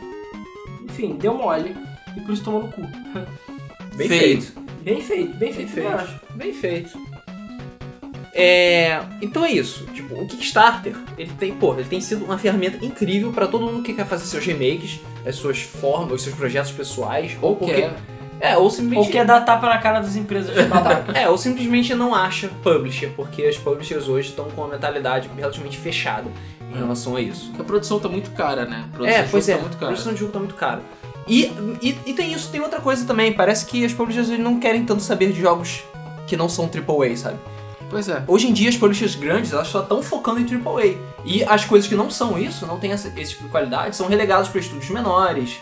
[0.85, 1.77] Enfim, deu mole.
[2.17, 2.81] E por isso tomou no cu.
[3.97, 4.53] Bem Feito.
[4.53, 4.61] feito.
[4.83, 5.87] Bem feito, bem feito, feito.
[5.89, 6.21] eu acho.
[6.35, 6.99] Bem feito.
[8.41, 9.85] É, então é isso.
[9.95, 13.83] Tipo, o Kickstarter, ele tem, pô, ele tem sido uma ferramenta incrível pra todo mundo
[13.83, 17.93] que quer fazer seus remakes, as suas formas, os seus projetos pessoais, ou porque Quer.
[18.41, 21.15] é, ou simplesmente Ou quer dar tapa na cara das empresas babacas.
[21.15, 25.77] É, ou simplesmente não acha publisher, porque as publishers hoje estão com uma mentalidade relativamente
[25.79, 26.29] fechada
[26.73, 27.47] em relação a isso.
[27.49, 28.85] Porque a produção tá muito cara, né?
[28.87, 29.93] A produção É, de pois jogo é, Tá muito a cara.
[29.93, 30.81] produção de jogo tá muito cara.
[31.29, 31.45] E,
[31.83, 35.03] e, e tem isso, tem outra coisa também, parece que as publishers não querem tanto
[35.03, 35.83] saber de jogos
[36.27, 37.39] que não são AAA, sabe?
[37.91, 38.23] Pois é.
[38.27, 40.95] Hoje em dia as publishers grandes, elas só estão focando em AAA.
[41.25, 44.07] E as coisas que não são isso, não tem essa- esse tipo de qualidade, são
[44.07, 45.59] relegadas para estúdios menores,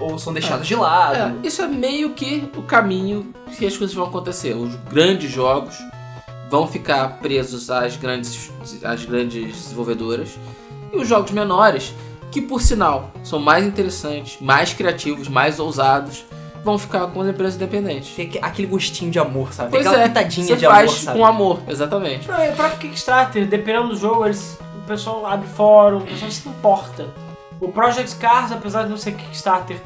[0.00, 1.38] ou são deixadas de lado.
[1.42, 4.54] É, isso é meio que o caminho que as coisas vão acontecer.
[4.54, 5.76] Os grandes jogos
[6.50, 8.50] vão ficar presos às grandes,
[8.84, 10.30] às grandes desenvolvedoras.
[10.92, 11.92] E os jogos menores,
[12.30, 16.24] que por sinal são mais interessantes, mais criativos, mais ousados,
[16.68, 18.14] vão ficar com as empresas independentes.
[18.14, 19.70] Tem aque- aquele gostinho de amor, sabe?
[19.70, 21.18] Pois tem aquela é, pitadinha Você de faz amor, sabe?
[21.18, 22.28] com amor, exatamente.
[22.28, 26.48] Não, o próprio Kickstarter, dependendo do jogo, eles, o pessoal abre fórum, o pessoal se
[26.48, 27.06] importa.
[27.60, 29.78] O Project Cars, apesar de não ser Kickstarter,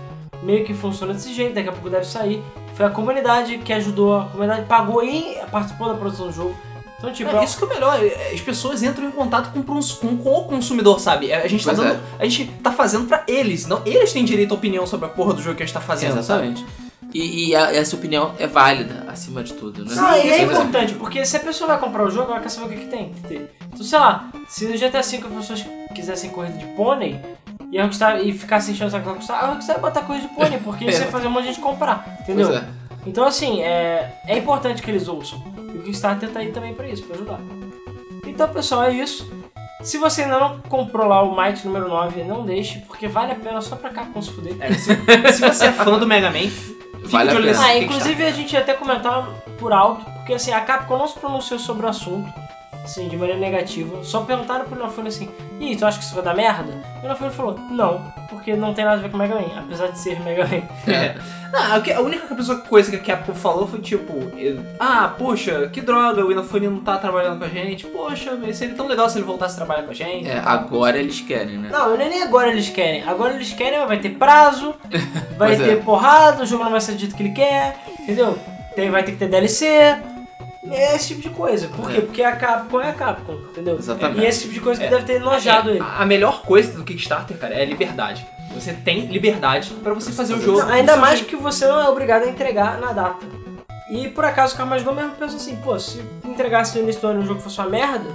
[0.42, 2.42] meio que funciona desse jeito, daqui a pouco deve sair.
[2.74, 6.56] Foi a comunidade que ajudou, a comunidade pagou e participou da produção do jogo.
[7.02, 9.60] Então, tipo, É, isso que é o melhor, é, as pessoas entram em contato com,
[9.62, 11.32] com, com o consumidor, sabe?
[11.32, 14.52] É, A gente, tá dando, a gente tá fazendo pra eles, não eles têm direito
[14.52, 16.46] à opinião sobre a porra do jogo que a gente tá fazendo, sabe?
[16.48, 16.66] Exatamente.
[17.12, 19.94] E, e a- essa opinião é válida, acima de tudo, né?
[19.94, 22.48] Não, e é Sim, importante, porque se a pessoa vai comprar o jogo, ela quer
[22.48, 23.12] saber o que, que tem.
[23.72, 27.20] Então, sei lá, se no GTA V as pessoas quisessem corrida de pônei
[27.70, 30.58] e, a Rockstar, e ficassem enchendo essa Rockstar, a Rockstar vai botar corrida de pônei,
[30.62, 31.02] porque isso É.
[31.02, 32.46] vai fazer um monte de gente comprar, entendeu?
[32.48, 32.64] Pois é.
[33.06, 35.42] Então, assim, é, é importante que eles ouçam.
[35.74, 37.40] E o Kickstarter tá aí também pra isso, pra ajudar.
[38.26, 39.30] Então, pessoal, é isso.
[39.82, 43.34] Se você ainda não comprou lá o Might número 9, não deixe, porque vale a
[43.34, 44.56] pena só pra cá com se fuder.
[44.60, 44.94] É, se,
[45.32, 47.64] se você é fã do Mega Man, fique Vale de a olho pena.
[47.64, 49.28] Ah, inclusive a gente ia até comentar
[49.58, 52.32] por alto, porque assim, a Capcom não se pronunciou sobre o assunto,
[52.84, 54.02] assim, de maneira negativa.
[54.04, 55.28] Só perguntaram pro Inafune assim,
[55.60, 56.72] Ih, tu acha que isso vai dar merda?
[57.00, 59.88] E o Inafune falou, não, porque não tem nada a ver com Mega Man, apesar
[59.88, 60.62] de ser Mega Man.
[60.92, 61.14] É.
[61.52, 64.14] Não, a única pessoa- coisa que a Capcom falou foi tipo,
[64.80, 67.86] ah, poxa, que droga, o Inafune não tá trabalhando com a gente.
[67.86, 70.26] Poxa, mas seria tão legal se ele voltasse a trabalhar com a gente.
[70.30, 71.68] É, agora eles querem, né?
[71.70, 73.02] Não, não é nem agora eles querem.
[73.06, 74.74] Agora eles querem, vai ter prazo,
[75.36, 75.64] vai Pois é.
[75.76, 78.38] ter porrada, o jogo não vai ser do jeito que ele quer, entendeu?
[78.74, 79.66] Tem, vai ter que ter DLC.
[80.70, 81.68] É esse tipo de coisa.
[81.68, 81.98] Por quê?
[81.98, 82.00] É.
[82.02, 83.76] Porque a Capcom é a Capcom, entendeu?
[83.76, 84.20] Exatamente.
[84.20, 84.90] E esse tipo de coisa que É.
[84.90, 85.80] deve ter enojado ele.
[85.80, 88.24] A melhor coisa do Kickstarter, cara, é a liberdade.
[88.54, 90.60] Você tem liberdade pra você fazer o jogo.
[90.60, 91.30] Não, ainda mais jeito.
[91.30, 93.26] que você não é obrigado a entregar na data.
[93.90, 97.20] E por acaso o Carmageddon mesmo pensa assim, pô, se entregasse no início do ano
[97.20, 98.08] e o jogo fosse uma merda,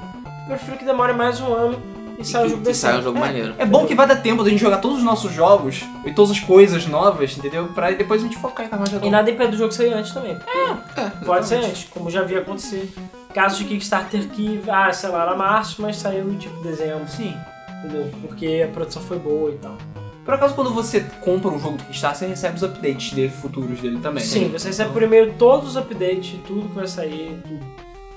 [0.49, 1.81] eu prefiro que demore mais um ano
[2.17, 3.53] e saia um jogo que sai um jogo maneiro.
[3.57, 6.31] É bom que vai dar tempo da gente jogar todos os nossos jogos e todas
[6.31, 7.67] as coisas novas, entendeu?
[7.67, 9.05] Pra depois a gente focar em Carmageddon.
[9.05, 10.35] E nada impede do jogo sair antes também.
[10.35, 12.91] porque É, Pode ser antes, como já havia acontecer.
[13.33, 17.35] Casos de Kickstarter que, ah, sei lá, era março, mas saiu em tipo dezembro, Sim.
[17.79, 18.09] entendeu?
[18.21, 19.77] Porque a produção foi boa e tal.
[20.25, 23.79] Por acaso, quando você compra um jogo do Kickstarter, você recebe os updates dele, futuros
[23.79, 24.21] dele também.
[24.23, 27.65] Sim, você recebe por e-mail todos os updates, tudo que vai sair, tudo.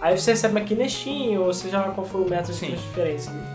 [0.01, 3.31] Aí você recebe aqui na Steam, ou seja lá qual for o método de transferência
[3.31, 3.47] dele.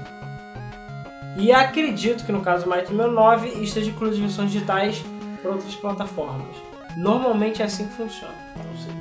[1.36, 5.04] E acredito que no caso do número 9 esteja incluído versões digitais
[5.42, 6.56] para outras plataformas.
[6.96, 8.94] Normalmente é assim que funciona, não sei.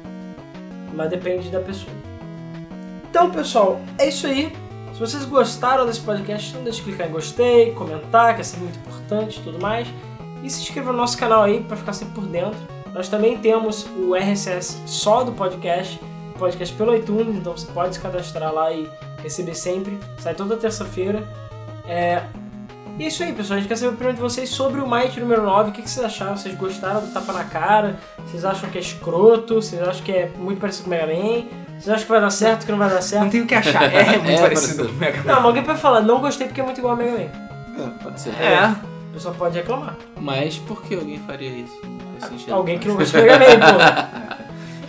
[0.93, 1.95] Mas depende da pessoa.
[3.09, 4.53] Então, pessoal, é isso aí.
[4.93, 8.64] Se vocês gostaram desse podcast, não deixe de clicar em gostei, comentar, que é sempre
[8.64, 9.89] muito importante e tudo mais.
[10.43, 12.59] E se inscreva no nosso canal aí para ficar sempre por dentro.
[12.93, 16.01] Nós também temos o RSS só do podcast,
[16.39, 18.89] podcast pelo iTunes, então você pode se cadastrar lá e
[19.22, 19.99] receber sempre.
[20.18, 21.26] Sai toda terça-feira.
[21.87, 22.22] É,
[22.99, 23.57] E é isso aí, pessoal.
[23.59, 25.70] A gente quer saber a opinião de vocês sobre o Might número 9.
[25.70, 26.37] O que, que vocês acharam?
[26.37, 27.97] Vocês gostaram do tapa na cara?
[28.26, 29.57] Vocês acham que é escroto?
[29.57, 31.45] Vocês acham que é muito parecido com o Mega Man?
[31.72, 33.30] Vocês acham que vai dar certo, que não vai dar Não certo?
[33.30, 33.82] tem o que achar.
[33.93, 35.24] É muito É, parecido com o Mega Man.
[35.24, 37.85] Não, mas alguém pode falar, não gostei porque é muito igual ao Mega Man.
[37.85, 38.30] É, pode ser.
[38.41, 38.68] É.
[39.11, 39.97] O pessoal pode reclamar.
[40.20, 41.80] Mas por que alguém faria isso?
[42.49, 42.55] Não.
[42.57, 44.35] Alguém que não gosta do Mega Man, pô.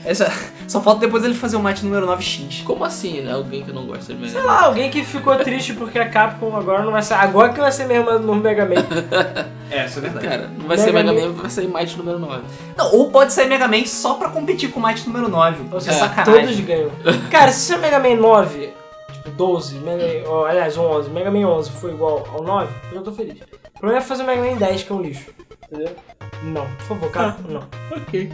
[0.05, 0.31] Essa,
[0.67, 2.63] só falta depois ele fazer o Might número 9X.
[2.63, 3.33] Como assim, né?
[3.33, 4.47] Alguém que não gosta de Mega Sei Man?
[4.47, 7.15] lá, alguém que ficou triste porque a Capcom agora não vai ser.
[7.15, 8.75] Agora que vai ser mesmo no Mega Man.
[9.71, 10.27] É, isso é verdade.
[10.27, 11.27] Cara, não vai Mega ser Mega Man.
[11.29, 12.43] Man, vai ser Might número 9.
[12.77, 15.63] Não, ou pode sair Mega Man só pra competir com o Might número 9.
[15.71, 16.45] Ou é seja, sacanagem.
[16.45, 16.91] todos ganham.
[17.31, 18.69] Cara, se o Mega Man 9,
[19.11, 23.01] tipo 12, Mega, ó, aliás, 11, Mega Man 11 foi igual ao 9, eu já
[23.01, 23.39] tô feliz.
[23.75, 25.31] O problema é fazer o Mega Man 10, que é um lixo.
[25.63, 25.95] Entendeu?
[26.43, 27.63] Não, por favor, cara, não.
[27.91, 28.31] Ok.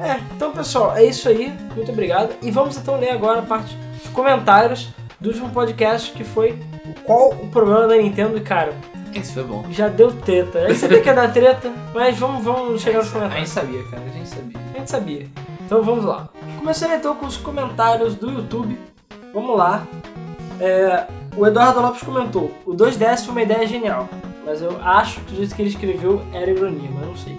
[0.00, 1.52] É, então pessoal, é isso aí.
[1.74, 2.34] Muito obrigado.
[2.42, 4.88] E vamos então ler agora a parte dos comentários
[5.20, 6.58] do último podcast, que foi
[7.04, 8.36] qual o problema da Nintendo.
[8.36, 8.72] E cara,
[9.14, 9.64] Esse foi bom.
[9.70, 10.60] já deu treta.
[10.60, 13.48] A gente sabia que ia dar treta, mas vamos, vamos chegar nos A comentários.
[13.48, 14.60] gente sabia, cara, a gente sabia.
[14.74, 15.26] A gente sabia.
[15.66, 16.28] Então vamos lá.
[16.58, 18.78] Começando então com os comentários do YouTube.
[19.34, 19.86] Vamos lá.
[20.58, 24.08] É, o Eduardo Lopes comentou: o 2DS foi uma ideia genial,
[24.44, 27.38] mas eu acho que o jeito que ele escreveu era ironia, mas não sei.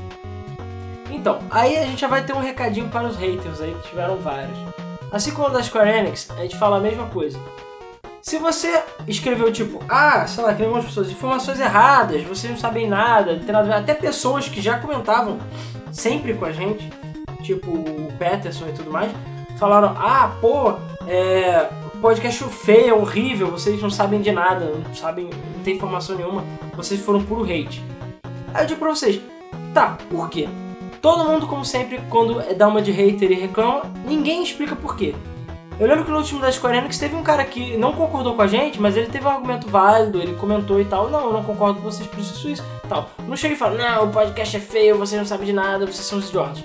[1.12, 4.18] Então, aí a gente já vai ter um recadinho para os haters aí, que tiveram
[4.18, 4.57] vários.
[5.12, 7.38] Assim como da Square Enix, a gente fala a mesma coisa.
[8.22, 12.88] Se você escreveu tipo, ah, sei lá, que algumas pessoas, informações erradas, vocês não sabem
[12.88, 15.39] nada, não tem nada a ver, até pessoas que já comentavam
[15.91, 16.88] sempre com a gente,
[17.41, 19.12] tipo o Peterson e tudo mais,
[19.57, 20.76] falaram, ah, pô,
[21.07, 21.68] é,
[21.99, 26.43] podcast feio, é horrível, vocês não sabem de nada, não sabem, não tem informação nenhuma,
[26.76, 27.84] vocês foram puro hate.
[28.53, 29.20] Aí eu digo pra vocês,
[29.74, 30.47] tá, por quê?
[31.02, 34.95] Todo mundo, como sempre, quando é dá uma de hater e reclama, ninguém explica por
[34.95, 35.16] quê.
[35.80, 38.41] Eu lembro que no último da Square Enix teve um cara que não concordou com
[38.43, 41.10] a gente, mas ele teve um argumento válido, ele comentou e tal.
[41.10, 43.10] Não, eu não concordo com vocês por isso, isso, isso tal.
[43.28, 46.06] Não chega e fala, não, o podcast é feio, vocês não sabem de nada, vocês
[46.06, 46.64] são os idiotas.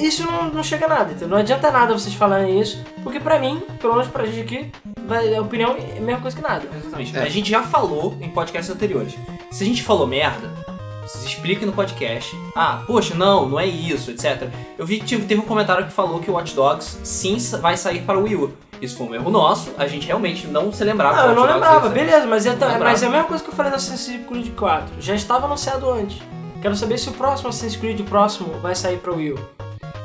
[0.00, 1.28] Isso não, não chega a nada, entendeu?
[1.28, 4.70] Não adianta nada vocês falarem isso, porque pra mim, pelo menos pra gente aqui,
[5.36, 6.68] a opinião é a mesma coisa que nada.
[6.76, 7.16] Exatamente.
[7.16, 7.22] É.
[7.22, 9.14] A gente já falou em podcasts anteriores.
[9.50, 10.52] Se a gente falou merda,
[11.06, 12.36] vocês expliquem no podcast.
[12.56, 14.48] Ah, poxa, não, não é isso, etc.
[14.78, 18.02] Eu vi que teve um comentário que falou que o Watch Dogs sim vai sair
[18.02, 18.52] para o Wii U.
[18.80, 21.16] Isso foi um erro nosso, a gente realmente não se lembrava.
[21.16, 22.84] Não, que eu o não lembrava, beleza, mas é, Não lembrava.
[22.84, 24.94] mas é a mesma coisa que eu falei do Assassin's Creed 4.
[25.00, 26.20] Já estava anunciado antes.
[26.60, 29.38] Quero saber se o próximo Assassin's Creed, o próximo, vai sair pra Wii U.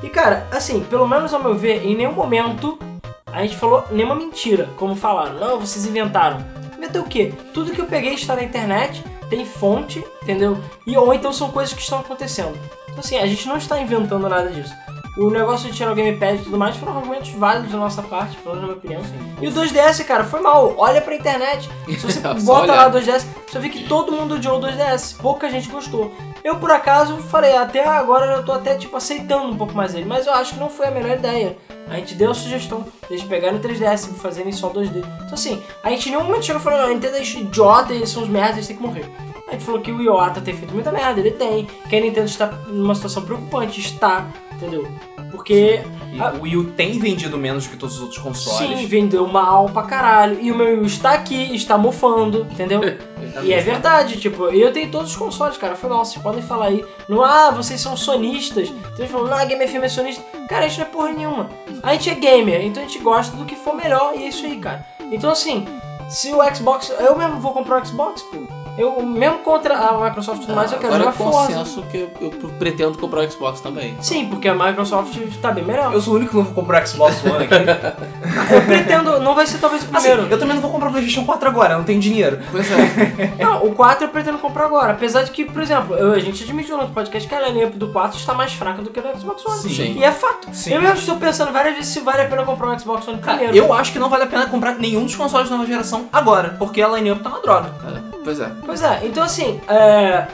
[0.03, 2.77] E cara, assim, pelo menos ao meu ver, em nenhum momento
[3.25, 5.35] a gente falou nenhuma mentira, como falaram.
[5.39, 6.37] Não, vocês inventaram.
[6.77, 7.33] Inventei o quê?
[7.53, 10.57] Tudo que eu peguei está na internet, tem fonte, entendeu?
[10.85, 12.57] E ou então são coisas que estão acontecendo.
[12.87, 14.73] Então assim, a gente não está inventando nada disso.
[15.19, 18.37] O negócio de tirar o gamepad e tudo mais foram argumentos válidos da nossa parte,
[18.37, 19.35] pelo menos na minha opinião.
[19.41, 20.73] E o 2DS, cara, foi mal.
[20.77, 21.69] Olha pra internet.
[21.87, 25.17] Se você bota lá o 2DS, você vê que todo mundo odiou o 2DS.
[25.21, 26.13] Pouca gente gostou.
[26.41, 30.05] Eu, por acaso, falei, até agora eu tô até, tipo, aceitando um pouco mais ele.
[30.05, 31.57] Mas eu acho que não foi a melhor ideia.
[31.89, 34.99] A gente deu a sugestão deles pegarem o 3DS e fazerem só 2D.
[34.99, 38.09] Então, assim, a gente em nenhum momento chegou e falou, não, Nintendo é idiota, eles
[38.09, 39.05] são os merdas, eles têm que morrer.
[39.49, 41.65] A gente falou que o Iwata tem feito muita merda, ele tem.
[41.89, 44.27] Que a Nintendo está numa situação preocupante, está,
[44.59, 44.87] entendeu?
[45.31, 45.81] Porque
[46.11, 48.79] E o Wii U tem vendido menos que todos os outros consoles.
[48.79, 50.39] Sim, vendeu mal pra caralho.
[50.41, 52.81] E o meu Wii U está aqui, está mofando, entendeu?
[53.43, 55.75] e é verdade, tipo, eu tenho todos os consoles, cara.
[55.75, 56.85] Foi mal, vocês podem falar aí.
[57.07, 58.69] Não, ah, vocês são sonistas.
[58.69, 60.23] Então eles falam, não, a Game FM é sonista.
[60.47, 61.49] Cara, a gente não é porra nenhuma.
[61.81, 64.45] A gente é gamer, então a gente gosta do que for melhor e é isso
[64.45, 64.85] aí, cara.
[65.11, 65.65] Então assim,
[66.09, 66.89] se o Xbox.
[66.99, 68.58] Eu mesmo vou comprar o Xbox, pô.
[68.79, 71.47] Eu mesmo contra a Microsoft e tudo mais, eu quero Agora jogar é Forza.
[71.53, 73.95] consenso que eu, eu pretendo comprar o Xbox também.
[74.01, 75.93] Sim, porque a Microsoft tá bem melhor.
[75.93, 77.55] Eu sou o único que não vou comprar o Xbox One aqui.
[78.53, 80.31] Eu pretendo, não vai ser talvez o Assim, primeiro.
[80.31, 82.39] eu também não vou comprar o PlayStation 4 agora, eu não tenho dinheiro.
[82.51, 83.33] Pois é.
[83.43, 84.93] Não, o 4 eu pretendo comprar agora.
[84.93, 87.73] Apesar de que, por exemplo, eu- a gente admitiu no outro podcast que a lineup
[87.75, 89.59] do 4 está mais fraca do que a do Xbox One.
[89.59, 89.97] Sim.
[89.99, 90.47] E é fato.
[90.53, 90.73] Sim.
[90.73, 93.37] Eu mesmo estou pensando várias vezes se vale a pena comprar um Xbox One Cara,
[93.37, 93.57] primeiro.
[93.65, 96.55] eu acho que não vale a pena comprar nenhum dos consoles de nova geração agora,
[96.57, 97.69] porque a line-up tá uma droga.
[97.95, 98.49] É, Pois é.
[98.69, 100.27] Pois é, então assim, é.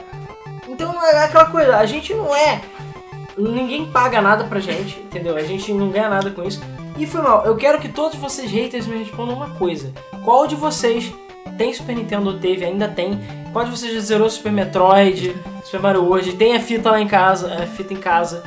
[0.68, 2.60] Então é aquela coisa, a gente não é.
[3.34, 5.34] Ninguém paga nada pra gente, entendeu?
[5.38, 6.62] A gente não ganha nada com isso.
[6.98, 9.90] E foi mal, eu quero que todos vocês haters me respondam uma coisa.
[10.22, 11.10] Qual de vocês
[11.56, 13.18] tem Super Nintendo ou teve, ainda tem?
[13.54, 15.34] Qual de vocês já zerou Super Metroid,
[15.64, 16.34] Super Mario World?
[16.34, 18.44] Tem a fita lá em casa, a fita em casa.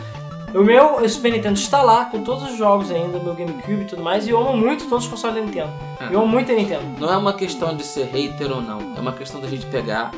[0.54, 4.02] O meu Super Nintendo está lá, com todos os jogos ainda, meu GameCube e tudo
[4.02, 5.72] mais, e eu amo muito todos os consoles da Nintendo.
[6.00, 6.14] É.
[6.14, 6.84] Eu amo muito a Nintendo.
[7.00, 8.80] Não é uma questão de ser hater ou não.
[8.98, 10.12] É uma questão da gente pegar,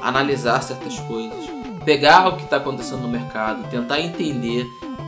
[0.00, 1.44] analisar certas coisas,
[1.84, 4.66] pegar o que está acontecendo no mercado, tentar entender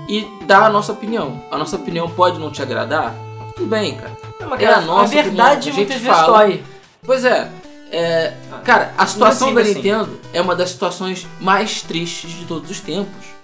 [0.09, 1.41] e dar a nossa opinião.
[1.51, 3.15] A nossa opinião pode não te agradar?
[3.57, 4.13] Tudo bem, cara.
[4.39, 6.39] Não, mas, É cara, a nossa verdade opinião, a gente fala.
[6.39, 6.65] dói.
[7.05, 7.51] Pois é,
[7.91, 8.35] É,
[8.65, 9.75] cara, a situação assim, da assim.
[9.75, 13.36] Nintendo é uma das situações mais tristes de todos os tempos.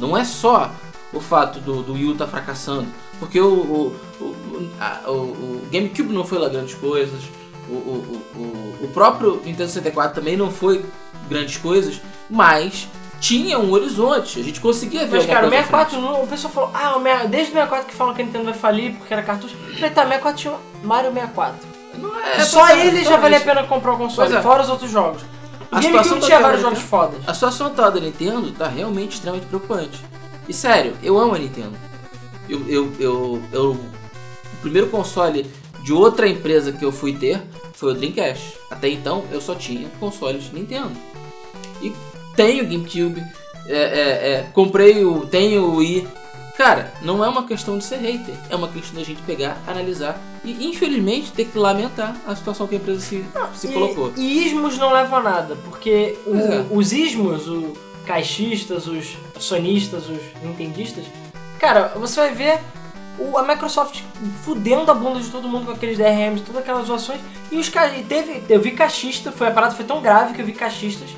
[0.00, 0.70] Não é só
[1.12, 2.86] o fato do, do Wii U tá fracassando,
[3.18, 7.22] porque o, o, o, a- o- GameCube não foi lá grandes coisas,
[7.68, 10.84] o, o, o, o próprio Nintendo 64 também não foi
[11.28, 12.86] grandes coisas, mas
[13.18, 16.26] tinha um horizonte, a gente conseguia ver Mas, cara, o coisa à 64, não- o
[16.26, 18.94] pessoal falou, ah, o meia- desde o 64 que falam que a Nintendo vai falir
[18.96, 19.54] porque era cartucho.
[19.68, 20.54] Eu falei, tá, o 64 tinha
[20.84, 21.56] Mario 64.
[21.60, 21.76] frente.
[22.02, 24.42] Não é, Só é, ele já valia a pena comprar o console, é.
[24.42, 25.22] fora os outros jogos.
[25.78, 27.20] A situação tinha da vários Nintendo- jogos fodas.
[27.28, 30.02] A situação atual da Nintendo tá realmente extremamente preocupante.
[30.48, 31.72] E sério, eu amo a Nintendo.
[32.48, 35.44] Eu, eu, eu, eu- o primeiro console
[35.82, 37.42] de outra empresa que eu fui ter
[37.74, 38.56] foi o Dreamcast.
[38.70, 40.92] Até então eu só tinha consoles de Nintendo.
[41.82, 41.92] E
[42.34, 43.22] tenho GameCube,
[43.66, 45.26] é, é, é, comprei o.
[45.26, 46.06] tenho o Wii.
[46.56, 50.18] Cara, não é uma questão de ser hater, é uma questão da gente pegar, analisar
[50.42, 53.22] e infelizmente ter que lamentar a situação que a empresa se,
[53.54, 54.12] se E- colocou.
[54.16, 56.64] E, ismos não levam a nada, porque o- é.
[56.70, 57.76] os ismos, os
[58.06, 61.04] caixistas, os sonistas, os nintendistas,
[61.58, 62.60] cara, você vai ver
[63.18, 64.00] o- a Microsoft
[64.42, 67.20] fudendo a bunda de todo mundo com aqueles DRMs, todas aquelas zoações,
[67.52, 70.46] e os e teve, eu vi caixista, foi a parada foi tão grave que eu
[70.46, 71.10] vi caixistas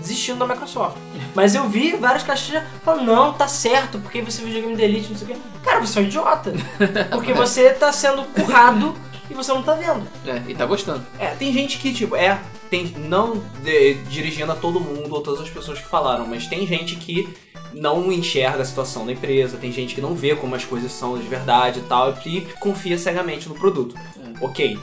[0.00, 0.96] desistindo da Microsoft.
[1.34, 5.10] Mas eu vi vários caixistas falando, não, tá certo, porque você viu videogame de Elite,
[5.10, 5.36] não sei o quê.
[5.64, 6.52] Cara, você é um idiota.
[7.10, 8.94] Porque você tá sendo currado
[9.28, 10.06] e você não tá vendo.
[10.26, 11.04] É, e tá gostando.
[11.18, 12.40] É, tem gente que, tipo, é.
[12.70, 16.66] Tem, não de- dirigindo a todo mundo ou todas as pessoas que falaram, mas tem
[16.66, 17.28] gente que
[17.72, 21.16] não enxerga a situação da empresa, tem gente que não vê como as coisas são
[21.16, 23.94] de verdade e tal, e confia cegamente no produto.
[24.40, 24.78] Ok.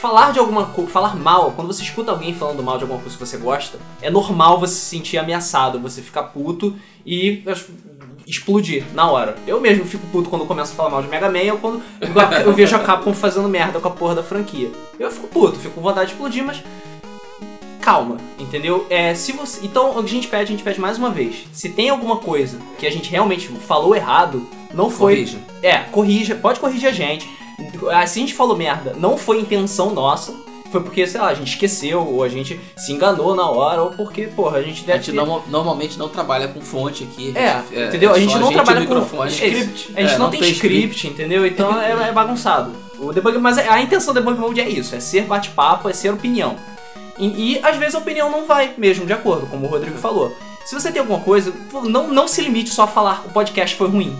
[0.00, 3.14] Falar de alguma coisa, falar mal, quando você escuta alguém falando mal de alguma coisa
[3.14, 6.74] que você gosta, é normal você se sentir ameaçado, você ficar puto
[7.04, 7.44] e
[8.26, 9.36] explodir na hora.
[9.46, 11.82] Eu mesmo fico puto quando começo a falar mal de Mega Man ou quando
[12.46, 14.70] eu vejo a Capcom fazendo merda com a porra da franquia.
[14.98, 16.62] Eu fico puto, fico com vontade de explodir, mas
[17.82, 18.86] calma, entendeu?
[18.88, 21.44] É, se você, então o que a gente pede, a gente pede mais uma vez.
[21.52, 25.16] Se tem alguma coisa que a gente realmente falou errado, não foi.
[25.16, 25.38] Corrija.
[25.62, 27.28] É, corrija, pode corrigir a gente.
[27.78, 30.34] Se a gente falou merda, não foi intenção nossa.
[30.70, 33.90] Foi porque, sei lá, a gente esqueceu, ou a gente se enganou na hora, ou
[33.90, 37.32] porque, porra, a gente A deve gente ter- norma- normalmente não trabalha com fonte aqui.
[37.36, 38.12] É, gente- entendeu?
[38.14, 39.92] a gente só não trabalha com script.
[39.96, 41.44] A gente É, não, tem, script, entendeu?
[41.44, 42.70] Então é, é bagunçado.
[43.00, 46.12] O debug, mas a intenção do debug mode é isso, é ser bate-papo, é ser
[46.12, 46.54] opinião.
[47.18, 50.32] E, e, às vezes a opinião não vai mesmo de acordo, como o Rodrigo falou.
[50.64, 51.52] Se você tem alguma coisa,
[51.82, 54.16] não, não se limite só a falar o podcast foi ruim.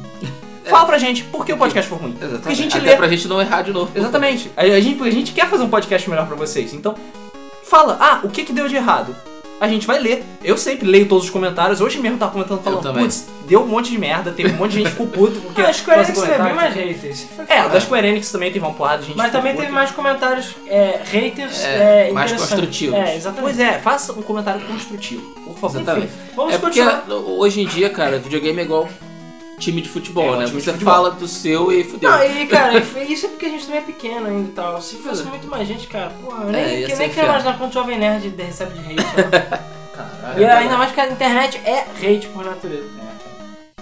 [0.70, 2.12] Fala pra gente por que o podcast foi ruim.
[2.16, 2.40] Exatamente.
[2.40, 2.96] Porque a gente Até lê.
[2.96, 3.90] pra gente não errar de novo.
[3.94, 4.50] Exatamente.
[4.56, 6.72] A, gente, a gente quer fazer um podcast melhor pra vocês.
[6.74, 6.94] Então,
[7.64, 9.14] fala, ah, o que que deu de errado?
[9.60, 10.24] A gente vai ler.
[10.42, 11.82] Eu sempre leio todos os comentários.
[11.82, 13.02] Hoje mesmo eu tava comentando, falando, também.
[13.02, 15.60] putz, deu um monte de merda, teve um monte de gente que ficou puto porque...
[15.60, 17.26] Ah, a Square nosso Enix teve bem comentário- mais haters.
[17.36, 17.68] Foi É, foda.
[17.74, 19.74] da Square Enix também teve uma porrada de gente Mas que ficou também teve puta.
[19.78, 22.40] mais comentários é, haters É, é, mais interessantes.
[22.48, 22.98] construtivos.
[22.98, 23.42] É, exatamente.
[23.42, 25.76] Pois é, faça um comentário construtivo, por favor.
[25.82, 26.06] Exatamente.
[26.06, 27.04] Enfim, vamos É porque continuar.
[27.38, 28.88] hoje em dia, cara, videogame é igual
[29.60, 30.46] time de futebol, É, né?
[30.46, 30.92] Você futebol.
[30.94, 32.10] fala do seu e fudeu.
[32.10, 32.78] Não, e cara,
[33.08, 34.80] isso é porque a gente também é pequeno ainda e tal.
[34.82, 35.26] Se fosse É.
[35.26, 37.98] muito mais gente, cara, porra, eu É, nem, ia que, nem quero imaginar quanto Jovem
[37.98, 38.96] Nerd recebe de hate.
[38.96, 39.60] né?
[39.94, 40.40] Caralho.
[40.40, 42.88] e ainda mais que a internet é hate por natureza.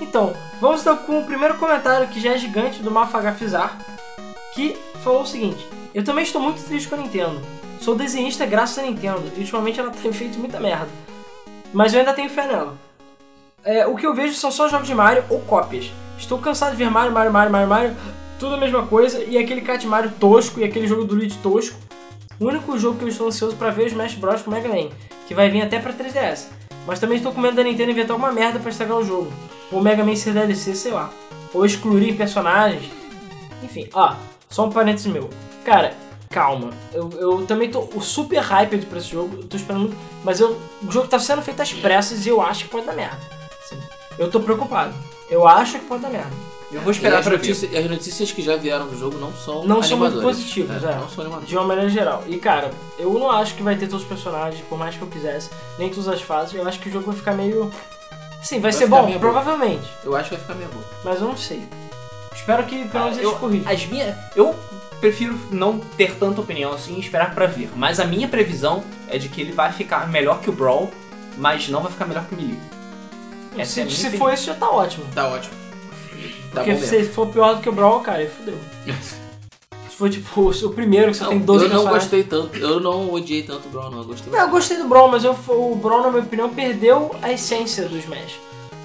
[0.01, 3.79] Então, vamos então com o primeiro comentário que já é gigante do Mafagafizar,
[4.55, 7.41] que falou o seguinte: Eu também estou muito triste com a Nintendo.
[7.81, 10.89] Sou desenhista graças à Nintendo e ultimamente ela tem feito muita merda.
[11.73, 12.77] Mas eu ainda tenho fé nela.
[13.69, 15.93] É, o que eu vejo são só jogos de Mario ou cópias.
[16.19, 17.97] Estou cansado de ver Mario, Mario, Mario, Mario, Mario,
[18.39, 21.77] tudo a mesma coisa e aquele Cat Mario tosco e aquele jogo do Luigi tosco.
[22.41, 24.71] O único jogo que eu estou ansioso para ver é o Smash Bros com Mega
[24.71, 24.89] Man,
[25.27, 26.47] que vai vir até para 3DS.
[26.87, 29.31] Mas também estou com medo da Nintendo inventar alguma merda para estragar o jogo.
[29.71, 31.11] Ou Mega Man ser DLC, sei lá.
[31.53, 32.91] Ou excluir personagens.
[33.63, 34.15] Enfim, ó,
[34.49, 35.29] só um parênteses meu.
[35.63, 35.93] Cara,
[36.31, 36.71] calma.
[36.91, 39.97] Eu, eu também tô super hyped pra esse jogo, eu tô esperando muito.
[40.25, 42.95] Mas eu, o jogo tá sendo feito às pressas e eu acho que pode dar
[42.95, 43.38] merda.
[43.73, 43.83] Assim,
[44.19, 44.95] eu tô preocupado.
[45.31, 46.31] Eu acho que pode dar merda.
[46.71, 47.39] Eu vou E esperar as pra ver.
[47.49, 50.91] notícias, as notícias que já vieram do jogo não são Não são muito positivas, é.
[50.93, 50.97] é.
[50.97, 51.41] Não são.
[51.41, 52.25] De uma maneira geral.
[52.27, 55.09] E cara, eu não acho que vai ter todos os personagens, por mais que eu
[55.09, 56.55] quisesse, nem todas as fases.
[56.55, 57.71] Eu acho que o jogo vai ficar meio.
[58.43, 59.89] Sim, vai, Vai ser bom, provavelmente.
[60.05, 60.81] Eu acho que vai ficar meio bom.
[61.05, 61.63] Mas eu não sei.
[62.35, 63.73] Espero que pelo menos Ah, eles eu, corrijam.
[63.73, 64.55] as minhas, eu
[65.01, 67.71] prefiro não ter tanta opinião assim e esperar pra ver.
[67.75, 70.91] Mas a minha previsão é de que ele vai ficar melhor que o Brawl,
[71.37, 72.59] mas não vai ficar melhor que o Melee.
[73.63, 75.05] Essa é se minha se for isso, já tá ótimo.
[75.15, 75.55] Tá ótimo.
[76.53, 76.87] Tá Porque bom mesmo.
[76.87, 78.59] se for pior do que o Brawl, cara, aí fudeu.
[79.89, 82.81] se for tipo o primeiro que você Não, tem 12 eu não gostei tanto, eu
[82.81, 83.99] não odiei tanto o Brawl, não.
[83.99, 87.15] Eu gostei Não, eu gostei do Brawl, mas eu, o Brawl, na minha opinião, perdeu
[87.21, 88.39] a essência do Smash.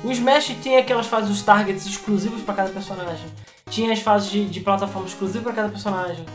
[0.03, 3.25] O Smash tinha aquelas fases dos targets exclusivos pra cada personagem.
[3.69, 6.25] Tinha as fases de, de plataforma exclusiva pra cada personagem.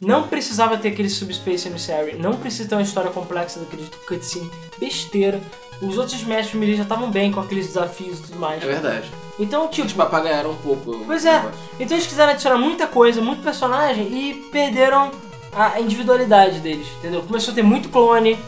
[0.00, 5.40] Não precisava ter aquele Subspace Emissary, não precisa ter uma história complexa daquele cutscene besteira.
[5.82, 8.62] Os outros Smash Melee já estavam bem com aqueles desafios e tudo mais.
[8.62, 9.10] É verdade.
[9.38, 11.04] Então, tipo, Eles papagaiaram um pouco.
[11.04, 11.38] Pois é.
[11.38, 11.58] negócio.
[11.78, 15.10] então eles quiseram adicionar muita coisa, muito personagem e perderam
[15.52, 17.22] a individualidade deles, entendeu?
[17.22, 18.38] Começou a ter muito clone.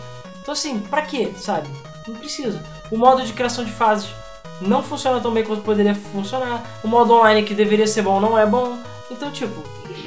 [0.42, 1.68] Então assim, pra quê, sabe?
[2.06, 2.62] Não precisa.
[2.90, 4.08] O modo de criação de fases
[4.60, 6.64] não funciona tão bem quanto poderia funcionar.
[6.82, 8.78] O modo online que deveria ser bom não é bom.
[9.10, 9.62] Então, tipo,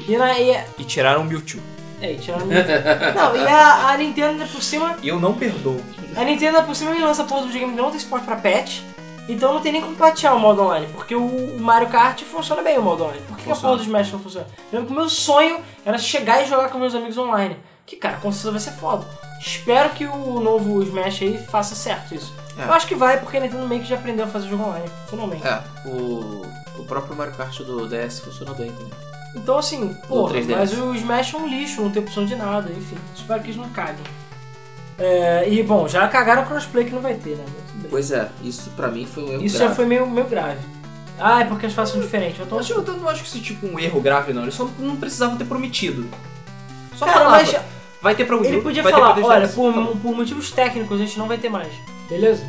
[0.08, 1.60] e, na, e, E tiraram o Mewtwo.
[2.02, 5.80] é, e tiraram Não, e a, a Nintendo ainda por cima E eu não perdoo.
[6.16, 8.36] a Nintendo por cima me lança a porra do videogame que não tem suporte pra
[8.36, 8.82] patch,
[9.30, 12.62] então não tem nem como patear o modo online, porque o o Mario Kart funciona
[12.62, 13.22] bem o modo online.
[13.28, 13.74] Por que, que a Funciona.
[13.76, 14.48] porra do Smash não funciona?
[14.72, 17.56] Eu lembro que o meu sonho era chegar e jogar com meus amigos online.
[17.86, 19.06] Que, cara, com certeza vai ser foda.
[19.40, 22.34] Espero que o novo Smash aí faça certo isso.
[22.58, 22.64] É.
[22.66, 24.86] Eu acho que vai, porque a Nintendo meio que já aprendeu a fazer jogo online,
[25.10, 25.46] finalmente.
[25.48, 26.46] É, o,
[26.80, 28.92] o próprio Mario Kart do DS funcionou bem também.
[29.36, 30.46] Então, assim, 3DS.
[30.50, 32.96] mas o Smash é um lixo, não tem opção de nada, enfim.
[33.16, 34.04] Espero que eles não caguem.
[34.98, 37.46] É, e, bom, já cagaram o crossplay que não vai ter, né?
[37.90, 39.70] Pois é, isso pra mim foi um erro Isso grave.
[39.72, 40.60] já foi meio, meio grave.
[41.20, 42.40] Ah, é porque as faces são diferentes.
[42.40, 42.56] Eu tô...
[42.56, 44.44] Mas eu não acho que isso é tipo um erro grave, não.
[44.44, 46.08] Eles só não precisavam ter prometido.
[46.96, 47.38] Só Cara, falava.
[47.38, 47.56] mas
[48.02, 49.54] Vai ter pra ele podia falar, olha, 3DS.
[49.56, 51.72] por, Tá por motivos técnicos a gente não vai ter mais.
[52.10, 52.44] Beleza?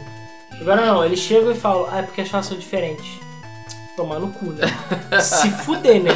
[0.60, 3.20] Agora não, eles chegam e falam, ah, é porque as faces são diferentes.
[3.96, 4.66] Tomar no cu, né?
[5.20, 6.10] Se fuder, né?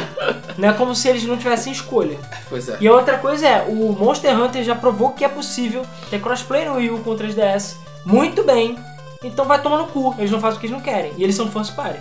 [0.57, 2.17] Não é como se eles não tivessem escolha.
[2.49, 2.77] Pois é.
[2.81, 6.65] E a outra coisa é, o Monster Hunter já provou que é possível ter crossplay
[6.65, 7.75] no Wii U com o 3DS
[8.05, 8.77] muito bem.
[9.23, 11.13] Então vai tomar no cu, eles não fazem o que eles não querem.
[11.17, 11.99] E eles são first party.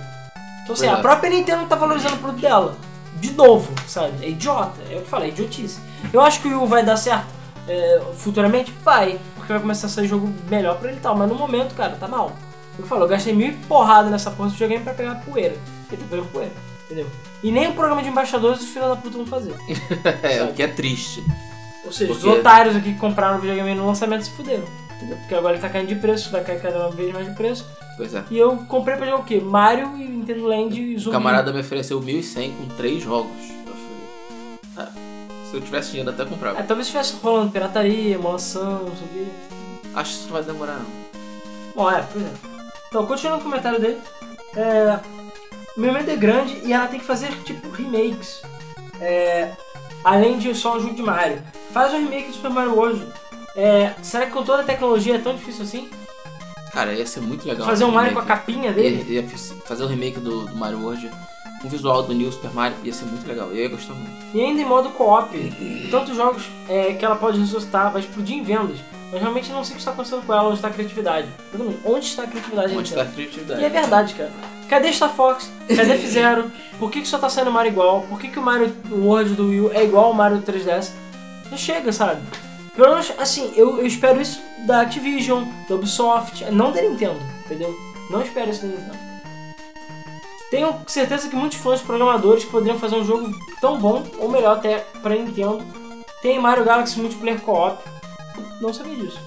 [0.63, 2.77] Então assim, a própria Nintendo não tá valorizando o produto dela.
[3.15, 4.25] De novo, sabe?
[4.25, 4.81] É idiota.
[4.83, 5.81] É o que eu falei, é idiotice.
[6.13, 7.39] Eu acho que o Wii U vai dar certo
[7.69, 8.73] é, futuramente?
[8.83, 9.21] Vai.
[9.37, 11.17] Porque vai começar a sair jogo melhor pra ele e tal.
[11.17, 12.33] Mas no momento, cara, tá mal.
[12.79, 15.57] Eu falo, eu gastei mil porrada nessa porra de videogame pra pegar poeira.
[15.91, 16.53] Ele pegando poeira.
[16.87, 17.07] Entendeu?
[17.43, 19.55] E nem o programa de embaixadores os filhos da puta vão fazer.
[20.23, 21.23] É, o que é triste.
[21.85, 24.65] Ou seja, Porque- os otários aqui que compraram o videogame no lançamento se fuderam.
[24.97, 25.17] Entendeu?
[25.19, 27.67] Porque agora ele tá caindo de preço, vai cair cada vez mais de preço.
[27.97, 28.25] Pois é.
[28.31, 29.41] E eu comprei pra jogar o quê?
[29.41, 31.13] Mario e Nintendo Land e O Zumbi.
[31.13, 33.31] camarada me ofereceu 1.100 com três jogos.
[33.67, 33.75] Eu
[34.75, 34.93] falei, ah,
[35.51, 36.59] se eu tivesse dinheiro até comprava.
[36.59, 39.27] É, talvez estivesse rolando pirataria, emulação, não sei o quê.
[39.95, 41.09] Acho que isso não vai demorar não.
[41.77, 42.58] Bom, é, pois é.
[42.89, 43.99] Então, continuando o comentário dele.
[44.57, 44.99] É,
[45.77, 48.43] meu medo é grande e ela tem que fazer, tipo, remakes.
[49.01, 49.53] É,
[50.03, 51.43] além de só um jogo de Mario.
[51.73, 53.07] Faz um remake do Super Mario World.
[53.55, 55.89] É, será que com toda a tecnologia é tão difícil assim?
[56.73, 57.67] Cara, ia ser muito legal.
[57.67, 59.05] Fazer um Mario com a capinha dele?
[59.09, 59.29] Ia, ia
[59.65, 61.11] fazer um remake do, do Mario World
[61.61, 63.49] com o visual do New Super Mario ia ser muito legal.
[63.49, 64.37] Eu ia gostar muito.
[64.37, 65.37] E ainda em modo co-op.
[65.91, 68.79] Tantos jogos é, que ela pode ressuscitar, vai explodir em vendas.
[69.11, 71.29] Mas realmente não sei o que está acontecendo com ela, onde está a criatividade.
[71.51, 72.77] Todo mundo, Onde está a criatividade?
[72.77, 73.61] Onde está a criatividade?
[73.61, 74.31] E é verdade, cara.
[74.69, 75.51] Cadê Star Fox?
[75.67, 76.51] Cadê F-Zero?
[76.79, 78.03] Por que, que só tá saindo Mario igual?
[78.03, 80.91] Por que, que o Mario World do Wii é igual ao Mario 3DS?
[81.51, 82.21] Não chega, sabe?
[82.77, 87.75] Pelo menos, assim, eu, eu espero isso da Activision, da Ubisoft, não da Nintendo, entendeu?
[88.11, 88.99] Não espero isso da Nintendo.
[90.51, 93.31] Tenho certeza que muitos fãs programadores poderiam fazer um jogo
[93.61, 95.63] tão bom, ou melhor até, pra Nintendo.
[96.23, 97.83] Tem Mario Galaxy Multiplayer Co-op.
[98.61, 99.19] Não sabia disso.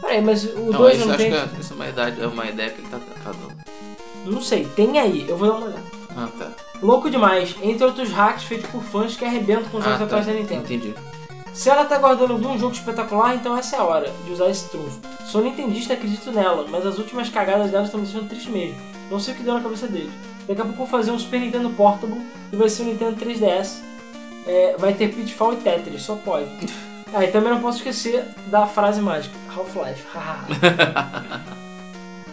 [0.00, 1.32] Peraí, mas o Não, 2 isso não acho tem...
[1.32, 3.52] que é, isso é uma, idade, é uma ideia que ele tá, dando.
[4.24, 5.82] Não sei, tem aí, eu vou dar uma olhada.
[6.16, 6.50] Ah, tá.
[6.82, 10.26] Louco demais, entre outros hacks feitos por fãs que arrebentam com os jogos Ah, atuais
[10.26, 10.32] tá.
[10.32, 10.62] da Nintendo.
[10.62, 10.94] Entendi.
[11.52, 14.68] Se ela tá guardando algum jogo espetacular, então essa é a hora de usar esse
[14.68, 15.00] trunfo.
[15.26, 18.76] Sou nintendista, acredito nela, mas as últimas cagadas dela estão me deixando triste mesmo.
[19.10, 20.12] Não sei o que deu na cabeça deles.
[20.46, 22.20] Daqui a pouco eu vou fazer um Super Nintendo Portable
[22.52, 23.80] e vai ser um Nintendo 3DS.
[24.46, 26.48] É, vai ter Pitfall e Tetris, só pode.
[27.12, 30.04] Ah, e também não posso esquecer da frase mágica, Half-Life.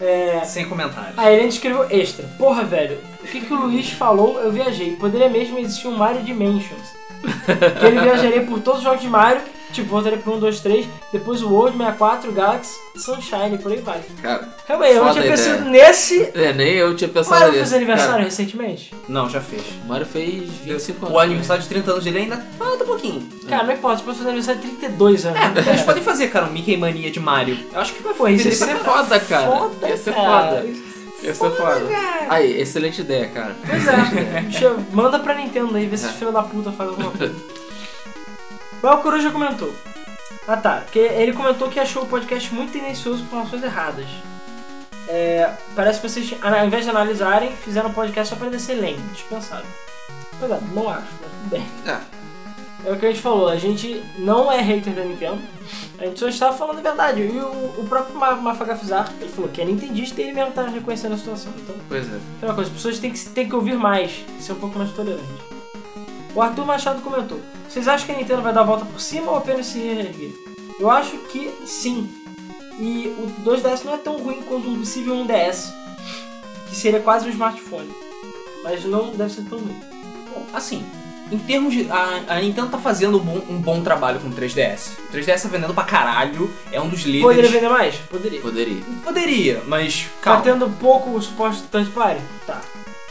[0.00, 1.18] é, Sem comentários.
[1.18, 2.26] Aí ele escreveu extra.
[2.38, 4.96] Porra, velho, o que, que o Luiz falou, eu viajei.
[4.96, 6.94] Poderia mesmo existir um Mario Dimensions.
[7.80, 9.42] que ele viajaria por todos os jogos de Mario,
[9.76, 14.00] tipo, voltaria pro 1, 2, 3, depois o World, 64, Galaxy, Sunshine, por aí vai.
[14.22, 16.30] Cara, Realmente, eu não tinha a pensado nesse.
[16.34, 18.94] é, nem eu tinha O pensado Mario fez aniversário Cara, recentemente?
[19.08, 19.62] Não, já fez.
[19.84, 21.16] o Mario fez 25 anos.
[21.16, 23.28] O aniversário de 30 anos dele ainda falta um pouquinho.
[23.48, 25.66] Cara, não importa, pode fazer aniversário de 32 anos.
[25.66, 27.58] Eles podem fazer, cara, um Mickey Mania de Mario.
[27.72, 29.46] Eu acho que vai Pô, isso Ia ser foda, cara.
[29.46, 30.26] Foda, Ia ser cara.
[30.56, 30.66] foda.
[31.22, 31.82] Ia ser foda.
[32.28, 33.54] Aí, excelente ideia, cara.
[33.66, 36.08] Pois é, manda pra Nintendo aí, ver se É.
[36.08, 37.34] os filhos da puta fazem alguma coisa.
[38.82, 39.72] O Coruja comentou.
[40.48, 44.06] Ah tá, que ele comentou que achou o podcast muito tendencioso com informações erradas.
[45.08, 48.98] É, parece que vocês, ao invés de analisarem, fizeram um podcast só pra descer lane,
[49.12, 49.66] dispensável.
[50.38, 51.66] Pois é, não acho, mas tudo bem.
[51.86, 51.98] É.
[52.88, 55.40] É o que a gente falou, a gente não é hater da Nintendo,
[55.98, 57.20] a gente só estava falando a verdade.
[57.22, 60.62] E o, o próprio Ma- Mafagafizar, ele falou que é nintendista e ele mesmo tá
[60.68, 61.52] reconhecendo a situação.
[61.56, 62.18] Então, Pois é.
[62.36, 65.24] Aquela coisa, as pessoas têm que, têm que ouvir mais, ser um pouco mais tolerante.
[66.36, 69.32] O Arthur Machado comentou: Vocês acham que a Nintendo vai dar a volta por cima
[69.32, 70.32] ou apenas se reerguer?
[70.78, 72.10] Eu acho que sim.
[72.78, 75.72] E o 2DS não é tão ruim quanto um possível 1DS,
[76.68, 77.90] que seria quase um smartphone.
[78.62, 79.80] Mas não deve ser tão ruim.
[80.30, 80.84] Bom, assim,
[81.32, 81.90] em termos de.
[81.90, 84.90] A, a Nintendo tá fazendo um bom, um bom trabalho com o 3DS.
[85.08, 87.22] O 3DS tá vendendo pra caralho, é um dos líderes.
[87.28, 87.94] Poderia vender mais?
[88.10, 88.40] Poderia.
[88.42, 88.82] Poderia.
[89.02, 90.02] Poderia, mas.
[90.20, 90.42] Tá Calma.
[90.42, 92.20] tendo pouco suporte do Touch Party?
[92.46, 92.60] Tá.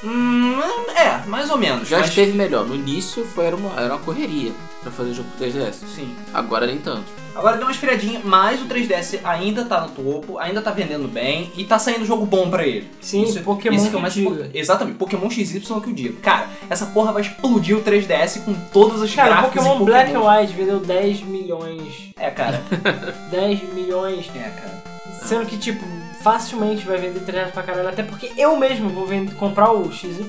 [0.04, 0.60] Hum,
[0.96, 1.88] é, mais ou menos.
[1.88, 2.10] Já mas...
[2.10, 2.66] esteve melhor.
[2.66, 4.52] No início foi, era, uma, era uma correria
[4.82, 5.74] pra fazer jogo pro 3DS.
[5.96, 6.14] Sim.
[6.34, 7.06] Agora nem tanto.
[7.34, 11.52] Agora deu uma esfriadinha, mas o 3DS ainda tá no topo, ainda tá vendendo bem
[11.58, 12.90] e tá saindo jogo bom pra ele.
[13.02, 14.50] Sim, Isso- Pokémon isso que é o mais que diga.
[14.54, 16.18] Exatamente, Pokémon XY é o que eu digo.
[16.22, 20.12] Cara, essa porra vai explodir o 3DS com todas as Cara, gráficas Pokémon e Black
[20.14, 20.30] Pokémon.
[20.30, 22.12] and White vendeu 10 milhões.
[22.18, 22.64] É, cara.
[23.32, 24.30] 10 milhões.
[24.34, 24.84] É, cara.
[25.26, 25.84] Sendo que, tipo,
[26.26, 27.88] facilmente vai vender 3 pra caralho.
[27.88, 30.26] Até porque eu mesmo vou vender, comprar o XY.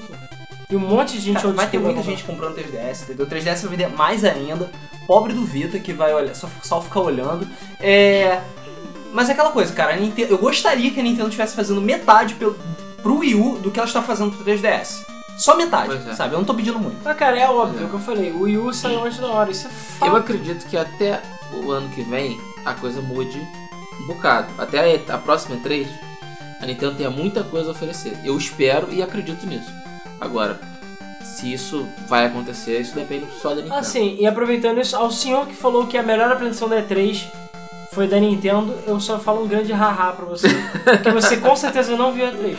[0.68, 2.10] E um monte de gente Cara, vai ter muita comprar.
[2.10, 3.24] gente comprando 3DS, entendeu?
[3.24, 4.70] O 3DS vai vender mais ainda.
[5.06, 7.48] Pobre do Vita que vai olhar, só, só ficar olhando.
[7.80, 8.42] É.
[9.10, 12.34] Mas é aquela coisa, cara, a Nintendo, eu gostaria que a Nintendo estivesse fazendo metade
[12.34, 12.58] pelo,
[13.02, 15.06] pro Wii U do que ela está fazendo pro 3DS.
[15.38, 16.14] Só metade, é.
[16.14, 16.34] sabe?
[16.34, 16.98] Eu não tô pedindo muito.
[17.02, 18.32] Mas, cara, é óbvio o que eu falei.
[18.32, 19.50] O Wii U saiu antes da hora.
[19.50, 20.10] Isso é fato.
[20.10, 21.22] Eu acredito que até
[21.54, 23.40] o ano que vem a coisa mude
[24.06, 24.48] bocado.
[24.58, 25.86] Até a, a próxima E3,
[26.60, 28.16] a Nintendo tenha muita coisa a oferecer.
[28.24, 29.70] Eu espero e acredito nisso.
[30.20, 30.58] Agora,
[31.22, 33.74] se isso vai acontecer, isso depende só da Nintendo.
[33.74, 34.16] Ah, sim.
[34.18, 37.26] E aproveitando isso, ao senhor que falou que a melhor apresentação da E3
[37.92, 40.48] foi da Nintendo, eu só falo um grande haha pra você.
[40.84, 42.56] porque você com certeza não viu a E3.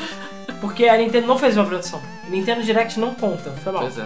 [0.62, 2.02] Porque a Nintendo não fez uma apresentação.
[2.28, 3.82] Nintendo Direct não conta, foi mal.
[3.84, 4.06] Pois é.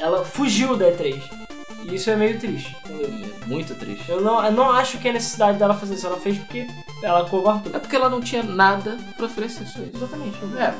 [0.00, 1.41] Ela fugiu da E3.
[1.84, 3.30] E isso é meio triste, entendeu?
[3.42, 4.08] É Muito triste.
[4.08, 6.06] Eu não, eu não acho que é necessidade dela fazer isso.
[6.06, 6.66] Ela fez porque
[7.02, 7.74] ela covartou.
[7.74, 9.78] É porque ela não tinha nada pra oferecer isso.
[9.94, 10.38] Exatamente.
[10.56, 10.74] É,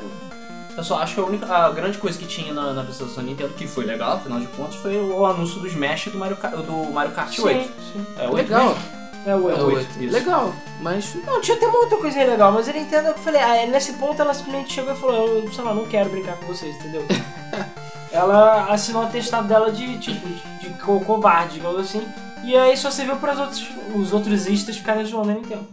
[0.75, 3.29] eu só acho que a, única, a grande coisa que tinha na, na apresentação da
[3.29, 6.91] Nintendo, que foi legal, afinal de contas, foi o, anúncio do Smash do Mario, do
[6.91, 7.71] Mario Kart Sim, 8.
[7.93, 8.05] sim.
[8.17, 8.65] É, oito Legal.
[8.69, 9.03] mesmo?
[9.25, 10.13] É o É é o o oito, isso.
[10.13, 13.65] Legal, mas Não, tinha até uma outra coisinha legal, mas a Nintendo, eu falei, ah,
[13.67, 16.75] nesse ponto ela simplesmente chegou e falou, eu, sei lá, não quero brincar com vocês,
[16.77, 17.05] entendeu?
[18.13, 22.05] ela assinou o atestado dela de, tipo, de, de co- covarde, digamos assim,
[22.43, 25.67] e aí só serviu para os outros, os outros istas ficarem zoando a Nintendo.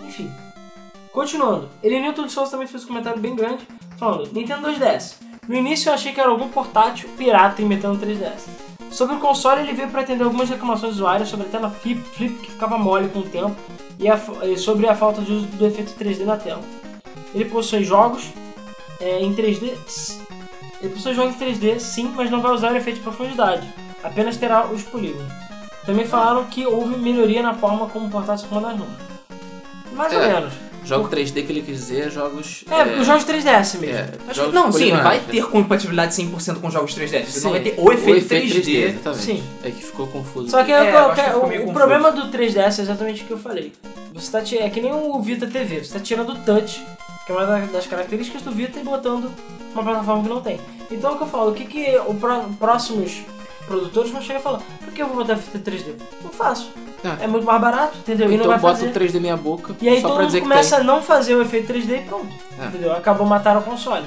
[0.00, 0.30] Enfim.
[1.12, 3.66] Continuando, ele Newton de Souza também fez um comentário bem grande,
[3.96, 5.14] falando, Nintendo 2DS.
[5.46, 8.48] No início eu achei que era algum portátil pirata imitando 3DS.
[8.90, 12.00] Sobre o console, ele veio para atender algumas reclamações dos usuários sobre a tela flip,
[12.00, 13.54] flip que ficava mole com o tempo
[13.98, 16.62] e, a e sobre a falta de uso do efeito 3D na tela.
[17.34, 18.30] Ele possui jogos
[19.00, 19.74] é, em 3D.
[20.84, 23.66] Ele possui jogos em 3D, sim, mas não vai usar o efeito de profundidade.
[24.02, 25.32] Apenas terá os polígonos.
[25.86, 28.90] Também falaram que houve melhoria na forma como o portátil comanda as mãos.
[29.94, 30.32] Mais ou É.
[30.34, 30.52] menos.
[30.84, 32.62] jogo 3D que ele quis dizer é jogos.
[32.70, 33.96] É, os jogos 3DS mesmo.
[33.96, 37.14] é, Acho que, não, sim, ele vai ter compatibilidade 100% com jogos 3D.
[37.20, 38.70] Ele Sim, não vai ter o efeito 3D.
[38.90, 39.22] exatamente.
[39.22, 39.42] Sim.
[39.62, 40.50] É que ficou confuso.
[40.50, 41.72] Só que, É, eu- eu que o- o, confuso.
[41.72, 43.72] problema do 3DS é exatamente o que eu falei.
[44.12, 46.84] Você tá é que nem o Vita TV, você tá tirando o touch,
[47.26, 49.30] que é uma da- das características do Vita, e botando
[49.72, 50.60] uma plataforma que não tem.
[50.90, 53.22] Então é o que eu falo, o que, que os próximos
[53.66, 55.94] produtores vão chegar e falar, por que eu vou botar fita 3D?
[56.22, 56.70] Não faço.
[57.20, 57.24] É.
[57.24, 58.26] É muito mais barato, entendeu?
[58.26, 58.88] e não Então vai bota fazer.
[58.88, 61.42] o 3D minha boca E aí só todo pra mundo começa a não fazer o
[61.42, 62.28] efeito 3D e pronto.
[62.60, 62.66] É.
[62.66, 62.92] Entendeu?
[62.94, 64.06] Acabou matando o console.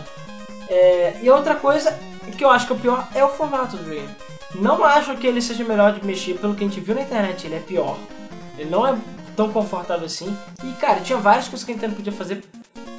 [0.69, 1.97] É, e outra coisa
[2.35, 4.09] que eu acho que é o pior é o formato do game.
[4.55, 7.45] Não acho que ele seja melhor de mexer, pelo que a gente viu na internet,
[7.45, 7.97] ele é pior.
[8.57, 8.95] Ele não é
[9.35, 10.35] tão confortável assim.
[10.63, 12.43] E cara, tinha várias coisas que a Nintendo podia fazer.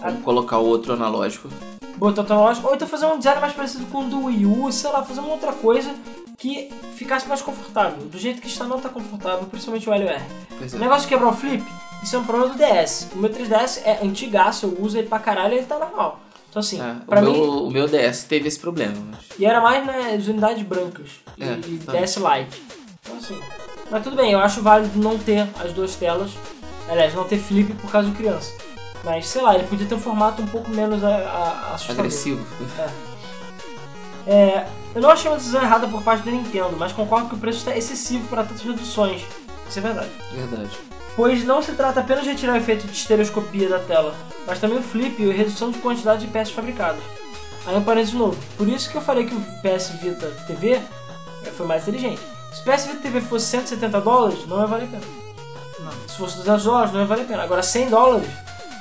[0.00, 1.48] Vamos colocar o outro analógico.
[1.96, 4.90] Botar tecnológico, ou então fazer um design mais parecido com o do Wii U, sei
[4.90, 5.92] lá, fazer uma outra coisa
[6.36, 8.04] que ficasse mais confortável.
[8.04, 10.22] Do jeito que está não tá confortável, principalmente o LR.
[10.56, 10.78] Pois O é.
[10.78, 11.64] negócio de quebrar o flip,
[12.02, 13.08] isso é um problema do DS.
[13.12, 16.20] O meu 3DS é antigaço, eu uso ele pra caralho e ele tá normal.
[16.48, 18.94] Então assim, É, pra o, meu, mim, o meu DS teve esse problema.
[19.10, 19.20] Mas...
[19.36, 21.92] e era mais nas unidades brancas e, É, e tá.
[21.92, 22.62] DS Lite.
[23.02, 23.38] Então assim,
[23.90, 26.30] mas tudo bem, eu acho válido não ter as duas telas,
[26.88, 28.52] aliás, não ter flip por causa de criança.
[29.04, 32.04] Mas sei lá, ele podia ter um formato um pouco menos a, a, assustador.
[32.04, 32.46] Agressivo.
[34.26, 37.38] É, eu não achei uma decisão errada por parte da Nintendo, mas concordo que o
[37.38, 39.22] preço está excessivo para tantas reduções.
[39.68, 40.10] Isso é verdade.
[40.32, 40.70] Verdade.
[41.16, 44.14] Pois não se trata apenas de retirar o efeito de estereoscopia da tela,
[44.46, 47.00] mas também o flip e a redução de quantidade de peças fabricadas.
[47.66, 48.38] Aí um parênteses de novo.
[48.56, 50.80] Por isso que eu falei que o PS Vita TV
[51.44, 52.20] é, foi mais inteligente.
[52.52, 55.02] Se o PS Vita TV fosse 170 dólares, não ia valer a pena.
[56.06, 57.42] Se fosse 200 dólares, não ia valer a pena.
[57.42, 58.28] Agora 100 dólares,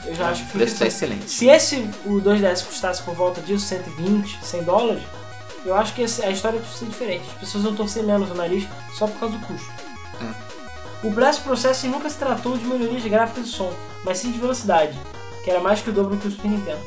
[0.08, 0.88] eu já acho que O foi preço tá interessante.
[0.88, 1.30] excelente.
[1.32, 1.76] Se esse,
[2.06, 5.04] o 2DS custasse por volta disso, 120, 100 dólares,
[5.66, 7.26] eu acho que a história ia ser diferente.
[7.34, 8.66] As pessoas iam torcer menos o nariz
[8.98, 9.68] só por causa do custo.
[11.04, 13.72] O Blast Processing nunca se tratou de melhorias de gráficos e som,
[14.04, 14.98] mas sim de velocidade,
[15.44, 16.80] que era mais que o dobro que o Super Nintendo.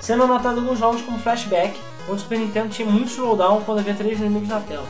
[0.00, 1.78] Sendo notado alguns jogos como Flashback,
[2.08, 4.86] onde o Super Nintendo tinha muito slowdown quando havia três inimigos na tela.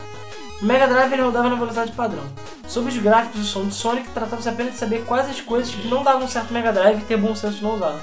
[0.61, 2.23] No Mega Drive ele rodava na velocidade padrão.
[2.67, 5.87] Sobre os gráficos do som de Sonic, tratava-se apenas de saber quais as coisas que
[5.87, 8.01] não davam certo no Mega Drive e ter bom senso de não usá-las.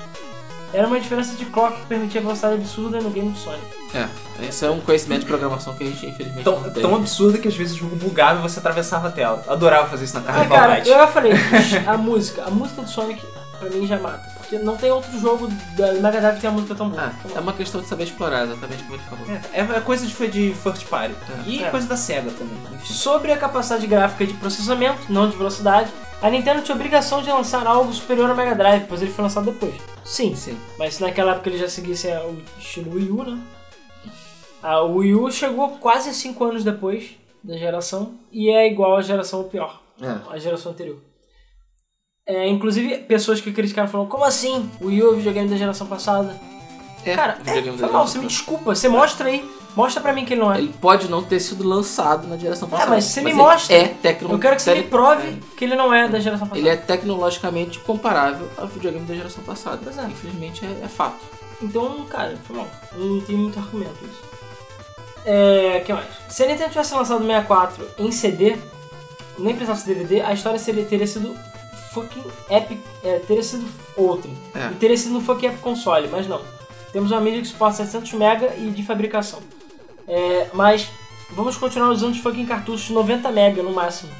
[0.72, 3.62] Era uma diferença de clock que permitia velocidade absurda no game de Sonic.
[3.94, 4.08] É,
[4.48, 6.82] esse é um conhecimento de programação que a gente infelizmente Tão, não tem.
[6.82, 9.44] tão absurdo que às vezes o jogo bugava e você atravessava a tela.
[9.48, 10.88] Adorava fazer isso na Ah, Carnival cara, Night.
[10.88, 11.32] eu já falei,
[11.86, 13.22] a música, a música do Sonic
[13.68, 14.28] pra mim já mata.
[14.38, 17.02] Porque não tem outro jogo da Mega Drive que tenha música tão boa.
[17.02, 19.26] Ah, é uma questão de saber explorar, exatamente como ele falou.
[19.52, 21.14] É, é coisa de, de first party.
[21.46, 21.70] E É.
[21.70, 22.56] coisa da SEGA também.
[22.84, 25.90] Sobre a capacidade gráfica de processamento, não de velocidade,
[26.20, 29.46] a Nintendo tinha obrigação de lançar algo superior ao Mega Drive, pois ele foi lançado
[29.50, 29.74] depois.
[30.04, 30.56] Sim, Sim.
[30.78, 33.38] mas se naquela época ele já seguisse é, o estilo Wii U, né?
[34.62, 39.42] O Wii U chegou quase 5 anos depois da geração e é igual à geração
[39.44, 40.16] pior, É.
[40.32, 40.98] à geração anterior.
[42.26, 44.70] É, inclusive, pessoas que criticaram falaram, como assim?
[44.80, 46.38] O Wii U é o videogame da geração passada?
[47.04, 49.44] É, Cara, é, foi mal, você me desculpa, você mostra aí,
[49.74, 50.58] mostra pra mim que ele não é.
[50.58, 52.90] Ele pode não ter sido lançado na geração passada.
[52.90, 53.76] mas você me ele mostra.
[53.76, 54.30] É tecno...
[54.30, 56.60] Eu quero que você me prove que ele não é da geração passada.
[56.60, 59.80] Ele é tecnologicamente comparável ao videogame da geração passada.
[59.82, 60.04] Pois é.
[60.04, 61.18] Infelizmente é, é fato.
[61.60, 62.68] Então, cara, foi mal.
[62.94, 64.22] Não tem muito argumento isso.
[65.24, 66.06] É, que mais?
[66.28, 68.56] Se a Nintendo tivesse lançado o 64 em CD,
[69.38, 71.36] nem precisasse de DVD, a história seria, teria sido
[71.92, 73.66] fucking epic, é, teria sido
[73.96, 74.30] outra.
[74.54, 74.68] É.
[74.72, 76.40] E teria sido no fucking epic console, mas não.
[76.92, 79.40] Temos uma mídia que suporta 700 MB e de fabricação.
[80.06, 80.88] É, mas
[81.30, 84.10] vamos continuar usando os fucking cartuchos 90 MB no máximo.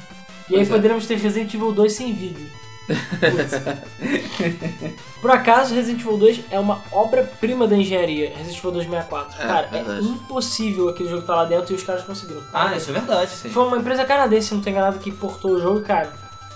[0.49, 0.71] E aí Pois é.
[0.71, 2.47] poderemos ter Resident Evil 2 sem vídeo.
[5.21, 8.29] Por acaso, Resident Evil 2 é uma obra-prima da engenharia.
[8.35, 9.41] Resident Evil 2 64.
[9.41, 10.07] É, cara, é verdade.
[10.07, 12.41] impossível aquele jogo estar lá dentro e os caras conseguiram.
[12.53, 13.31] Ah, isso é verdade.
[13.31, 13.49] Sim.
[13.49, 16.11] Foi uma empresa canadense, se não tem enganado, que portou o jogo, cara.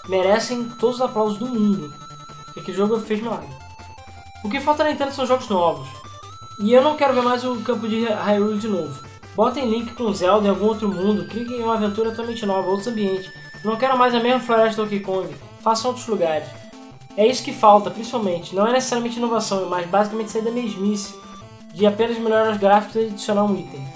[0.08, 1.94] Merecem todos os aplausos do mundo.
[2.46, 3.50] Porque aquele jogo fez milagre.
[4.44, 5.88] O que falta na Nintendo são jogos novos.
[6.60, 9.06] E eu não quero ver mais o campo de Hyrule de novo.
[9.36, 12.88] Botem Link com Zelda em algum outro mundo, cliquem em uma aventura totalmente nova, outros
[12.88, 13.32] ambientes.
[13.64, 15.36] Não quero mais a mesma floresta do Donkey Kong.
[15.62, 16.48] Façam outros lugares.
[17.16, 18.56] É isso que falta, principalmente.
[18.56, 21.14] Não é necessariamente inovação, mas basicamente sair da mesmice.
[21.74, 23.88] De apenas melhorar os gráficos e adicionar um item.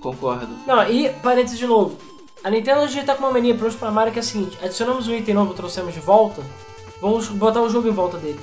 [0.00, 0.48] Concordo.
[0.66, 1.96] Não, e parênteses de novo.
[2.42, 5.06] A Nintendo hoje tá com uma mania para Super Mario que é a seguinte: adicionamos
[5.06, 6.42] um item novo, trouxemos de volta,
[7.00, 8.40] vamos botar o jogo em volta dele.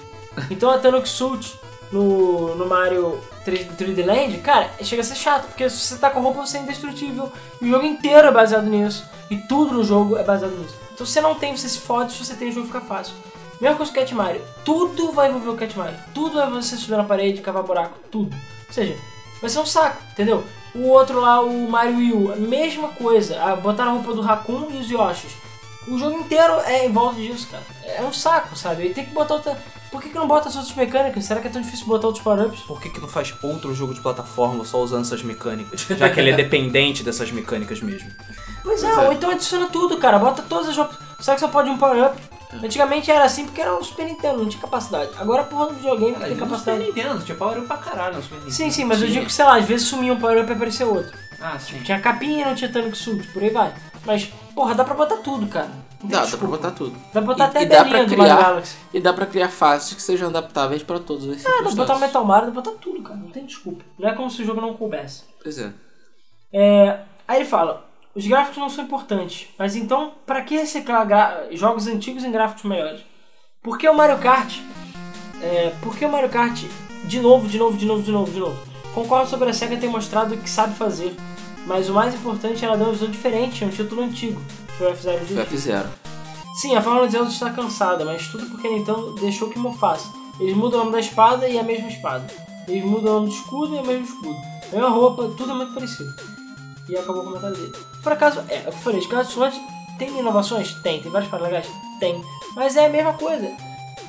[0.51, 1.59] Então a Tanuki Suit
[1.91, 6.11] no, no Mario 3, 3D Land, cara, chega a ser chato, porque se você tá
[6.11, 7.31] com roupa você é indestrutível.
[7.59, 9.03] E o jogo inteiro é baseado nisso.
[9.31, 10.75] E tudo no jogo é baseado nisso.
[10.93, 13.15] Então se você não tem, você se fode, se você tem, o jogo fica fácil.
[13.59, 14.41] Mesma coisa com o Cat Mario.
[14.63, 15.97] Tudo vai envolver o Cat Mario.
[16.13, 18.35] Tudo vai você subir na parede, cavar buraco, tudo.
[18.67, 18.95] Ou seja,
[19.41, 20.43] vai ser um saco, entendeu?
[20.77, 23.41] O outro lá, o Mario Wii U, a mesma coisa.
[23.41, 25.31] Ah, botaram a roupa do Raccoon e os Yoshis.
[25.87, 27.63] O jogo inteiro é em volta disso, cara.
[27.83, 28.85] É um saco, sabe?
[28.85, 29.57] E tem que botar outra...
[29.89, 31.23] Por que, que não bota as outras mecânicas?
[31.23, 32.59] Será que é tão difícil botar outros power-ups?
[32.61, 35.87] Por que, que não faz outro jogo de plataforma só usando essas mecânicas?
[35.97, 38.11] Já que ele é dependente dessas mecânicas mesmo.
[38.63, 39.07] Pois é, Pois é.
[39.07, 40.19] ou então adiciona tudo, cara.
[40.19, 40.97] Bota todas as roupas.
[41.21, 42.21] Será que só pode um power-up?
[42.53, 45.11] Antigamente era assim porque era o Super Nintendo, não tinha capacidade.
[45.17, 46.83] Agora, porra, no videogame tem no Super capacidade.
[46.83, 48.53] Nintendo, tinha power up pra caralho no Super Nintendo.
[48.53, 50.85] Sim, sim, mas eu digo que, sei lá, às vezes sumia um power-up e aparecia
[50.87, 51.17] outro.
[51.41, 51.79] Ah, sim.
[51.83, 53.73] Tinha capinha, não tinha Tanuki Suit, por aí vai.
[54.05, 54.25] Mas,
[54.55, 55.69] porra, dá pra botar tudo, cara.
[56.01, 56.91] Não Dá, dá pra botar tudo.
[57.05, 58.63] Dá pra botar E- até e dá pra do criar-.
[58.93, 61.95] E dá pra criar fases que sejam adaptáveis pra todas as Ah, dá pra botar
[61.95, 61.99] o.
[61.99, 63.17] Metal Mario, dá pra botar tudo, cara.
[63.19, 63.83] Não tem desculpa.
[63.99, 65.23] Não é como se o jogo não coubesse.
[65.43, 65.71] Pois é.
[66.53, 67.86] É, aí ele fala,
[68.17, 71.07] os gráficos não são importantes, mas então pra que reciclar
[71.51, 73.01] jogos antigos em gráficos melhores?
[73.61, 74.59] Por que o Mario Kart?
[75.39, 76.63] É, por que o Mario Kart
[77.03, 78.57] de novo, de novo, de novo, de novo, de novo?
[78.95, 81.15] Concordo sobre a SEGA ter mostrado o que sabe fazer,
[81.67, 84.41] mas o mais importante é ela dar uma visão diferente, é um título antigo.
[84.79, 85.85] Foi o F-Zero Foi F0.
[86.59, 90.09] Sim, a Fórmula de Zelda está cansada, mas tudo porque a Nintendo deixou que mofasse.
[90.39, 92.25] Eles mudam o nome da espada e a mesma espada.
[92.67, 94.37] Eles mudam o nome do escudo e a mesma escudo.
[94.71, 96.15] Mesma roupa, tudo é muito parecido.
[96.89, 97.96] E acabou o comentário dele.
[98.07, 99.61] Por acaso, é, é eu falei, de caso sorte,
[99.99, 100.73] tem inovações?
[100.75, 101.01] Tem.
[101.01, 101.69] Tem várias paradas legais?
[101.99, 102.23] Tem.
[102.55, 103.51] Mas é a mesma coisa.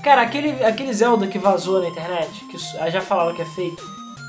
[0.05, 2.57] Cara, aquele, aquele Zelda que vazou na internet, que
[2.93, 3.83] já falaram que é fake,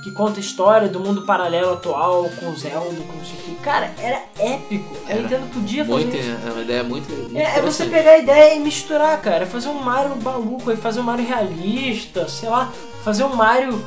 [0.03, 3.55] que conta a história do mundo paralelo atual com Zelda, com isso aqui.
[3.61, 4.97] Cara, era épico.
[5.05, 5.21] A Era.
[5.21, 6.47] Nintendo podia fazer Muito, isso.
[6.47, 7.09] é uma ideia muito.
[7.11, 9.45] muito É, é você pegar a ideia e misturar, cara.
[9.45, 12.73] Fazer um Mario maluco, aí fazer um Mario realista, sei lá,
[13.03, 13.85] fazer um Mario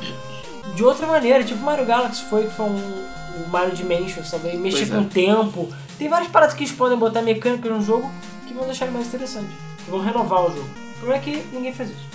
[0.75, 3.12] de outra maneira, tipo o Mario Galaxy foi, que foi um,
[3.45, 4.99] um Mario Dimensions também, mexer Pois com é.
[5.01, 5.73] o tempo.
[5.97, 8.11] Tem várias paradas que eles podem botar mecânicas no jogo
[8.47, 9.49] que vão deixar ele mais interessante,
[9.83, 10.67] que vão renovar o jogo.
[10.95, 12.05] O problema é que ninguém faz isso.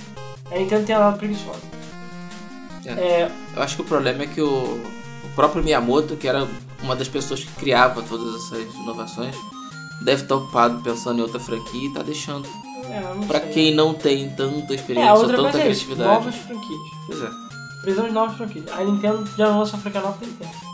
[0.51, 1.61] A Nintendo tem a lado preguiçosa.
[2.85, 2.91] É.
[2.93, 6.49] É, Eu acho que o problema é que o, o próprio Miyamoto, que era
[6.83, 9.35] uma das pessoas que criava todas essas inovações,
[10.03, 12.49] deve estar ocupado pensando em outra franquia e tá deixando.
[12.89, 13.53] é, sei.
[13.53, 16.11] quem não tem tanta É, experiência a ou tanta coisa é isso, criatividade.
[16.15, 16.81] novas franquias.
[17.07, 17.31] Pois é.
[17.83, 18.65] Precisamos de novas franquias.
[18.73, 20.68] A Nintendo já lançou a franquia nova tem tempo.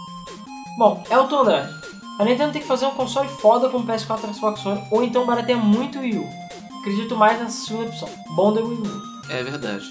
[0.77, 1.73] Bom, Elton Andrade.
[2.19, 5.03] A Nintendo tem que fazer um console foda com o PS4 e Xbox One, ou
[5.03, 6.29] então barateia muito o Wii U.
[6.81, 8.09] Acredito mais nessa segunda opção.
[8.37, 9.03] Bom de Wii U.
[9.31, 9.85] É verdade.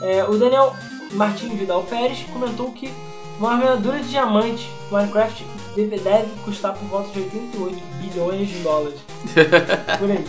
[0.00, 0.74] É, o Daniel
[1.12, 2.92] Martin Vidal Pérez comentou que
[3.38, 5.44] uma armadura de diamante Minecraft
[5.74, 9.00] deve, deve custar por volta de 88 bilhões de dólares.
[9.98, 10.24] por aí.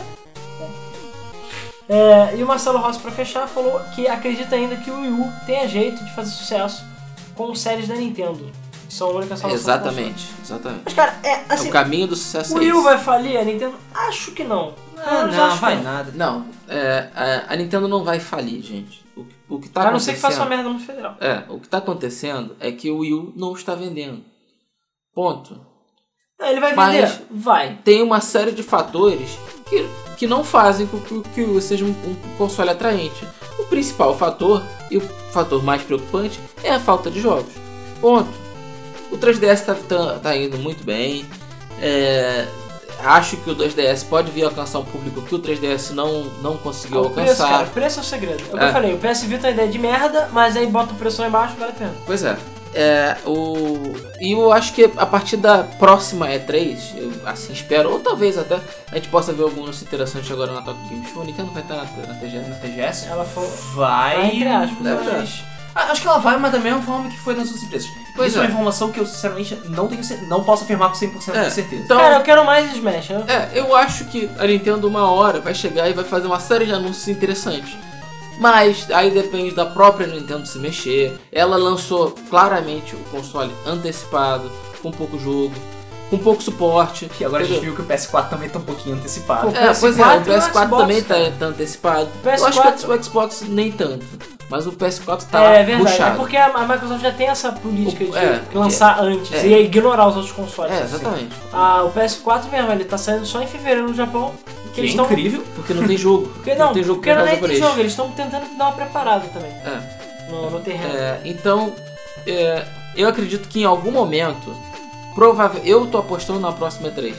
[1.89, 2.33] É.
[2.33, 5.31] É, e o Marcelo Rossi, pra fechar, falou que acredita ainda que o Wii U
[5.45, 6.85] tenha jeito de fazer sucesso
[7.35, 8.51] com séries da Nintendo.
[8.89, 10.81] São a única Exatamente, exatamente.
[10.85, 11.69] Mas, cara, é É assim.
[11.69, 13.75] o caminho do sucesso o é Wii U vai falir a Nintendo?
[13.93, 14.73] Acho que não.
[14.97, 15.83] Ah, não, acho que vai não.
[15.83, 16.11] nada.
[16.15, 17.09] Não, é,
[17.47, 19.05] a, a Nintendo não vai falir, gente.
[19.15, 20.15] O, que- o que tá A não ser acontecendo...
[20.15, 21.15] que faça uma merda no federal.
[21.21, 24.23] É, o que tá acontecendo é que o Wii U não está vendendo.
[25.13, 25.59] Ponto.
[26.39, 27.25] Não, ele vai Mas- vender?
[27.31, 27.77] Vai.
[27.83, 29.37] Tem uma série de fatores
[29.69, 29.87] que,
[30.17, 33.27] que não fazem com que, o- que o Wii seja um, um console atraente.
[33.59, 35.01] O principal fator, e o
[35.31, 37.51] fator mais preocupante, é a falta de jogos.
[38.01, 38.48] Ponto.
[39.11, 41.25] O 3DS tá, tá, tá indo muito bem.
[41.81, 42.45] É,
[43.03, 47.01] acho que o 2DS pode vir alcançar um público que o 3DS não, não conseguiu
[47.01, 47.49] o preço, alcançar.
[47.49, 48.43] cara, preço é o segredo.
[48.51, 48.67] É o que É.
[48.67, 51.21] eu falei, o PS Vita é uma ideia de merda, mas aí bota o preço
[51.21, 51.93] lá embaixo, vale a pena.
[52.05, 52.37] Pois é.
[52.71, 53.93] É, o...
[54.21, 58.59] E eu acho que a partir da próxima E3, eu assim espero, ou talvez até
[58.91, 61.23] a gente possa ver algumas interessantes agora na Tokyo Game Show.
[61.23, 62.47] A Nintendo vai estar na, na TGS.
[62.49, 63.07] Na TGS?
[63.07, 63.49] Ela falou.
[63.73, 64.15] Vai.
[64.17, 64.87] Vai, entre aspas?
[64.87, 67.89] Ah, Acho que ela vai, mas da mesma forma que foi nas outras empresas.
[68.15, 68.43] Pois Isso é é.
[68.45, 71.83] uma informação que eu sinceramente não tenho não posso afirmar com 100% É, de certeza.
[71.83, 73.23] Então, Cara, eu quero mais Smash, né?
[73.27, 76.65] é, eu acho que a Nintendo uma hora vai chegar e vai fazer uma série
[76.65, 77.77] de anúncios interessantes.
[78.39, 81.19] Mas aí depende da própria Nintendo se mexer.
[81.31, 84.49] Ela lançou claramente o console antecipado,
[84.81, 85.53] com pouco jogo,
[86.09, 87.09] com pouco suporte.
[87.19, 87.75] E agora a gente entendeu?
[87.75, 89.51] viu que o PS4 também tá um pouquinho antecipado.
[89.51, 92.09] Pô, É, pois é, o PS4 e o PS4 Xbox, também tá, tá antecipado.
[92.23, 94.05] O Eu acho PS4 que o Xbox nem tanto.
[94.49, 96.15] Mas o PS4 tá é verdade, puxado.
[96.15, 99.47] é porque a a Microsoft já tem essa política O- de é, lançar antes é.
[99.47, 100.71] e ignorar os outros consoles.
[100.73, 101.29] É, exatamente.
[101.53, 104.33] Ah, o PS4 mesmo, ele tá saindo só em fevereiro no Japão.
[104.63, 105.05] Que Que é eles estão.
[105.05, 105.43] incrível.
[105.55, 106.27] Porque não tem jogo.
[106.33, 107.59] Porque não, tem jogo porque não nem tem japonês.
[107.59, 110.29] jogo, eles estão tentando dar uma preparada também É.
[110.31, 110.95] no, no terreno.
[110.95, 111.73] É, então,
[112.25, 112.65] é,
[112.95, 114.55] eu acredito que em algum momento,
[115.15, 117.13] provável, eu tô apostando na próxima E3.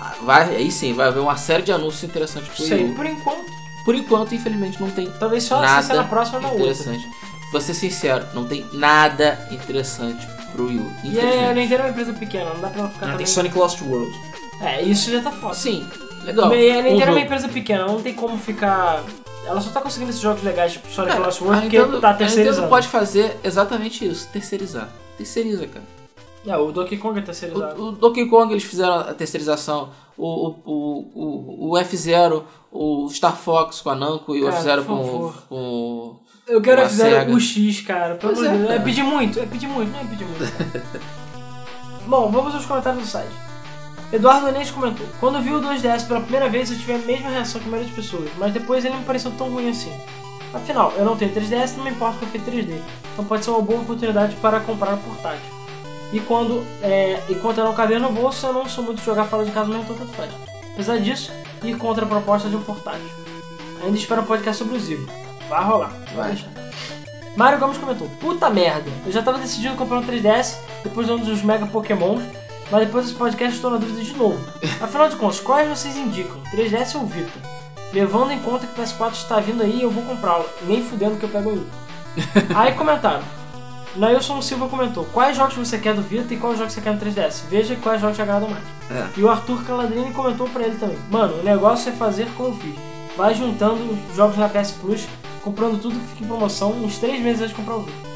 [0.00, 2.94] Ah, Vai, aí sim, vai haver uma série de anúncios interessantes pro Sei, Wii U.
[2.96, 3.61] por enquanto.
[3.84, 6.62] Por enquanto, infelizmente, não tem Talvez só Nada na próxima ou na outra.
[6.62, 7.08] interessante.
[7.50, 10.92] Vou ser sincero, não tem nada interessante pro Wii U.
[11.04, 13.26] E é, a Nintendo é uma empresa pequena, não dá pra ela ficar Não, tem
[13.26, 13.26] também...
[13.26, 14.18] Sonic Lost World.
[14.60, 15.54] É, isso já tá foda.
[15.54, 15.86] Sim,
[16.24, 16.54] legal.
[16.54, 19.02] E a Nintendo é uma empresa pequena, não tem como ficar...
[19.44, 22.08] Ela só tá conseguindo esses jogos legais, tipo Sonic Cara, Lost World, porque Nintendo, tá
[22.08, 22.68] a Nintendo terceirizando.
[22.68, 24.88] pode fazer exatamente isso, terceirizar.
[25.18, 25.84] Terceiriza, cara.
[26.44, 27.80] O Donkey Kong é terceirizado.
[27.80, 33.08] O, o Donkey Kong eles fizeram a terceirização, o, o, o, o, o F-Zero, o
[33.10, 35.42] Star Fox com a Namco e o Cara, F-Zero por com, favor.
[35.48, 36.16] com.
[36.48, 37.32] Eu quero Uma fazer Sega.
[37.32, 38.16] o X, cara.
[38.16, 38.80] Pelo Pois amor de é, Deus.
[38.80, 40.42] É pedir muito, é pedir muito, não é pedir muito.
[42.06, 43.30] Bom, vamos aos comentários do site.
[44.12, 47.60] Eduardo Enes comentou: Quando vi o 2DS pela primeira vez, eu tive a mesma reação
[47.60, 49.92] que a maioria das pessoas, mas depois ele não me pareceu tão ruim assim.
[50.52, 52.78] Afinal, eu não tenho 3DS, não me importa com o efeito 3D,
[53.12, 55.61] então pode ser uma boa oportunidade para comprar portátil.
[56.12, 59.24] E quando é, enquanto eu não caber no bolso, eu não sou muito de jogar
[59.24, 60.30] fora de casa mesmo, então tanto faz.
[60.74, 61.32] Apesar disso,
[61.62, 63.08] ir contra a proposta de um portátil.
[63.82, 65.10] Ainda espero um podcast sobre o Zibo.
[65.48, 66.48] Vai rolar, vai deixar.
[67.36, 71.18] Mário Gomes comentou: Puta merda, eu já tava decidido comprar um 3DS depois de um
[71.18, 72.22] dos Mega Pokémons,
[72.70, 74.38] mas depois desse podcast estou na dúvida de novo.
[74.80, 76.40] Afinal de contas, quais vocês indicam?
[76.54, 77.40] 3DS ou Vita?
[77.92, 80.46] Levando em conta que o PS4 está vindo aí, eu vou comprá-lo.
[80.66, 81.66] Nem fudendo que eu pego o.
[82.56, 83.22] Aí comentaram.
[83.96, 87.00] Nailson Silva comentou: Quais jogos você quer do Vita e quais jogos você quer no
[87.00, 87.42] 3DS?
[87.48, 88.64] Veja quais jogos te agradam mais.
[88.90, 89.06] É.
[89.16, 92.54] E o Arthur Caladrini comentou pra ele também: Mano, o negócio é fazer como eu
[92.56, 92.74] fiz.
[93.16, 95.06] Vai juntando os jogos na PS Plus,
[95.42, 98.12] comprando tudo que fica em promoção, uns 3 meses antes de comprar o Vita.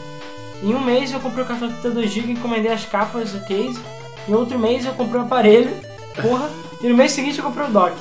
[0.63, 3.79] Em um mês eu comprei o cartão de 32GB e encomendei as capas do case.
[4.27, 5.71] Em outro mês eu comprei o aparelho,
[6.21, 6.49] porra.
[6.83, 7.95] E no mês seguinte eu comprei o dock.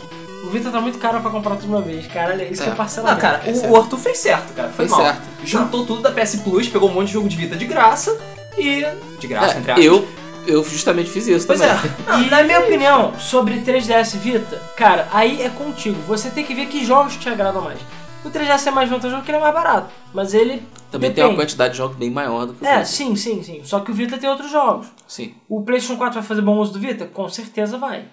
[0.45, 2.05] O Vita tá muito caro pra comprar tudo uma vez.
[2.07, 2.75] Caralho, isso que é É.
[2.75, 3.17] parcelamento.
[3.17, 3.71] Ah, cara, é o, certo.
[3.73, 4.67] o Arthur fez certo, cara.
[4.69, 5.01] Foi Fez mal.
[5.01, 5.21] certo.
[5.43, 8.15] Juntou tudo da PS Plus, pegou um monte de jogo de Vita de graça
[8.57, 8.85] e.
[9.19, 9.85] De graça, entre É, aspas.
[9.85, 10.07] eu,
[10.47, 11.75] eu justamente fiz isso Pois também.
[12.07, 12.19] é.
[12.21, 15.97] E na minha opinião, sobre 3DS Vita, cara, aí é contigo.
[16.07, 17.79] Você tem que ver que jogos te agradam mais.
[18.23, 19.89] O 3DS é mais vantajoso porque ele é mais barato.
[20.13, 20.61] Mas ele.
[20.91, 21.45] Também tem uma depende.
[21.47, 22.85] quantidade de jogos bem maior do que o É, Vita.
[22.85, 23.61] sim, sim, sim.
[23.63, 24.87] Só que o Vita tem outros jogos.
[25.07, 25.33] Sim.
[25.49, 27.05] O PlayStation 4 vai fazer bom uso do Vita?
[27.05, 28.05] Com certeza vai.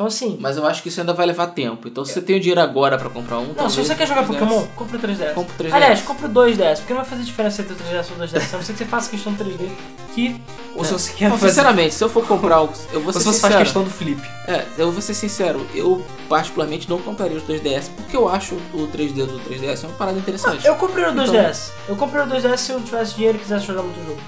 [0.00, 0.38] Então assim.
[0.40, 1.86] Mas eu acho que isso ainda vai levar tempo.
[1.86, 3.52] Então se você tem o dinheiro agora pra comprar um.
[3.52, 5.34] Não, se você quer jogar Pokémon compra o 3DS.
[5.34, 5.74] Compra o 3DS.
[5.74, 8.26] Aliás, compra o 2DS, porque não vai fazer diferença você ter o 3DS ou o
[8.26, 9.68] 2DS, a não ser que você faça questão do 3D,
[10.14, 10.40] que
[10.74, 11.50] Ou se você quer Não, fazer.
[11.50, 12.70] sinceramente, se eu for comprar o.
[12.94, 13.52] Eu vou Ou ser se você sincero.
[13.52, 14.22] faz questão do flip.
[14.48, 18.88] É, eu vou ser sincero, eu particularmente não compraria os 2DS porque eu acho o
[18.90, 20.66] 3D do 3DS uma parada interessante.
[20.66, 21.72] Eu comprei o Então- 2DS.
[21.86, 24.18] Eu comprei o 2DS se eu tivesse dinheiro e quisesse jogar muito jogo.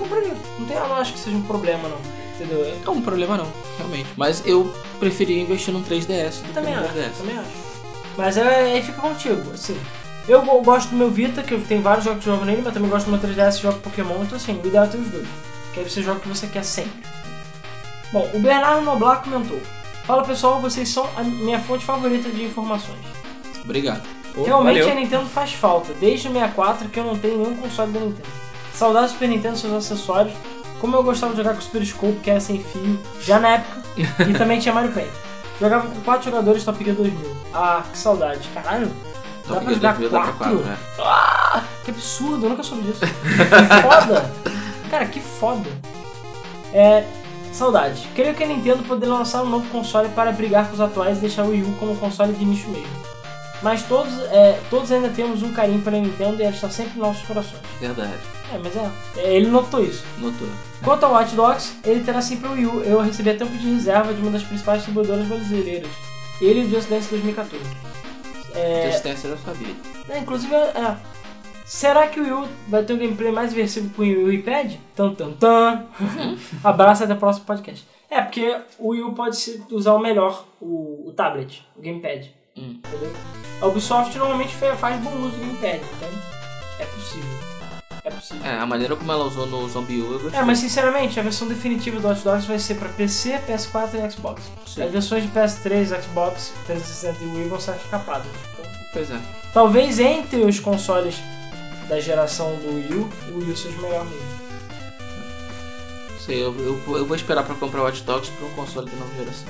[0.00, 0.34] compraria.
[0.58, 2.25] Não tem, eu não acho que seja um problema, não.
[2.36, 2.58] Entendeu?
[2.58, 4.08] Eu É um problema não, realmente.
[4.16, 7.16] Mas eu preferia investir num 3DS do também que no acho, 3DS.
[7.18, 7.66] também acho.
[8.16, 9.76] Mas é, aí fica contigo, assim.
[10.28, 12.74] Eu go- gosto do meu Vita, que eu tenho vários jogos que jogo nele, mas
[12.74, 15.08] também gosto do meu 3DS e jogo Pokémon, então assim, o ideal é ter os
[15.08, 15.26] dois.
[15.72, 17.02] Que aí você joga o que você quer sempre.
[18.12, 19.60] Bom, o Bernardo Noblar comentou.
[20.04, 22.98] Fala pessoal, vocês são a minha fonte favorita de informações.
[23.64, 24.02] Obrigado.
[24.34, 24.96] Pô, Realmente valeu.
[24.96, 28.28] a Nintendo faz falta, desde o 64 que eu não tenho nenhum console da Nintendo.
[28.74, 30.34] Saudades do Super Nintendo e seus acessórios,
[30.80, 33.48] como eu gostava de jogar com o Super Scope, que era sem fio, já na
[33.50, 33.82] época,
[34.28, 35.10] e também tinha Mario Paint.
[35.60, 37.36] Jogava com 4 jogadores Top Gear 2000.
[37.54, 38.88] Ah, que saudade, caralho.
[39.46, 40.58] Dá Top pra Gear jogar 2000 dá pra 4?
[40.58, 41.64] 4, né?
[41.84, 43.00] Que absurdo, eu nunca soube disso.
[43.06, 44.30] Que foda.
[44.90, 45.70] Cara, que foda.
[46.72, 47.04] É.
[47.52, 48.06] Saudade.
[48.14, 51.20] Creio que a Nintendo poderia lançar um novo console para brigar com os atuais e
[51.22, 52.86] deixar o Wii U como console de nicho mesmo.
[53.62, 57.00] Mas todos, é, todos ainda temos um carinho pela Nintendo e ela está sempre em
[57.00, 57.62] nossos corações.
[57.80, 58.12] Verdade.
[58.52, 58.90] É, mas é.
[59.16, 60.04] é, Ele notou isso.
[60.18, 60.48] Notou.
[60.84, 62.80] Quanto ao Watch Dogs, ele terá sempre o Wii U.
[62.82, 65.90] Eu recebi a tempo de reserva de uma das principais distribuidoras brasileiras.
[66.40, 67.64] Ele e o Just Dance 2014.
[68.54, 69.74] É, Just Dance eu sabia.
[70.08, 70.96] é, inclusive, é.
[71.64, 74.32] Será que o Wii U vai ter um gameplay mais imersivo com o Wii U
[74.32, 74.80] e Pad?
[74.94, 75.86] Tan, tan, tan.
[76.62, 77.84] Abraço até o próximo podcast.
[78.08, 79.36] É, porque o Wii U pode
[79.72, 82.30] usar o melhor, o, o tablet, o gamepad.
[82.56, 82.78] Hum.
[82.78, 83.12] Entendeu?
[83.60, 86.08] A Ubisoft normalmente faz bom uso do gamepad, então
[86.78, 87.45] é possível.
[88.06, 88.46] É possível.
[88.46, 90.38] É, a maneira como ela usou no Zombie U eu gostei.
[90.40, 94.10] É, mas sinceramente, a versão definitiva do Watch Dogs vai ser para PC, PS4 e
[94.12, 94.42] Xbox.
[94.64, 94.82] Sim.
[94.84, 98.26] As versões de PS3, Xbox, 360 e Wii vão ser escapadas.
[98.52, 99.18] Então, Pois é.
[99.52, 101.16] Talvez entre os consoles
[101.88, 104.36] da geração do Wii U, o Wii U seja o melhor mesmo.
[106.20, 108.96] Sei, eu, eu, eu vou esperar pra comprar o Watch Dogs pra um console de
[108.96, 109.44] nova geração.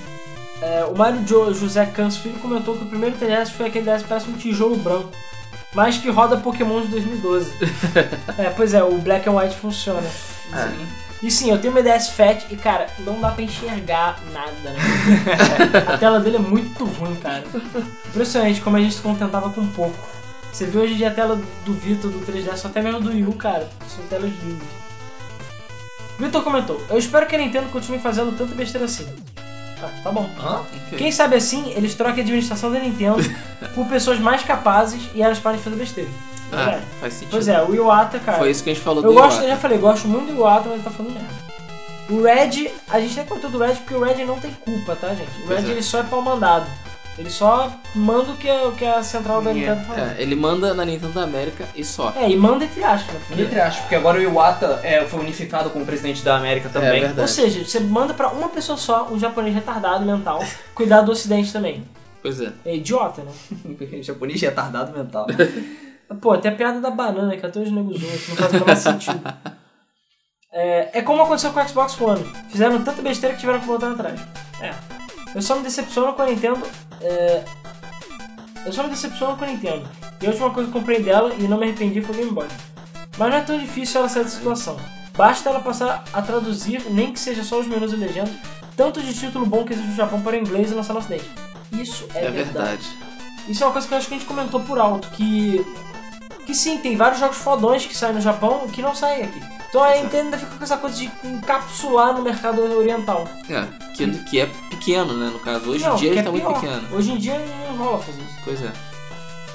[0.62, 4.02] É, o Mário Jo- José Cans Filho comentou que o primeiro 3DS foi aquele DS
[4.02, 5.10] que parece um tijolo branco,
[5.76, 7.52] mas que roda Pokémon de 2012.
[8.38, 10.00] é, pois é, o Black and White funciona.
[10.00, 10.86] Sim.
[11.22, 14.78] E sim, eu tenho uma DS Fat e, cara, não dá pra enxergar nada, né?
[15.86, 17.44] a tela dele é muito ruim, cara.
[18.06, 19.98] Impressionante como a gente se contentava com pouco.
[20.50, 23.26] Você vê hoje em dia a tela do Vitor, do 3DS, até mesmo do Wii
[23.26, 24.66] U, cara, são telas lindas.
[26.18, 29.06] Vitor comentou, eu espero que a Nintendo continue fazendo tanta besteira assim.
[29.82, 30.28] Ah, tá bom.
[30.38, 30.60] Hã?
[30.60, 30.98] Ok.
[30.98, 33.18] Quem sabe assim, eles troquem a administração da Nintendo
[33.74, 36.10] por pessoas mais capazes e elas parem de fazer besteira.
[36.52, 36.84] Ah, Verdade.
[37.00, 37.30] faz sentido.
[37.30, 38.38] Pois é, o Iwata, cara.
[38.38, 39.48] Foi isso que a gente falou Eu do gosto, eu Iwata.
[39.54, 41.46] já falei, gosto muito do Iwata, mas ele tá falando merda.
[42.08, 45.08] O Red, a gente nem contou do Red porque o Red não tem culpa, tá,
[45.08, 45.28] gente?
[45.42, 45.72] O Pois Red é.
[45.72, 46.66] ele só é pau mandado.
[47.18, 50.12] Ele só manda o que, o que a central da Nintendo fala.
[50.12, 52.12] É, ele manda na Nintendo da América e só.
[52.14, 53.20] É, e manda entre aspas, né?
[53.26, 56.68] Porque- Entre aspas, porque agora o Iwata é, foi unificado com o presidente da América
[56.68, 56.88] também.
[56.90, 57.20] É verdade.
[57.22, 60.44] Ou seja, você manda pra uma pessoa só, um japonês retardado mental,
[60.74, 61.84] cuidar do ocidente também.
[62.20, 62.52] Pois é.
[62.66, 63.32] É idiota, né?
[64.02, 65.26] japonês retardado mental.
[66.20, 68.76] Pô, tem a piada da banana, que até negros zoam, que não faz o menor
[68.76, 69.34] sentido.
[70.52, 72.24] É, é como aconteceu com o Xbox One.
[72.50, 74.20] Fizeram tanta besteira que tiveram que voltar atrás.
[74.60, 74.72] É.
[75.34, 76.62] Eu só me decepciono com a Nintendo.
[77.00, 77.44] É,
[78.64, 79.88] eu só me decepciono com a Nintendo.
[80.20, 82.32] E a última coisa que eu comprei dela e não me arrependi foi o Game
[82.32, 82.48] Boy.
[83.18, 84.76] Mas não é tão difícil ela sair da situação.
[85.16, 88.34] Basta ela passar a traduzir, nem que seja só os menus e legendas,
[88.76, 91.24] tanto de título bom que existe no Japão para o inglês e lançar no ocidente.
[91.72, 92.86] Isso é, É, verdade.
[93.48, 95.64] isso é uma coisa que eu acho que a gente comentou por alto, que.
[96.46, 99.42] Que sim, tem vários jogos fodões que saem no Japão que não saem aqui.
[99.68, 103.28] Então a Nintendo ainda fica com essa coisa de encapsular no mercado oriental.
[103.50, 105.68] É, que, que é pequeno, né, no caso.
[105.68, 106.60] Hoje Não, em dia ele é tá muito pior.
[106.60, 106.96] pequeno.
[106.96, 108.36] Hoje em dia não rola fazer isso.
[108.44, 108.72] Pois é.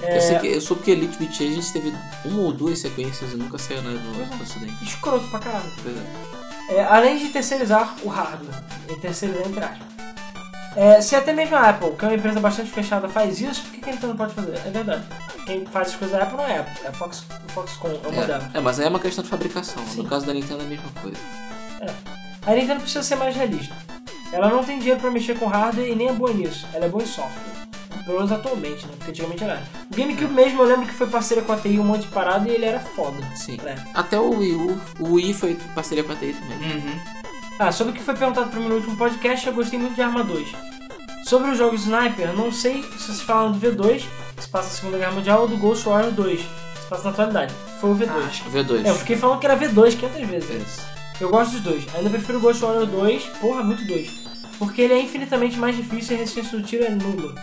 [0.04, 1.94] É, Eu, sei que, eu soube que Elite Beat Agents teve
[2.26, 4.84] uma ou duas sequências e nunca saiu né, no, no ocidente.
[4.84, 5.72] escroto pra caralho.
[5.82, 6.76] Pois é.
[6.76, 9.88] É, além de terceirizar o hardware, e terceirizar entre aspas.
[10.76, 13.72] É, se até mesmo a Apple, que é uma empresa bastante fechada, faz isso, por
[13.72, 14.57] que que a Nintendo não pode fazer?
[14.65, 15.03] É verdade.
[15.45, 17.99] Quem faz as coisas da Apple não é a Apple, é a Fox, o Foxconn,
[18.03, 18.43] é o modelo.
[18.53, 19.84] É, é, mas aí é uma questão de fabricação.
[19.85, 20.03] Sim.
[20.03, 21.18] No caso da Nintendo é a mesma coisa.
[22.45, 23.76] A Nintendo precisa ser mais realista.
[24.31, 26.65] Ela não tem dinheiro pra mexer com hardware e nem é boa nisso.
[26.73, 27.52] Ela é boa em software.
[28.06, 28.93] Pelo menos atualmente, né?
[28.98, 29.64] Porque antigamente ela era.
[29.91, 32.49] O GameCube mesmo, eu lembro que foi parceira com a TI um monte de parada
[32.49, 33.18] e ele era foda.
[33.35, 33.60] Sim.
[33.65, 33.76] É.
[33.93, 34.81] Até o Wii U.
[34.99, 36.57] O Wii foi parceria com a TI também.
[36.57, 36.99] Uhum.
[37.64, 40.02] Ah, sobre o que foi perguntado pra mim no último podcast, eu gostei muito de
[40.02, 40.52] Arma 2.
[41.24, 44.04] Sobre os jogos Sniper, não sei se vocês falaram do V2,
[44.36, 46.48] que se passa na Segunda Guerra Mundial, ou do Ghost Warrior 2, que
[46.82, 47.54] se passa na atualidade.
[47.80, 48.48] Foi o V2.
[48.48, 48.84] O V2.
[48.84, 50.50] É, eu fiquei falando que era V2 500 vezes.
[50.50, 50.82] Isso.
[51.22, 51.86] Eu gosto dos dois.
[51.94, 54.10] Ainda prefiro o Ghost Warrior 2, porra, muito 2.
[54.58, 57.36] Porque ele é infinitamente mais difícil e a resistência do tiro é nula.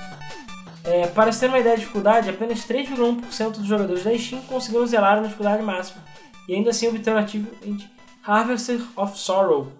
[0.82, 4.84] É, para se ter uma ideia de dificuldade, apenas 3,1% dos jogadores da Steam conseguiram
[4.84, 6.02] zelar na dificuldade máxima.
[6.48, 7.78] E ainda assim obteram ativo em
[8.26, 9.77] Harvester of Sorrow.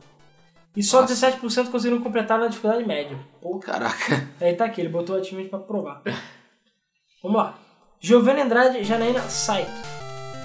[0.79, 1.29] E só Nossa.
[1.33, 3.19] 17% conseguiram completar na dificuldade média.
[3.43, 4.29] Pô, Caraca.
[4.41, 6.03] Aí tá aqui, ele botou o achievement pra provar.
[7.21, 7.59] Vamos lá.
[8.01, 9.73] Giovanni Andrade Janaína Saito.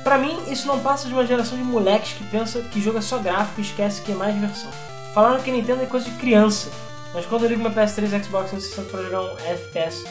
[0.04, 3.02] Pra mim, isso não passa de uma geração de moleques que pensa que jogo é
[3.02, 4.72] só gráfico e esquece que é mais diversão.
[5.14, 6.72] Falaram que Nintendo é coisa de criança,
[7.14, 10.04] mas quando eu ligo meu PS3 e Xbox 360 pra jogar um FPS,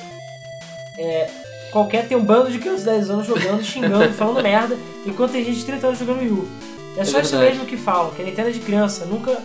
[0.99, 1.29] é,
[1.73, 5.45] qualquer tem um bando de crianças de 10 anos jogando, xingando, falando merda, enquanto tem
[5.45, 6.49] gente de 30 anos jogando Wii U.
[6.97, 7.55] É só É isso verdade.
[7.59, 9.37] mesmo que falam, que a Nintendo é de criança, nunca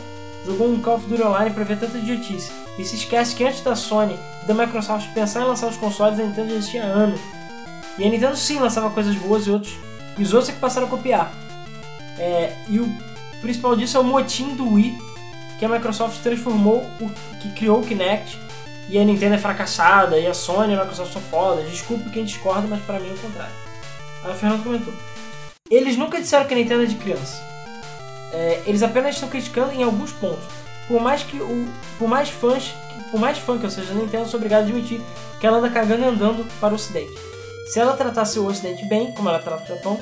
[0.47, 2.51] jogou um Call of Duty Online pra ver tanta idiotice.
[2.79, 6.19] E se esquece que antes da Sony e da Microsoft pensar em lançar os consoles,
[6.19, 7.19] a Nintendo já existia há anos.
[7.97, 9.73] E a Nintendo sim lançava coisas boas e outros.
[10.17, 11.31] E os outros é que passaram a copiar.
[12.17, 12.89] É, e o
[13.41, 14.97] principal disso é o motim do Wii,
[15.59, 17.09] que a Microsoft transformou, o,
[17.41, 18.39] que criou o Kinect.
[18.89, 21.61] E a Nintendo é fracassada, e a Sony e a Microsoft são foda.
[21.63, 23.53] Desculpe quem discorda, mas pra mim é o contrário.
[24.23, 24.93] Aí o Fernando comentou.
[25.69, 27.56] Eles nunca disseram que a Nintendo é de criança.
[28.31, 30.43] É, eles apenas estão criticando em alguns pontos.
[30.87, 31.67] Por mais que o.
[31.97, 32.73] Por mais fãs.
[33.11, 35.01] Por mais fã que eu seja da Nintendo, sou obrigado a admitir
[35.39, 37.13] que ela anda cagando e andando para o ocidente.
[37.67, 39.99] Se ela tratasse o ocidente bem, como ela trata o Japão,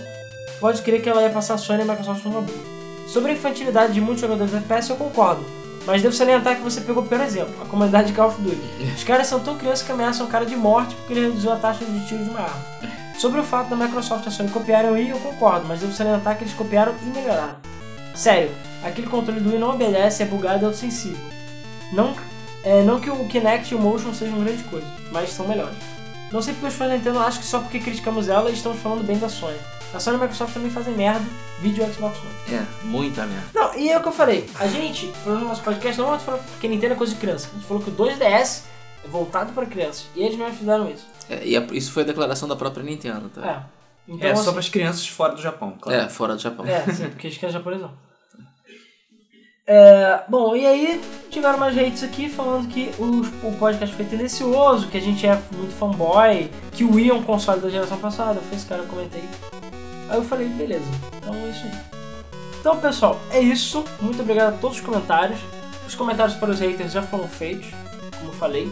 [0.60, 2.57] pode crer que ela ia passar a Sony e a Microsoft numa boa.
[3.07, 5.45] Sobre a infantilidade de muitos jogadores de FPS, eu concordo.
[5.85, 8.93] Mas devo salientar que você pegou o pior exemplo, a comunidade de Call of Duty.
[8.95, 11.57] Os caras são tão crianças que ameaçam o cara de morte porque ele reduziu a
[11.57, 12.65] taxa de tiro de uma arma.
[13.19, 15.93] Sobre o fato da Microsoft e a Sony copiarem o Wii, eu concordo, mas devo
[15.93, 17.56] salientar que eles copiaram e melhoraram.
[18.16, 18.52] Sério,
[18.84, 21.18] aquele controle do Wii não obedece, é bugado e autossensível.
[21.94, 22.16] Não,
[22.64, 25.78] é, não que o Kinect e o Motion sejam grande coisa, mas são melhores.
[26.32, 29.06] Não sei porque os fãs da Nintendo acham que só porque criticamos ela estamos falando
[29.06, 29.58] bem da Sony.
[29.94, 31.24] A Sony e a Microsoft também fazem merda,
[31.62, 32.56] vídeo Xbox One.
[32.58, 33.46] É, muita merda.
[33.54, 34.50] Não, e é o que eu falei.
[34.60, 37.48] A gente, no nosso podcast, não falou que Nintendo é coisa de criança.
[37.52, 38.64] A gente falou que o 2DS
[39.06, 40.08] é voltado para crianças.
[40.16, 41.06] E eles mesmos fizeram isso.
[41.30, 43.48] É, e a- isso foi a declaração da própria Nintendo, tá?
[43.72, 43.74] É.
[44.07, 45.99] Então, É só assim, para as crianças fora do Japão, claro.
[45.99, 46.65] É, fora do Japão.
[46.65, 47.91] É, sim, porque eles querem japonês não.
[49.68, 51.02] É, bom, e aí
[51.32, 55.41] tiveram mais hates aqui falando que o, o podcast foi tendencioso, que a gente é
[55.53, 58.40] muito fanboy, que o Wii é um console da geração passada.
[58.41, 59.23] Foi esse cara que eu comentei.
[60.07, 60.86] Aí eu falei, beleza,
[61.18, 61.72] então é isso aí.
[62.60, 63.84] Então, pessoal, é isso.
[63.99, 65.40] Muito obrigado a todos os comentários.
[65.88, 67.68] Os comentários para os haters já foram feitos,
[68.19, 68.72] como eu falei.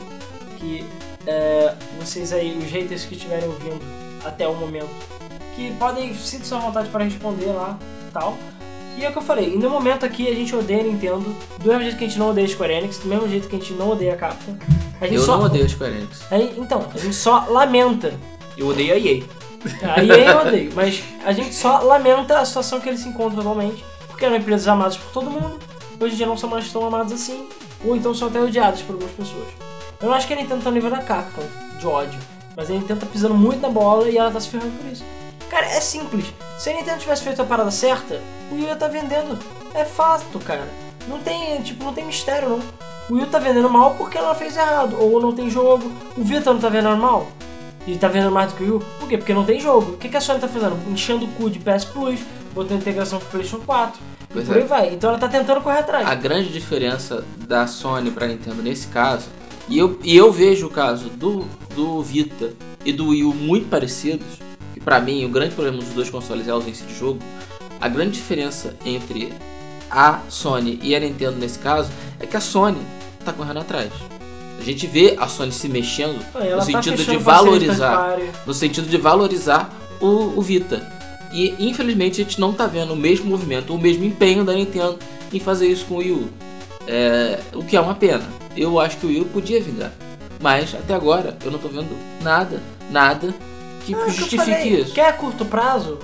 [0.60, 0.86] Que
[1.26, 3.82] é, vocês aí, os haters que estiverem ouvindo
[4.24, 4.90] até o momento,
[5.56, 7.78] que podem sinta-se à vontade para responder lá
[8.12, 8.38] tal.
[8.98, 11.36] E é o que eu falei, e no momento aqui a gente odeia a Nintendo,
[11.60, 13.56] do mesmo jeito que a gente não odeia a Square Enix, do mesmo jeito que
[13.56, 14.56] a gente não odeia a Capcom.
[15.02, 16.22] A gente Eu só, não odeio Square Enix.
[16.32, 18.14] a gente- então, a gente só lamenta.
[18.56, 19.24] Eu odeio a EA.
[19.96, 23.84] Aí eu odeio, mas a gente só lamenta a situação que eles se encontram atualmente,
[24.08, 25.58] porque eram empresas amadas por todo mundo,
[26.00, 27.48] hoje em dia não são mais tão amadas assim,
[27.84, 29.48] ou então são até odiadas por algumas pessoas.
[30.02, 31.42] Eu não acho que a Nintendo tá no nível da Capcom,
[31.80, 32.20] de ódio,
[32.56, 35.04] mas a Nintendo tá pisando muito na bola e ela tá se ferrando por isso.
[35.54, 36.26] Cara, é simples.
[36.58, 38.20] Se a Nintendo tivesse feito a parada certa,
[38.52, 39.38] o Wii ia tá vendendo.
[39.76, 40.68] É fato, cara.
[41.08, 42.60] Não tem, tipo, não tem mistério, não.
[43.08, 45.92] O Wii tá vendendo mal porque ela fez errado, ou não tem jogo.
[46.18, 47.28] O Vita não tá vendendo mal,
[47.86, 48.86] e tá vendendo mais do que o Wii?
[49.00, 49.18] Por quê?
[49.20, 49.92] Porque não tem jogo.
[49.92, 50.76] O que, que a Sony tá fazendo?
[50.90, 52.20] Enchendo o cu de PS Plus,
[52.52, 54.02] botando integração com o PlayStation 4.
[54.30, 54.62] Pois e por é.
[54.62, 54.94] aí vai.
[54.96, 56.08] Então ela tá tentando correr atrás.
[56.08, 59.28] A grande diferença da Sony pra Nintendo nesse caso,
[59.70, 62.54] e eu, e eu vejo o caso do, do Vita
[62.84, 64.40] e do Wii U muito parecidos,
[64.84, 67.20] pra mim o grande problema dos dois consoles é a ausência de jogo,
[67.80, 69.34] a grande diferença entre
[69.90, 72.80] a Sony e a Nintendo nesse caso é que a Sony
[73.24, 73.92] tá correndo atrás.
[74.60, 78.54] A gente vê a Sony se mexendo Ela no tá sentido parceria de valorizar no
[78.54, 80.82] sentido de valorizar o, o Vita.
[81.34, 84.98] E infelizmente a gente não tá vendo o mesmo movimento, o mesmo empenho da Nintendo
[85.32, 86.30] em fazer isso com o Wii U.
[86.88, 88.24] É, o que é uma pena.
[88.56, 89.92] Eu acho que o Wii U podia vingar.
[90.40, 91.90] Mas até agora eu não tô vendo
[92.22, 92.62] nada,
[92.92, 93.34] nada
[93.86, 94.82] que Ah, é que justifique falei.
[94.82, 94.94] isso.
[94.94, 95.98] Quer curto prazo?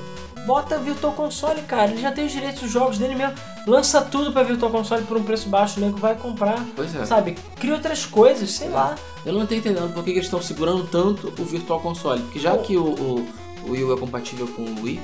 [0.45, 1.91] Bota Virtual Console, cara.
[1.91, 3.33] Ele já tem os direitos dos jogos dele mesmo.
[3.67, 6.63] Lança tudo pra Virtual Console por um preço baixo, o nego vai comprar.
[6.75, 7.05] Pois é.
[7.05, 7.35] Sabe?
[7.59, 8.95] Cria outras coisas, sei lá.
[9.25, 12.21] Eu não tô entendendo por que que eles estão segurando tanto o Virtual Console.
[12.23, 12.59] Porque já Oh.
[12.59, 13.27] que o, o,
[13.67, 14.99] o Wii U é compatível com o Wii,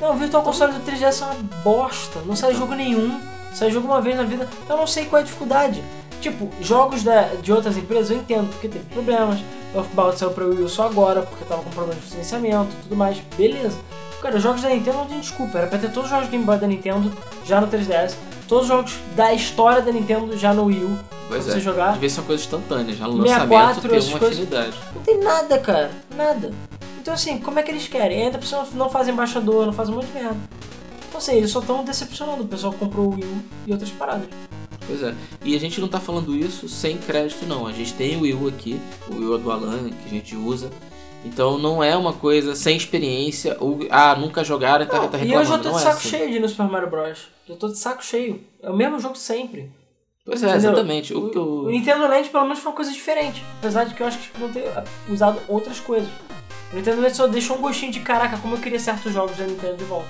[0.00, 2.20] Não, o Virtual Console do 3DS é uma bosta.
[2.26, 3.18] Não sai jogo nenhum.
[3.54, 4.46] Sai jogo uma vez na vida.
[4.68, 5.82] Eu não sei qual é a dificuldade.
[6.24, 9.40] Tipo, jogos da, de outras empresas eu entendo, porque teve problemas.
[9.74, 12.96] Earthbound saiu pra Wii U só agora, porque tava com problemas de financiamento e tudo
[12.96, 13.18] mais.
[13.36, 13.76] Beleza.
[14.22, 15.58] Cara, os jogos da Nintendo não tem desculpa.
[15.58, 17.12] Era pra ter todos os jogos Game Boy da Nintendo
[17.44, 18.14] já no 3DS.
[18.48, 20.98] Todos os jogos da história da Nintendo já no Wii U.
[21.28, 21.56] pois pra é.
[21.56, 21.92] você jogar.
[21.92, 24.38] Devia ser uma coisa instantânea, já no 64, lançamento essas uma coisas.
[24.38, 24.78] afinidade.
[24.94, 25.90] Não tem nada, cara.
[26.16, 26.54] Nada.
[27.02, 28.22] Então assim, como é que eles querem?
[28.22, 30.38] Ainda por cima não fazem embaixador, não fazem um monte de merda.
[31.06, 33.90] Então assim, eles só estão decepcionando o pessoal que comprou o Wii U e outras
[33.90, 34.26] paradas.
[34.86, 35.14] Pois é.
[35.44, 37.66] E a gente não tá falando isso sem crédito, não.
[37.66, 40.36] A gente tem o Wii U aqui, o Wii U do Alan, que a gente
[40.36, 40.70] usa.
[41.24, 45.32] Então não é uma coisa sem experiência, ou ah, nunca jogaram e tá, tá e
[45.32, 45.48] eu reclamando.
[45.48, 46.08] já tô não de é saco assim.
[46.10, 47.28] cheio de ir no Super Mario Bros.
[47.48, 48.42] Já tô de saco cheio.
[48.62, 49.70] É o mesmo jogo sempre.
[50.26, 50.70] Pois é, Entendeu?
[50.72, 51.14] exatamente.
[51.14, 51.70] O O eu...
[51.70, 53.42] Nintendo Land pelo menos foi uma coisa diferente.
[53.58, 56.08] Apesar de que eu acho que eles podiam ter usado outras coisas.
[56.72, 59.46] O Nintendo Land só deixou um gostinho de caraca, como eu queria certos jogos da
[59.46, 60.08] Nintendo de volta.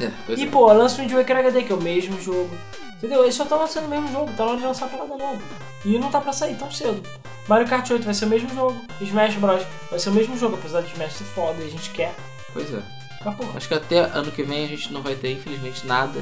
[0.00, 0.46] É, E é.
[0.46, 2.50] pô, lança o Wind Waker HD, que é o mesmo jogo.
[2.98, 3.22] Entendeu?
[3.22, 5.40] Eles só estão lançando o mesmo jogo, tá na hora de lançar parada nova.
[5.84, 7.02] E não tá pra sair tão cedo.
[7.48, 8.80] Mario Kart 8 vai ser o mesmo jogo.
[9.00, 9.62] Smash Bros.
[9.88, 12.14] vai ser o mesmo jogo, apesar de Smash ser foda e a gente quer.
[12.52, 12.82] Pois é.
[13.22, 16.20] Porra, Acho que até ano que vem a gente não vai ter, infelizmente, nada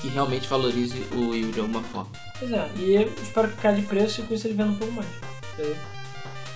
[0.00, 2.10] que realmente valorize o Wii de alguma forma.
[2.38, 2.68] pois é.
[2.76, 5.08] E eu espero que caia de preço e com isso ele venda um pouco mais.
[5.54, 5.76] Entendeu?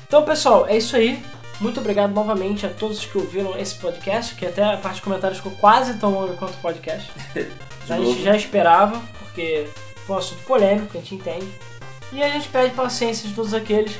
[0.06, 1.22] Então, pessoal, é isso aí.
[1.60, 5.38] Muito obrigado novamente a todos que ouviram esse podcast, que até a parte de comentários
[5.38, 7.10] ficou quase tão longa quanto o podcast.
[7.88, 9.00] a gente já esperava,
[9.40, 9.66] porque
[10.06, 11.46] foi um assunto polêmico, a gente entende.
[12.12, 13.92] E a gente pede paciência de todos aqueles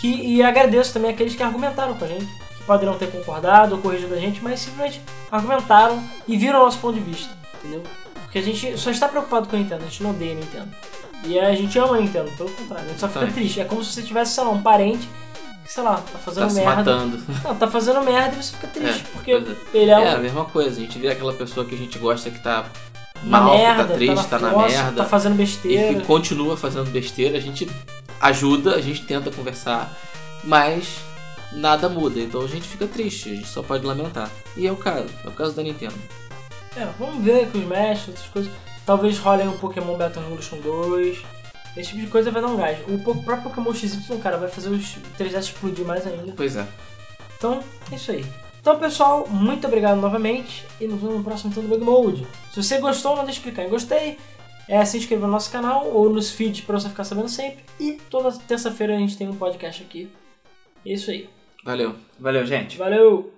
[0.00, 0.08] que.
[0.08, 2.26] E agradeço também aqueles que argumentaram com a gente,
[2.56, 5.00] que poderiam ter concordado ou corrigido a gente, mas simplesmente
[5.30, 7.82] argumentaram e viram o nosso ponto de vista, entendeu?
[8.24, 10.68] Porque a gente só está preocupado com a Nintendo, a gente não odeia a Nintendo.
[11.24, 13.32] E a gente ama a Nintendo, pelo contrário, a gente só fica Tá.
[13.32, 13.60] triste.
[13.60, 15.08] É como se você tivesse, sei lá, um parente
[15.64, 16.74] que, sei lá, tá fazendo Tá se merda.
[16.76, 17.22] matando.
[17.44, 20.14] Não, tá fazendo merda e você fica triste, É, porque pois ele é, um- É
[20.14, 22.66] a mesma coisa, a gente vê aquela pessoa que a gente gosta que tá
[23.24, 24.96] uma mal, merda, que tá triste, tá, na fossa, merda.
[24.96, 26.00] tá fazendo e besteira.
[26.00, 27.68] que continua fazendo besteira, a gente
[28.20, 29.92] ajuda, a gente tenta conversar,
[30.44, 30.98] mas
[31.52, 34.30] nada muda, então a gente fica triste, a gente só pode lamentar.
[34.56, 35.94] E é o caso, é o caso da Nintendo.
[36.76, 38.52] É, vamos ver com os Smash, outras coisas.
[38.84, 41.18] Talvez rolem um Pokémon Battle Revolution 2.
[41.76, 42.78] Esse tipo de coisa vai dar um gás.
[42.88, 46.32] O próprio Pokémon XY, cara, vai fazer os 3S explodir mais ainda.
[46.36, 46.66] Pois é.
[47.36, 47.60] Então,
[47.90, 48.24] é isso aí.
[48.60, 52.26] Então, pessoal, muito obrigado novamente e nos vemos no próximo Nintendo Bug Mode.
[52.54, 54.16] Se você gostou, não deixe de clicar em gostei,
[54.68, 57.64] é, se inscrever no nosso canal ou nos feeds pra você ficar sabendo sempre.
[57.80, 60.08] E toda terça-feira a gente tem um podcast aqui.
[60.86, 61.28] É isso aí.
[61.64, 61.96] Valeu.
[62.16, 62.78] Valeu, gente.
[62.78, 63.33] Valeu!